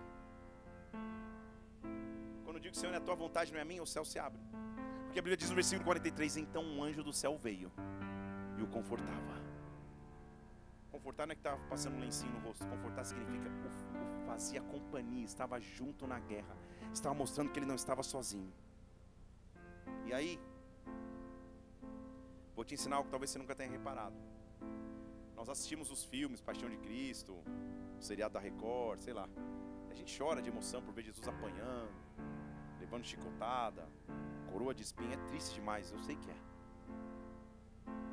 Quando 2.44 2.58
eu 2.58 2.64
digo, 2.66 2.76
Senhor, 2.76 2.94
é 2.94 2.98
a 2.98 3.08
tua 3.10 3.16
vontade, 3.16 3.52
não 3.52 3.60
é 3.60 3.64
a 3.64 3.72
minha, 3.72 3.84
o 3.84 3.92
céu 3.96 4.06
se 4.06 4.18
abre. 4.18 4.42
Porque 5.10 5.18
a 5.18 5.24
Bíblia 5.24 5.36
diz 5.36 5.50
no 5.50 5.56
versículo 5.56 5.86
43: 5.86 6.38
Então 6.38 6.64
um 6.64 6.84
anjo 6.84 7.04
do 7.04 7.12
céu 7.12 7.36
veio 7.36 7.72
e 8.58 8.62
o 8.62 8.68
confortava. 8.68 9.40
Confortar 10.92 11.26
não 11.26 11.32
é 11.32 11.36
que 11.36 11.40
estava 11.40 11.60
passando 11.68 11.96
um 11.96 12.00
lencinho 12.00 12.32
no 12.34 12.40
rosto, 12.40 12.66
confortar 12.68 13.04
significa 13.04 13.50
o, 13.50 14.26
fazia 14.28 14.62
companhia, 14.62 15.26
estava 15.26 15.60
junto 15.60 16.06
na 16.06 16.20
guerra, 16.20 16.56
estava 16.94 17.16
mostrando 17.16 17.52
que 17.52 17.58
ele 17.58 17.66
não 17.66 17.76
estava 17.76 18.04
sozinho. 18.04 18.54
E 20.06 20.14
aí, 20.14 20.40
Vou 22.60 22.66
te 22.66 22.74
ensinar 22.74 22.98
algo 22.98 23.06
que 23.06 23.12
talvez 23.12 23.32
você 23.32 23.40
nunca 23.40 23.56
tenha 23.56 23.72
reparado. 23.72 24.18
Nós 25.34 25.48
assistimos 25.48 25.90
os 25.90 26.04
filmes 26.04 26.42
Paixão 26.42 26.70
de 26.70 26.76
Cristo, 26.76 27.32
o 27.98 28.02
seriado 28.02 28.34
da 28.34 28.40
Record, 28.42 29.00
sei 29.00 29.14
lá. 29.14 29.30
A 29.90 29.94
gente 29.94 30.14
chora 30.18 30.42
de 30.42 30.50
emoção 30.50 30.82
por 30.82 30.94
ver 30.94 31.04
Jesus 31.04 31.26
apanhando, 31.26 31.90
levando 32.78 33.06
chicotada, 33.06 33.88
coroa 34.52 34.74
de 34.74 34.84
espinho. 34.84 35.14
É 35.14 35.18
triste 35.28 35.56
demais, 35.56 35.92
eu 35.92 36.00
sei 36.00 36.16
que 36.16 36.30
é. 36.30 36.38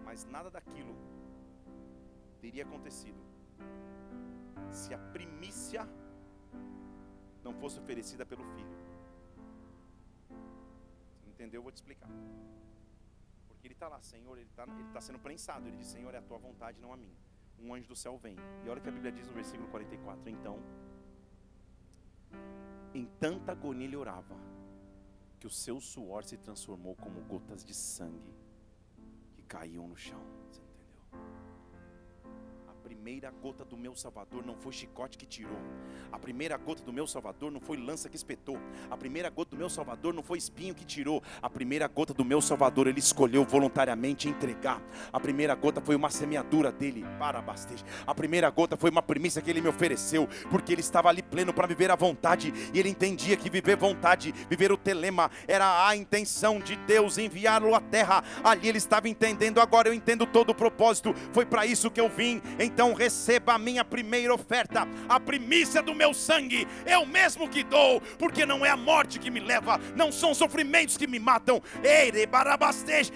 Mas 0.04 0.24
nada 0.24 0.50
daquilo 0.50 0.94
teria 2.40 2.64
acontecido 2.64 3.18
se 4.70 4.94
a 4.94 4.98
primícia 4.98 5.88
não 7.42 7.52
fosse 7.54 7.78
oferecida 7.78 8.24
pelo 8.26 8.44
filho. 8.54 8.76
Você 11.20 11.28
entendeu? 11.30 11.58
Eu 11.58 11.62
vou 11.62 11.72
te 11.72 11.76
explicar. 11.76 12.08
Porque 13.48 13.66
ele 13.66 13.74
está 13.74 13.88
lá, 13.88 14.00
Senhor, 14.00 14.36
ele 14.36 14.48
está 14.48 14.64
ele 14.64 14.92
tá 14.92 15.00
sendo 15.00 15.18
prensado. 15.18 15.66
Ele 15.66 15.76
diz: 15.76 15.86
Senhor, 15.86 16.12
é 16.14 16.18
a 16.18 16.22
tua 16.22 16.38
vontade, 16.38 16.80
não 16.80 16.92
a 16.92 16.96
minha. 16.96 17.16
Um 17.58 17.72
anjo 17.74 17.88
do 17.88 17.96
céu 17.96 18.18
vem. 18.18 18.36
E 18.64 18.68
olha 18.68 18.78
o 18.78 18.82
que 18.82 18.88
a 18.88 18.92
Bíblia 18.92 19.12
diz 19.12 19.26
no 19.26 19.32
versículo 19.32 19.68
44. 19.70 20.28
Então, 20.28 20.58
em 22.94 23.06
tanta 23.18 23.52
agonia 23.52 23.86
ele 23.86 23.96
orava, 23.96 24.34
que 25.46 25.48
o 25.48 25.50
seu 25.50 25.80
suor 25.80 26.24
se 26.24 26.36
transformou 26.36 26.96
como 26.96 27.20
gotas 27.20 27.64
de 27.64 27.72
sangue 27.72 28.34
que 29.32 29.42
caíam 29.42 29.86
no 29.86 29.96
chão 29.96 30.20
primeira 32.86 33.32
gota 33.42 33.64
do 33.64 33.76
meu 33.76 33.96
Salvador 33.96 34.46
não 34.46 34.54
foi 34.54 34.72
chicote 34.72 35.18
que 35.18 35.26
tirou. 35.26 35.58
A 36.12 36.20
primeira 36.20 36.56
gota 36.56 36.84
do 36.84 36.92
meu 36.92 37.04
Salvador 37.04 37.50
não 37.50 37.60
foi 37.60 37.76
lança 37.76 38.08
que 38.08 38.14
espetou. 38.14 38.60
A 38.88 38.96
primeira 38.96 39.28
gota 39.28 39.50
do 39.50 39.56
meu 39.56 39.68
Salvador 39.68 40.14
não 40.14 40.22
foi 40.22 40.38
espinho 40.38 40.72
que 40.72 40.84
tirou. 40.84 41.20
A 41.42 41.50
primeira 41.50 41.88
gota 41.88 42.14
do 42.14 42.24
meu 42.24 42.40
Salvador 42.40 42.86
ele 42.86 43.00
escolheu 43.00 43.44
voluntariamente 43.44 44.28
entregar. 44.28 44.80
A 45.12 45.18
primeira 45.18 45.52
gota 45.56 45.80
foi 45.80 45.96
uma 45.96 46.10
semeadura 46.10 46.70
dele 46.70 47.04
para 47.18 47.40
abastecer. 47.40 47.84
A 48.06 48.14
primeira 48.14 48.48
gota 48.50 48.76
foi 48.76 48.90
uma 48.90 49.02
primícia 49.02 49.42
que 49.42 49.50
ele 49.50 49.60
me 49.60 49.68
ofereceu, 49.68 50.28
porque 50.48 50.72
ele 50.72 50.80
estava 50.80 51.08
ali 51.08 51.24
pleno 51.24 51.52
para 51.52 51.66
viver 51.66 51.90
a 51.90 51.96
vontade 51.96 52.52
e 52.72 52.78
ele 52.78 52.88
entendia 52.88 53.36
que 53.36 53.50
viver 53.50 53.76
vontade, 53.76 54.30
viver 54.48 54.70
o 54.70 54.76
telema 54.76 55.28
era 55.48 55.88
a 55.88 55.96
intenção 55.96 56.60
de 56.60 56.76
Deus 56.76 57.18
enviá-lo 57.18 57.74
à 57.74 57.80
terra. 57.80 58.22
Ali 58.44 58.68
ele 58.68 58.78
estava 58.78 59.08
entendendo, 59.08 59.60
agora 59.60 59.88
eu 59.88 59.94
entendo 59.94 60.24
todo 60.24 60.50
o 60.50 60.54
propósito. 60.54 61.12
Foi 61.32 61.44
para 61.44 61.66
isso 61.66 61.90
que 61.90 62.00
eu 62.00 62.08
vim. 62.08 62.40
Então 62.60 62.75
receba 62.94 63.54
a 63.54 63.58
minha 63.58 63.84
primeira 63.84 64.34
oferta, 64.34 64.86
a 65.08 65.18
primícia 65.18 65.82
do 65.82 65.94
meu 65.94 66.12
sangue, 66.12 66.66
eu 66.84 67.04
mesmo 67.06 67.48
que 67.48 67.62
dou, 67.62 68.00
porque 68.18 68.44
não 68.44 68.64
é 68.64 68.70
a 68.70 68.76
morte 68.76 69.18
que 69.18 69.30
me 69.30 69.40
leva, 69.40 69.80
não 69.94 70.12
são 70.12 70.34
sofrimentos 70.34 70.96
que 70.96 71.06
me 71.06 71.18
matam. 71.18 71.62
Eire 71.82 72.26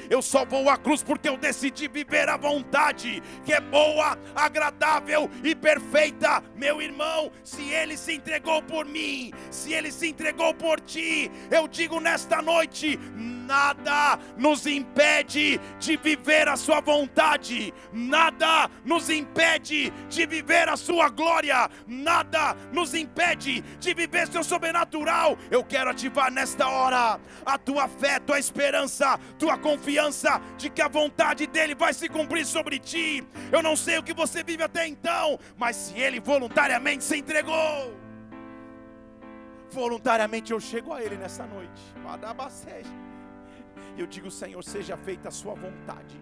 eu 0.09 0.23
só 0.23 0.45
vou 0.45 0.69
à 0.69 0.77
cruz 0.77 1.03
porque 1.03 1.29
eu 1.29 1.37
decidi 1.37 1.89
viver 1.89 2.29
a 2.29 2.37
vontade, 2.37 3.23
que 3.45 3.53
é 3.53 3.61
boa, 3.61 4.19
agradável 4.35 5.31
e 5.45 5.55
perfeita. 5.55 6.43
Meu 6.57 6.81
irmão, 6.81 7.31
se 7.45 7.71
ele 7.71 7.97
se 7.97 8.15
entregou 8.15 8.63
por 8.63 8.87
mim, 8.87 9.33
se 9.51 9.73
ele 9.73 9.91
se 9.93 10.09
entregou 10.09 10.55
por 10.55 10.81
ti, 10.81 11.31
eu 11.51 11.69
digo 11.69 12.01
nesta 12.01 12.41
noite, 12.41 12.99
nada 13.51 14.17
nos 14.37 14.65
impede 14.65 15.61
de 15.81 15.97
viver 15.97 16.47
a 16.47 16.57
sua 16.57 16.81
vontade, 16.81 17.75
nada 17.93 18.71
nos 18.85 19.11
impede 19.11 19.91
de 20.09 20.25
viver 20.25 20.69
a 20.69 20.77
sua 20.77 21.09
glória, 21.09 21.69
nada 21.85 22.55
nos 22.73 22.95
impede 22.95 23.61
de 23.81 23.93
viver 23.93 24.29
seu 24.29 24.45
sobrenatural. 24.45 25.37
Eu 25.51 25.65
quero 25.65 25.91
ativar 25.91 26.31
nesta 26.31 26.69
hora 26.69 27.21
a 27.45 27.59
tua 27.59 27.89
fé, 27.89 28.21
tua 28.21 28.39
esperança, 28.39 29.19
tua 29.37 29.59
confiança 29.59 30.41
de 30.57 30.71
que 30.71 30.81
a 30.81 30.87
vontade 30.87 31.49
dele 31.49 31.75
vai 31.75 31.93
se 31.93 32.09
cumprir 32.09 32.47
sobre 32.47 32.79
ti. 32.79 33.27
Eu 33.51 33.65
não 33.65 33.75
sei 33.75 33.99
o 33.99 34.03
que 34.03 34.15
você 34.15 34.45
vive 34.45 34.63
até 34.63 34.87
então, 34.87 35.41
mas 35.59 35.75
se 35.75 35.99
ele 35.99 36.21
voluntariamente 36.21 37.03
se 37.03 37.17
entregou, 37.19 37.99
voluntariamente 39.73 40.53
eu 40.53 40.61
chego 40.61 40.93
a 40.93 41.03
ele 41.03 41.17
nessa 41.17 41.45
noite. 41.47 41.83
Eu 43.97 44.07
digo, 44.07 44.31
Senhor, 44.31 44.63
seja 44.63 44.97
feita 44.97 45.29
a 45.29 45.33
sua 45.33 45.55
vontade 45.55 46.21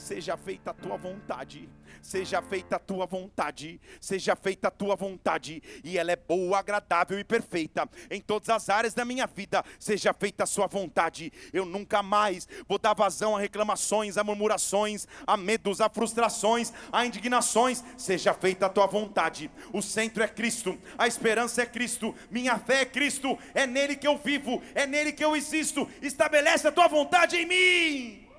seja 0.00 0.36
feita 0.36 0.70
a 0.70 0.74
tua 0.74 0.96
vontade, 0.96 1.68
seja 2.02 2.40
feita 2.40 2.76
a 2.76 2.78
tua 2.78 3.06
vontade, 3.06 3.80
seja 4.00 4.34
feita 4.34 4.68
a 4.68 4.70
tua 4.70 4.96
vontade, 4.96 5.62
e 5.84 5.98
ela 5.98 6.10
é 6.10 6.16
boa, 6.16 6.58
agradável 6.58 7.18
e 7.18 7.24
perfeita 7.24 7.88
em 8.10 8.20
todas 8.20 8.48
as 8.48 8.68
áreas 8.68 8.94
da 8.94 9.04
minha 9.04 9.26
vida, 9.26 9.62
seja 9.78 10.12
feita 10.12 10.44
a 10.44 10.46
sua 10.46 10.66
vontade. 10.66 11.32
Eu 11.52 11.64
nunca 11.64 12.02
mais 12.02 12.48
vou 12.66 12.78
dar 12.78 12.94
vazão 12.94 13.36
a 13.36 13.40
reclamações, 13.40 14.16
a 14.16 14.24
murmurações, 14.24 15.06
a 15.26 15.36
medos, 15.36 15.80
a 15.80 15.88
frustrações, 15.88 16.72
a 16.90 17.04
indignações, 17.04 17.84
seja 17.96 18.32
feita 18.32 18.66
a 18.66 18.70
tua 18.70 18.86
vontade. 18.86 19.50
O 19.72 19.82
centro 19.82 20.22
é 20.22 20.28
Cristo, 20.28 20.78
a 20.96 21.06
esperança 21.06 21.62
é 21.62 21.66
Cristo, 21.66 22.14
minha 22.30 22.58
fé 22.58 22.80
é 22.80 22.86
Cristo, 22.86 23.38
é 23.54 23.66
nele 23.66 23.96
que 23.96 24.08
eu 24.08 24.16
vivo, 24.16 24.62
é 24.74 24.86
nele 24.86 25.12
que 25.12 25.24
eu 25.24 25.36
existo. 25.36 25.88
Estabelece 26.00 26.66
a 26.66 26.72
tua 26.72 26.88
vontade 26.88 27.36
em 27.36 27.46
mim 27.46 28.29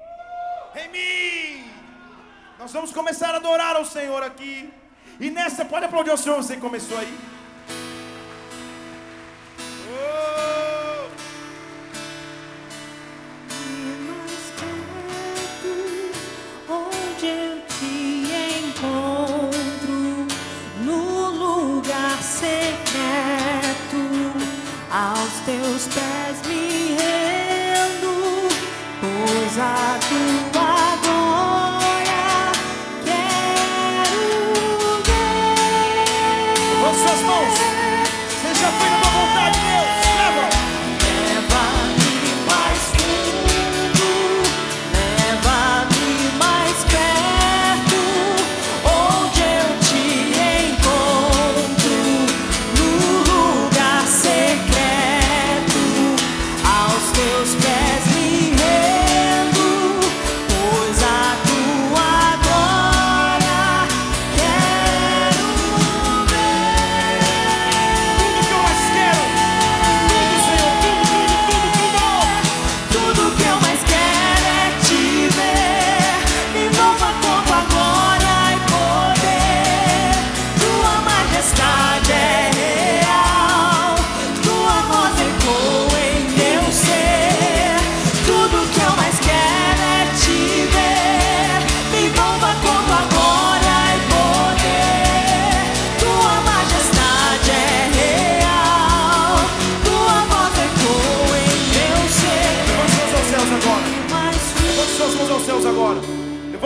em 0.76 0.90
mim. 0.90 1.72
Nós 2.60 2.72
vamos 2.72 2.92
começar 2.92 3.34
a 3.34 3.38
adorar 3.38 3.76
ao 3.76 3.86
Senhor 3.86 4.22
aqui. 4.24 4.72
E 5.20 5.30
nessa, 5.30 5.66
pode 5.66 5.86
aplaudir 5.86 6.12
o 6.12 6.18
Senhor, 6.18 6.38
você 6.38 6.58
começou 6.58 6.98
aí. 6.98 7.18
Oh. 9.94 10.32
Secreto, 22.42 24.02
aos 24.92 25.34
teus 25.46 25.88
pés 25.88 26.48
me 26.48 26.96
rendo, 26.96 27.21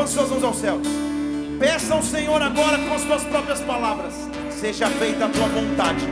suas 0.10 0.30
mãos 0.30 0.44
aos 0.44 0.58
céus. 0.58 0.88
Peça 1.60 1.94
ao 1.94 2.04
Senhor 2.04 2.42
agora 2.42 2.78
com 2.78 2.94
as 2.94 3.04
tuas 3.04 3.24
próprias 3.24 3.62
palavras: 3.62 4.14
seja 4.50 4.88
feita 4.88 5.26
a 5.26 5.30
tua 5.30 5.48
vontade, 5.48 6.06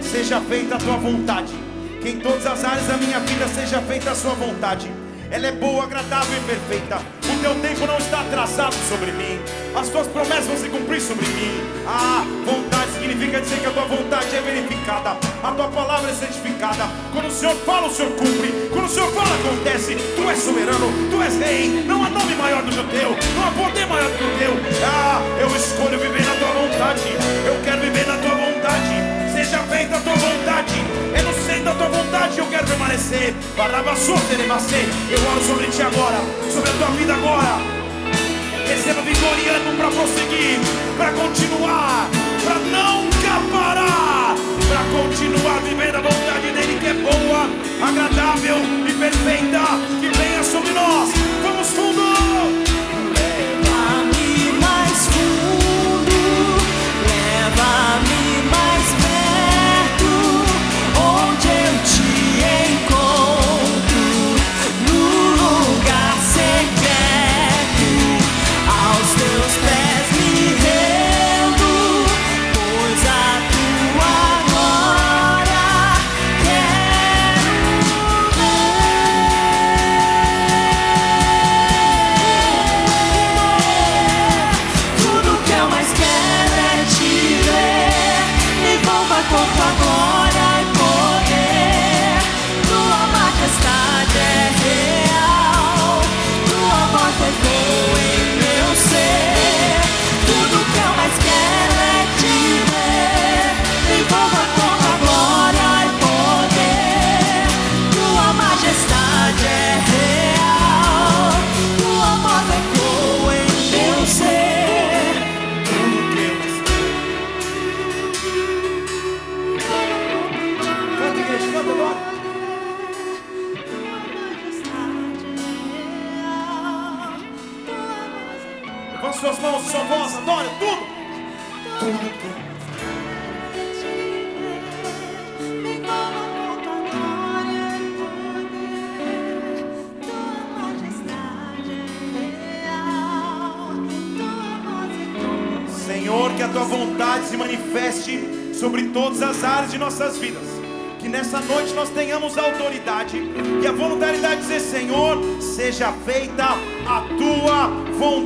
seja 0.00 0.40
feita 0.40 0.76
a 0.76 0.78
tua 0.78 0.96
vontade. 0.96 1.52
Que 2.00 2.10
em 2.10 2.20
todas 2.20 2.46
as 2.46 2.64
áreas 2.64 2.86
da 2.86 2.96
minha 2.96 3.20
vida 3.20 3.46
seja 3.48 3.80
feita 3.82 4.12
a 4.12 4.14
sua 4.14 4.32
vontade. 4.34 4.90
Ela 5.30 5.46
é 5.46 5.52
boa, 5.52 5.84
agradável 5.84 6.36
e 6.36 6.40
perfeita. 6.46 6.96
O 6.96 7.42
teu 7.42 7.54
tempo 7.60 7.86
não 7.86 7.98
está 7.98 8.20
atrasado 8.20 8.74
sobre 8.88 9.12
mim. 9.12 9.38
As 9.74 9.88
tuas 9.88 10.08
promessas 10.08 10.46
vão 10.46 10.56
se 10.56 10.68
cumprir 10.68 11.00
sobre 11.00 11.26
mim. 11.26 11.60
Ah, 11.86 12.24
vontade 12.44 12.69
significa 13.00 13.40
dizer 13.40 13.58
que 13.60 13.66
a 13.66 13.70
tua 13.70 13.84
vontade 13.84 14.36
é 14.36 14.40
verificada, 14.42 15.16
a 15.42 15.50
tua 15.52 15.68
palavra 15.68 16.10
é 16.10 16.14
certificada. 16.14 16.84
Quando 17.12 17.28
o 17.28 17.30
Senhor 17.30 17.56
fala, 17.64 17.88
o 17.88 17.90
Senhor 17.90 18.12
cumpre. 18.12 18.68
Quando 18.70 18.84
o 18.84 18.88
Senhor 18.88 19.10
fala, 19.12 19.34
acontece. 19.34 19.94
Tu 19.94 20.30
és 20.30 20.38
soberano, 20.38 20.92
tu 21.10 21.22
és 21.22 21.36
rei. 21.38 21.84
Não 21.86 22.04
há 22.04 22.10
nome 22.10 22.34
maior 22.34 22.62
do 22.62 22.70
que 22.70 22.78
o 22.78 22.84
teu, 22.84 23.16
não 23.34 23.48
há 23.48 23.50
poder 23.52 23.86
maior 23.86 24.10
do 24.10 24.18
que 24.18 24.24
o 24.24 24.38
teu. 24.38 24.52
Ah, 24.84 25.22
eu 25.40 25.48
escolho 25.56 25.98
viver 25.98 26.22
na 26.22 26.34
tua 26.36 26.52
vontade. 26.60 27.02
Eu 27.46 27.56
quero 27.64 27.80
viver 27.80 28.06
na 28.06 28.16
tua 28.18 28.34
vontade. 28.36 28.94
Seja 29.32 29.58
feita 29.64 29.96
a 29.96 30.00
tua 30.00 30.14
vontade. 30.14 30.74
É 31.14 31.22
no 31.22 31.32
centro 31.32 31.64
da 31.64 31.74
tua 31.74 31.88
vontade 31.88 32.38
eu 32.38 32.46
quero 32.46 32.66
permanecer. 32.66 33.34
Eu 35.10 35.30
oro 35.30 35.40
sobre 35.46 35.66
ti 35.68 35.82
agora, 35.82 36.20
sobre 36.52 36.70
a 36.70 36.72
tua 36.74 36.88
vida 36.96 37.14
agora. 37.14 37.80
Receba 38.68 39.00
vitoriano 39.02 39.76
para 39.76 39.88
prosseguir, 39.88 40.60
para 40.96 41.12
continuar, 41.12 42.06
nunca 42.58 43.40
parar, 43.52 44.34
para 44.68 44.84
continuar 44.98 45.60
vivendo 45.62 45.96
a 45.96 46.00
vontade 46.00 46.52
dele 46.52 46.78
que 46.80 46.86
é 46.86 46.94
boa, 46.94 47.48
agradável 47.86 48.56
e 48.86 48.92
perfeita, 48.92 49.60
que 50.00 50.18
venha 50.18 50.42
sobre 50.42 50.72
nós. 50.72 51.10
Vamos 51.42 51.68
fundo! 51.68 52.69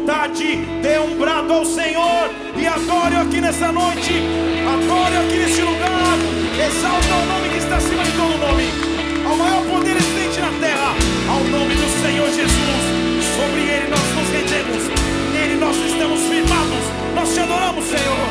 Vontade. 0.05 0.57
Dê 0.83 0.99
um 0.99 1.17
brado 1.19 1.53
ao 1.53 1.65
Senhor 1.65 2.31
e 2.57 2.67
adore-o 2.67 3.21
aqui 3.23 3.41
nessa 3.41 3.73
noite. 3.73 4.13
Adore-o 4.69 5.21
aqui 5.27 5.37
neste 5.39 5.63
lugar. 5.63 6.19
Exalta 6.61 7.15
o 7.15 7.27
nome 7.27 7.49
que 7.49 7.57
está 7.59 7.77
acima 7.77 8.03
de 8.05 8.13
todo 8.13 8.37
nome. 8.39 8.65
Ao 9.27 9.37
maior 9.37 9.65
poder 9.65 9.97
existente 9.97 10.41
na 10.41 10.51
terra. 10.61 10.95
Ao 11.29 11.41
nome 11.45 11.75
do 11.75 11.89
Senhor 12.03 12.27
Jesus. 12.27 12.85
Sobre 13.35 13.63
ele 13.63 13.89
nós 13.89 14.15
nos 14.15 14.29
rendemos. 14.31 14.83
Nele 15.33 15.57
nós 15.57 15.77
estamos 15.77 16.21
firmados. 16.21 16.85
Nós 17.15 17.33
te 17.33 17.41
adoramos, 17.41 17.85
Senhor. 17.87 18.29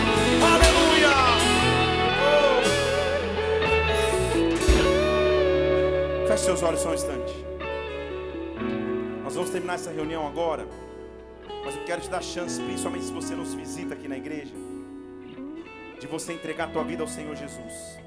Aleluia. 0.54 1.10
Oh. 6.22 6.28
Feche 6.28 6.44
seus 6.44 6.62
olhos 6.62 6.82
só 6.82 6.92
um 6.92 6.94
instante. 6.94 7.34
Nós 9.24 9.34
vamos 9.34 9.50
terminar 9.50 9.74
essa 9.76 9.92
reunião 9.92 10.28
agora. 10.28 10.68
Mas 11.64 11.76
eu 11.76 11.84
quero 11.86 12.02
te 12.02 12.10
dar 12.10 12.22
chance, 12.22 12.62
principalmente 12.62 13.06
se 13.06 13.14
você 13.14 13.36
nos 13.36 13.54
visita 13.54 13.94
aqui 13.94 14.08
na 14.08 14.18
igreja, 14.18 14.54
de 16.00 16.08
você 16.08 16.34
entregar 16.34 16.68
a 16.68 16.72
tua 16.72 16.84
vida 16.84 17.02
ao 17.02 17.08
Senhor 17.08 17.36
Jesus. 17.36 17.98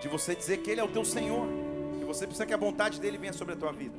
De 0.00 0.08
você 0.08 0.34
dizer 0.34 0.58
que 0.58 0.70
Ele 0.70 0.80
é 0.80 0.84
o 0.84 0.88
teu 0.88 1.04
Senhor. 1.04 1.46
Que 1.98 2.04
você 2.04 2.26
precisa 2.26 2.44
que 2.44 2.52
a 2.52 2.58
vontade 2.58 3.00
dele 3.00 3.16
venha 3.16 3.32
sobre 3.32 3.54
a 3.54 3.56
tua 3.56 3.72
vida. 3.72 3.98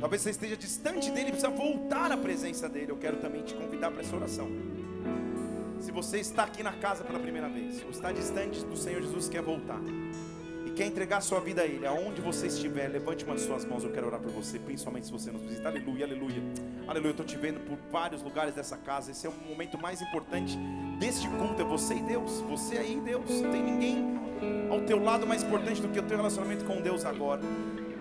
Talvez 0.00 0.22
você 0.22 0.30
esteja 0.30 0.56
distante 0.56 1.10
dele 1.10 1.28
e 1.28 1.32
precisa 1.32 1.50
voltar 1.50 2.10
à 2.10 2.16
presença 2.16 2.68
dele. 2.68 2.90
Eu 2.90 2.96
quero 2.96 3.18
também 3.18 3.42
te 3.42 3.54
convidar 3.54 3.90
para 3.90 4.00
essa 4.00 4.16
oração. 4.16 4.48
Se 5.78 5.92
você 5.92 6.18
está 6.18 6.44
aqui 6.44 6.62
na 6.62 6.72
casa 6.72 7.04
pela 7.04 7.18
primeira 7.18 7.48
vez, 7.48 7.82
ou 7.84 7.90
está 7.90 8.10
distante 8.10 8.64
do 8.64 8.76
Senhor 8.76 9.00
Jesus 9.00 9.28
quer 9.28 9.42
voltar, 9.42 9.80
e 10.70 10.74
quer 10.74 10.86
entregar 10.86 11.20
sua 11.20 11.40
vida 11.40 11.62
a 11.62 11.66
Ele, 11.66 11.86
aonde 11.86 12.20
você 12.20 12.46
estiver, 12.46 12.88
levante 12.88 13.24
uma 13.24 13.34
de 13.34 13.40
suas 13.40 13.64
mãos, 13.64 13.82
eu 13.82 13.90
quero 13.90 14.06
orar 14.06 14.20
por 14.20 14.30
você, 14.30 14.58
principalmente 14.58 15.06
se 15.06 15.12
você 15.12 15.30
nos 15.30 15.42
visita. 15.42 15.68
Aleluia, 15.68 16.06
aleluia. 16.06 16.42
Aleluia, 16.86 17.08
eu 17.08 17.12
estou 17.12 17.26
te 17.26 17.36
vendo 17.36 17.60
por 17.60 17.76
vários 17.90 18.22
lugares 18.22 18.54
dessa 18.54 18.76
casa. 18.76 19.10
Esse 19.10 19.26
é 19.26 19.30
o 19.30 19.32
momento 19.32 19.78
mais 19.78 20.00
importante 20.00 20.56
deste 20.98 21.28
culto, 21.28 21.60
é 21.60 21.64
você 21.64 21.94
e 21.94 22.02
Deus. 22.02 22.40
Você 22.48 22.78
aí 22.78 23.00
Deus. 23.04 23.28
Não 23.40 23.50
tem 23.50 23.62
ninguém 23.62 24.20
ao 24.70 24.80
teu 24.82 25.02
lado 25.02 25.26
mais 25.26 25.42
importante 25.42 25.82
do 25.82 25.88
que 25.88 25.98
o 25.98 26.02
teu 26.02 26.16
relacionamento 26.16 26.64
com 26.64 26.80
Deus 26.80 27.04
agora. 27.04 27.42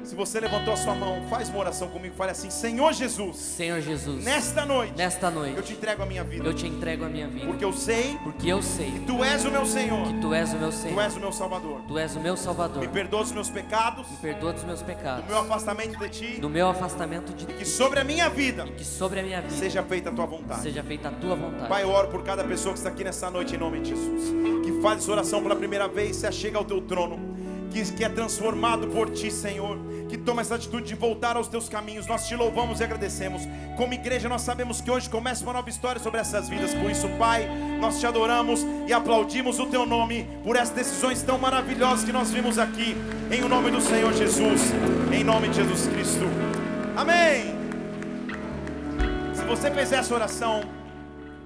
Se 0.04 0.16
você 0.16 0.40
levantou 0.40 0.74
a 0.74 0.78
sua 0.78 0.96
mão, 0.96 1.22
faz 1.30 1.50
uma 1.50 1.60
oração 1.60 1.88
comigo, 1.90 2.16
fale 2.16 2.32
assim: 2.32 2.50
Senhor 2.50 2.94
Jesus, 2.94 3.38
Senhor 3.38 3.82
Jesus, 3.82 4.24
nesta 4.24 4.66
noite, 4.66 4.94
nesta 4.98 5.28
eu 5.28 5.32
noite 5.32 5.62
te 5.64 5.74
entrego 5.74 6.04
a 6.04 6.06
minha 6.06 6.24
vida, 6.24 6.46
eu 6.46 6.54
te 6.54 6.68
entrego 6.68 7.06
a 7.06 7.10
minha 7.10 7.28
vida, 7.28 7.46
porque 7.46 7.64
eu 7.64 7.74
sei 7.74 8.18
porque 8.24 8.48
eu 8.48 8.62
sei 8.62 8.92
que 8.92 9.00
tu 9.02 9.24
és 9.24 9.46
o 9.46 9.52
meu 9.52 9.66
Senhor, 9.66 10.08
que 10.08 10.22
tu 10.22 10.34
és 10.34 10.54
o 10.54 10.58
meu 10.58 10.70
tu 10.70 10.76
Senhor, 10.76 11.02
és 11.02 11.16
o 11.16 11.20
meu 11.20 11.32
Salvador. 11.32 11.82
tu 11.88 11.98
és 11.98 12.16
o 12.16 12.20
meu 12.20 12.38
Salvador. 12.38 12.80
Me 12.82 12.88
perdoa 12.88 13.22
os 13.22 13.32
meus 13.32 13.50
pecados, 13.50 14.10
Me 14.10 14.18
perdoa 14.18 14.54
dos 14.54 14.64
meus 14.64 14.82
pecados, 14.82 15.26
do 15.26 15.30
meu 15.30 15.40
afastamento 15.40 16.00
de 16.00 16.10
ti, 16.10 16.40
do 16.42 16.50
meu 16.50 16.70
afastamento 16.70 17.34
de 17.34 17.46
que 17.46 17.54
ti, 17.64 17.68
sobre 17.68 18.00
a 18.00 18.04
minha 18.04 18.30
vida 18.30 18.66
que 18.66 18.84
sobre 18.84 19.20
a 19.20 19.24
minha 19.24 19.42
vida 19.42 19.54
seja 19.56 19.84
feita 19.84 20.10
a 20.10 20.14
tua 20.14 20.26
vontade. 20.26 20.62
seja 20.62 20.84
feita 20.84 21.10
a 21.10 21.12
tua 21.12 21.36
vontade. 21.36 21.68
Pai, 21.70 21.84
eu 21.84 21.90
oro 21.90 22.08
por 22.08 22.24
cada 22.24 22.44
pessoa 22.44 22.74
que 22.74 22.80
está 22.80 22.90
aqui 22.90 23.04
nessa 23.04 23.30
noite 23.30 23.56
em 23.56 23.58
nome 23.58 23.80
de 23.82 23.90
Jesus. 23.90 24.24
Que 24.64 24.82
faz 24.82 25.00
essa 25.00 25.12
oração 25.12 25.42
pela 25.42 25.56
primeira 25.56 25.88
vez, 25.88 26.16
se 26.16 26.28
achega 26.28 26.58
ao 26.58 26.66
teu 26.66 26.82
trono. 26.82 27.39
Que, 27.72 27.84
que 27.94 28.04
é 28.04 28.10
transformado 28.10 28.88
por 28.88 29.10
ti, 29.12 29.32
Senhor. 29.32 29.78
Que 30.08 30.18
toma 30.18 30.42
essa 30.42 30.56
atitude 30.56 30.88
de 30.88 30.96
voltar 30.96 31.36
aos 31.36 31.48
teus 31.48 31.70
caminhos. 31.70 32.08
Nós 32.08 32.28
te 32.28 32.36
louvamos 32.36 32.80
e 32.80 32.84
agradecemos. 32.84 33.44
Como 33.78 33.94
igreja, 33.94 34.28
nós 34.28 34.42
sabemos 34.42 34.82
que 34.82 34.90
hoje 34.90 35.10
começa 35.10 35.44
uma 35.44 35.54
nova 35.54 35.70
história 35.70 36.02
sobre 36.02 36.20
essas 36.20 36.50
vidas. 36.50 36.74
Por 36.74 36.90
isso, 36.90 37.08
Pai, 37.18 37.48
nós 37.80 38.00
te 38.00 38.08
adoramos 38.08 38.66
e 38.88 38.94
aplaudimos 38.94 39.60
o 39.60 39.68
teu 39.68 39.86
nome 39.86 40.28
por 40.44 40.56
essas 40.56 40.76
decisões 40.76 41.22
tão 41.22 41.38
maravilhosas 41.38 42.04
que 42.04 42.12
nós 42.12 42.32
vimos 42.32 42.58
aqui. 42.58 42.96
Em 43.32 43.44
o 43.44 43.50
nome 43.50 43.70
do 43.70 43.82
Senhor 43.82 44.12
Jesus. 44.14 44.62
Em 45.14 45.24
nome 45.24 45.50
de 45.50 45.58
Jesus 45.58 45.88
Cristo. 45.88 46.26
Amém. 46.98 47.56
Se 49.34 49.44
você 49.46 49.72
fez 49.72 49.92
essa 49.92 50.14
oração, 50.14 50.64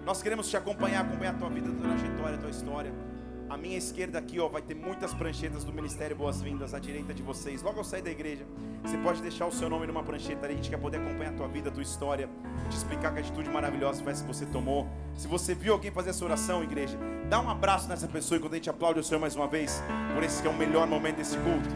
nós 0.05 0.21
queremos 0.21 0.49
te 0.49 0.57
acompanhar, 0.57 1.01
acompanhar 1.01 1.31
a 1.31 1.37
tua 1.37 1.49
vida, 1.49 1.69
a 1.69 1.73
tua 1.73 1.89
trajetória, 1.89 2.35
a 2.35 2.37
tua 2.37 2.49
história. 2.49 3.12
A 3.53 3.57
minha 3.57 3.77
esquerda 3.77 4.17
aqui, 4.17 4.39
ó, 4.39 4.47
vai 4.47 4.63
ter 4.63 4.73
muitas 4.73 5.13
pranchetas 5.13 5.63
do 5.63 5.71
Ministério 5.71 6.15
Boas-Vindas 6.15 6.73
à 6.73 6.79
direita 6.79 7.13
de 7.13 7.21
vocês. 7.21 7.61
Logo 7.61 7.77
ao 7.77 7.83
sair 7.83 8.01
da 8.01 8.09
igreja, 8.09 8.47
você 8.81 8.97
pode 8.97 9.21
deixar 9.21 9.45
o 9.45 9.51
seu 9.51 9.69
nome 9.69 9.85
numa 9.85 10.01
prancheta 10.01 10.47
ali. 10.47 10.55
A 10.55 10.57
gente 10.57 10.71
quer 10.71 10.79
poder 10.79 10.97
acompanhar 10.97 11.29
a 11.29 11.33
tua 11.33 11.47
vida, 11.47 11.69
a 11.69 11.71
tua 11.71 11.83
história, 11.83 12.27
te 12.71 12.75
explicar 12.75 13.13
que 13.13 13.19
atitude 13.19 13.51
maravilhosa 13.51 14.01
essa 14.09 14.23
que 14.23 14.27
você 14.27 14.47
tomou. 14.47 14.89
Se 15.13 15.27
você 15.27 15.53
viu 15.53 15.73
alguém 15.73 15.91
fazer 15.91 16.09
essa 16.09 16.25
oração, 16.25 16.63
igreja, 16.63 16.97
dá 17.29 17.39
um 17.39 17.47
abraço 17.47 17.87
nessa 17.87 18.07
pessoa 18.07 18.39
enquanto 18.39 18.53
a 18.53 18.55
gente 18.55 18.71
aplaude 18.71 18.99
o 18.99 19.03
Senhor 19.03 19.19
mais 19.19 19.35
uma 19.35 19.47
vez, 19.47 19.83
por 20.15 20.23
esse 20.23 20.41
que 20.41 20.47
é 20.47 20.51
o 20.51 20.57
melhor 20.57 20.87
momento 20.87 21.17
desse 21.17 21.37
culto. 21.37 21.69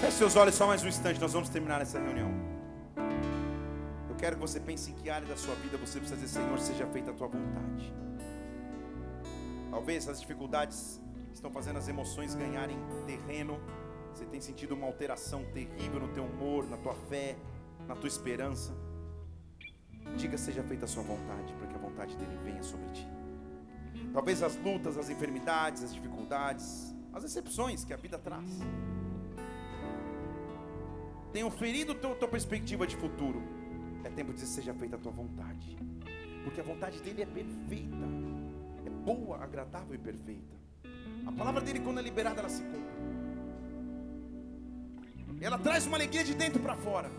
Feche 0.00 0.16
seus 0.16 0.36
olhos 0.36 0.54
só 0.54 0.64
mais 0.64 0.80
um 0.84 0.86
instante, 0.86 1.20
nós 1.20 1.32
vamos 1.32 1.48
terminar 1.48 1.82
essa 1.82 1.98
reunião. 1.98 2.57
Quero 4.18 4.34
que 4.34 4.42
você 4.42 4.58
pense 4.58 4.90
em 4.90 4.94
que 4.94 5.08
área 5.08 5.26
da 5.28 5.36
sua 5.36 5.54
vida 5.54 5.76
você 5.78 6.00
precisa 6.00 6.20
dizer, 6.20 6.40
Senhor, 6.40 6.58
seja 6.58 6.86
feita 6.88 7.12
a 7.12 7.14
tua 7.14 7.28
vontade. 7.28 7.94
Talvez 9.70 10.08
as 10.08 10.20
dificuldades 10.20 11.00
estão 11.32 11.52
fazendo 11.52 11.78
as 11.78 11.86
emoções 11.86 12.34
ganharem 12.34 12.76
terreno. 13.06 13.60
Você 14.12 14.24
tem 14.24 14.40
sentido 14.40 14.74
uma 14.74 14.86
alteração 14.86 15.44
terrível 15.52 16.00
no 16.00 16.08
teu 16.08 16.24
humor, 16.24 16.68
na 16.68 16.76
tua 16.76 16.94
fé, 16.94 17.36
na 17.86 17.94
tua 17.94 18.08
esperança. 18.08 18.74
Diga 20.16 20.36
seja 20.36 20.64
feita 20.64 20.86
a 20.86 20.88
sua 20.88 21.04
vontade, 21.04 21.52
para 21.54 21.68
que 21.68 21.74
a 21.76 21.78
vontade 21.78 22.16
dele 22.16 22.36
venha 22.42 22.62
sobre 22.62 22.88
ti. 22.88 23.06
Talvez 24.12 24.42
as 24.42 24.56
lutas, 24.56 24.98
as 24.98 25.08
enfermidades, 25.10 25.84
as 25.84 25.94
dificuldades, 25.94 26.92
as 27.12 27.22
decepções 27.22 27.84
que 27.84 27.92
a 27.92 27.96
vida 27.96 28.18
traz 28.18 28.48
tenham 31.32 31.50
ferido 31.50 31.94
tua, 31.94 32.14
tua 32.14 32.28
perspectiva 32.28 32.86
de 32.86 32.96
futuro. 32.96 33.57
É 34.08 34.10
tempo 34.10 34.32
de 34.32 34.40
dizer 34.40 34.46
seja 34.46 34.72
feita 34.72 34.96
a 34.96 34.98
tua 34.98 35.12
vontade, 35.12 35.76
porque 36.42 36.62
a 36.62 36.64
vontade 36.64 36.98
dele 37.02 37.20
é 37.20 37.26
perfeita, 37.26 38.06
é 38.86 38.88
boa, 38.88 39.36
agradável 39.36 39.94
e 39.94 39.98
perfeita. 39.98 40.56
A 41.26 41.32
palavra 41.32 41.60
dele, 41.60 41.80
quando 41.80 42.00
é 42.00 42.02
liberada, 42.02 42.40
ela 42.40 42.48
se 42.48 42.62
cumpre. 42.62 42.88
Ela 45.42 45.58
traz 45.58 45.86
uma 45.86 45.98
alegria 45.98 46.24
de 46.24 46.34
dentro 46.34 46.58
para 46.62 46.74
fora, 46.74 47.10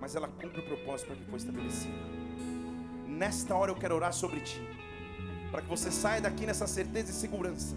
mas 0.00 0.16
ela 0.16 0.26
cumpre 0.26 0.60
o 0.60 0.64
propósito 0.64 1.06
para 1.06 1.16
que 1.16 1.24
foi 1.26 1.38
estabelecida. 1.38 1.94
Nesta 3.06 3.54
hora 3.54 3.70
eu 3.70 3.76
quero 3.76 3.94
orar 3.94 4.12
sobre 4.12 4.40
ti, 4.40 4.60
para 5.52 5.62
que 5.62 5.68
você 5.68 5.92
saia 5.92 6.20
daqui 6.20 6.44
nessa 6.44 6.66
certeza 6.66 7.12
e 7.12 7.14
segurança 7.14 7.76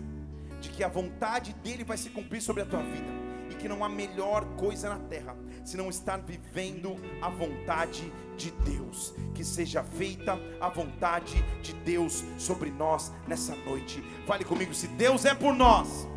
de 0.59 0.69
que 0.69 0.83
a 0.83 0.87
vontade 0.87 1.53
dele 1.63 1.83
vai 1.83 1.97
se 1.97 2.09
cumprir 2.09 2.41
sobre 2.41 2.63
a 2.63 2.65
tua 2.65 2.81
vida 2.81 3.11
e 3.51 3.55
que 3.55 3.69
não 3.69 3.83
há 3.83 3.89
melhor 3.89 4.43
coisa 4.55 4.89
na 4.89 4.97
terra 4.97 5.35
senão 5.63 5.89
estar 5.89 6.17
vivendo 6.17 6.95
a 7.21 7.29
vontade 7.29 8.11
de 8.37 8.51
Deus. 8.51 9.13
Que 9.33 9.43
seja 9.43 9.83
feita 9.83 10.39
a 10.59 10.69
vontade 10.69 11.43
de 11.61 11.73
Deus 11.73 12.23
sobre 12.37 12.69
nós 12.71 13.11
nessa 13.27 13.55
noite. 13.55 14.03
Fale 14.25 14.43
comigo: 14.43 14.73
se 14.73 14.87
Deus 14.87 15.25
é 15.25 15.33
por 15.33 15.53
nós, 15.53 16.07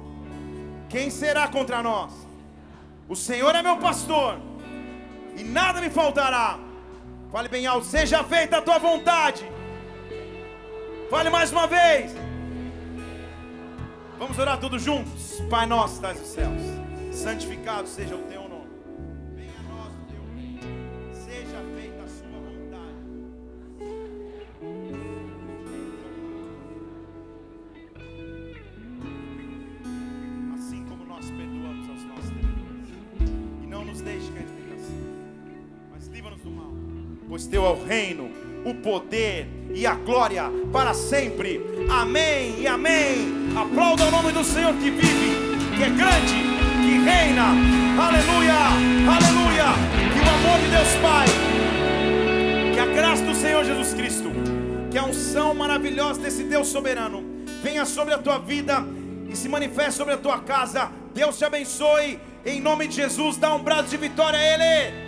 quem 0.88 1.10
será 1.10 1.48
contra 1.48 1.82
nós? 1.82 2.12
O 3.08 3.16
Senhor 3.16 3.54
é 3.54 3.62
meu 3.62 3.76
pastor 3.78 4.40
e 5.36 5.44
nada 5.44 5.80
me 5.80 5.90
faltará. 5.90 6.58
Fale 7.30 7.48
bem 7.48 7.66
alto: 7.66 7.86
seja 7.86 8.22
feita 8.24 8.58
a 8.58 8.62
tua 8.62 8.78
vontade. 8.78 9.44
Fale 11.10 11.30
mais 11.30 11.52
uma 11.52 11.66
vez. 11.66 12.12
Vamos 14.18 14.38
orar 14.38 14.58
todos 14.58 14.82
juntos. 14.82 15.42
Pai 15.50 15.66
nosso, 15.66 15.96
estás 15.96 16.18
nos 16.18 16.28
céus. 16.28 16.62
Santificado 17.12 17.88
seja 17.88 18.14
o 18.14 18.22
teu 18.22 18.43
poder 38.84 39.48
e 39.74 39.86
a 39.86 39.94
glória 39.94 40.44
para 40.70 40.92
sempre. 40.92 41.60
Amém 41.90 42.56
e 42.60 42.66
amém. 42.66 43.48
Aplauda 43.56 44.04
o 44.04 44.10
nome 44.10 44.30
do 44.30 44.44
Senhor 44.44 44.74
que 44.74 44.90
vive, 44.90 45.56
que 45.74 45.82
é 45.82 45.88
grande, 45.88 46.34
que 46.84 46.98
reina. 47.02 47.46
Aleluia, 47.98 48.54
aleluia. 49.10 49.64
Que 50.12 50.20
o 50.20 50.28
amor 50.34 50.60
de 50.60 50.68
Deus 50.68 50.94
Pai, 51.00 51.26
que 52.74 52.78
a 52.78 52.86
graça 52.86 53.24
do 53.24 53.34
Senhor 53.34 53.64
Jesus 53.64 53.94
Cristo, 53.94 54.30
que 54.90 54.98
a 54.98 55.04
unção 55.04 55.54
maravilhosa 55.54 56.20
desse 56.20 56.44
Deus 56.44 56.68
soberano 56.68 57.24
venha 57.62 57.86
sobre 57.86 58.12
a 58.12 58.18
tua 58.18 58.38
vida 58.38 58.84
e 59.26 59.34
se 59.34 59.48
manifeste 59.48 59.94
sobre 59.94 60.12
a 60.12 60.18
tua 60.18 60.40
casa. 60.40 60.90
Deus 61.14 61.38
te 61.38 61.44
abençoe. 61.44 62.20
Em 62.44 62.60
nome 62.60 62.86
de 62.86 62.96
Jesus, 62.96 63.38
dá 63.38 63.54
um 63.54 63.62
braço 63.62 63.88
de 63.88 63.96
vitória 63.96 64.38
a 64.38 64.42
Ele. 64.42 65.03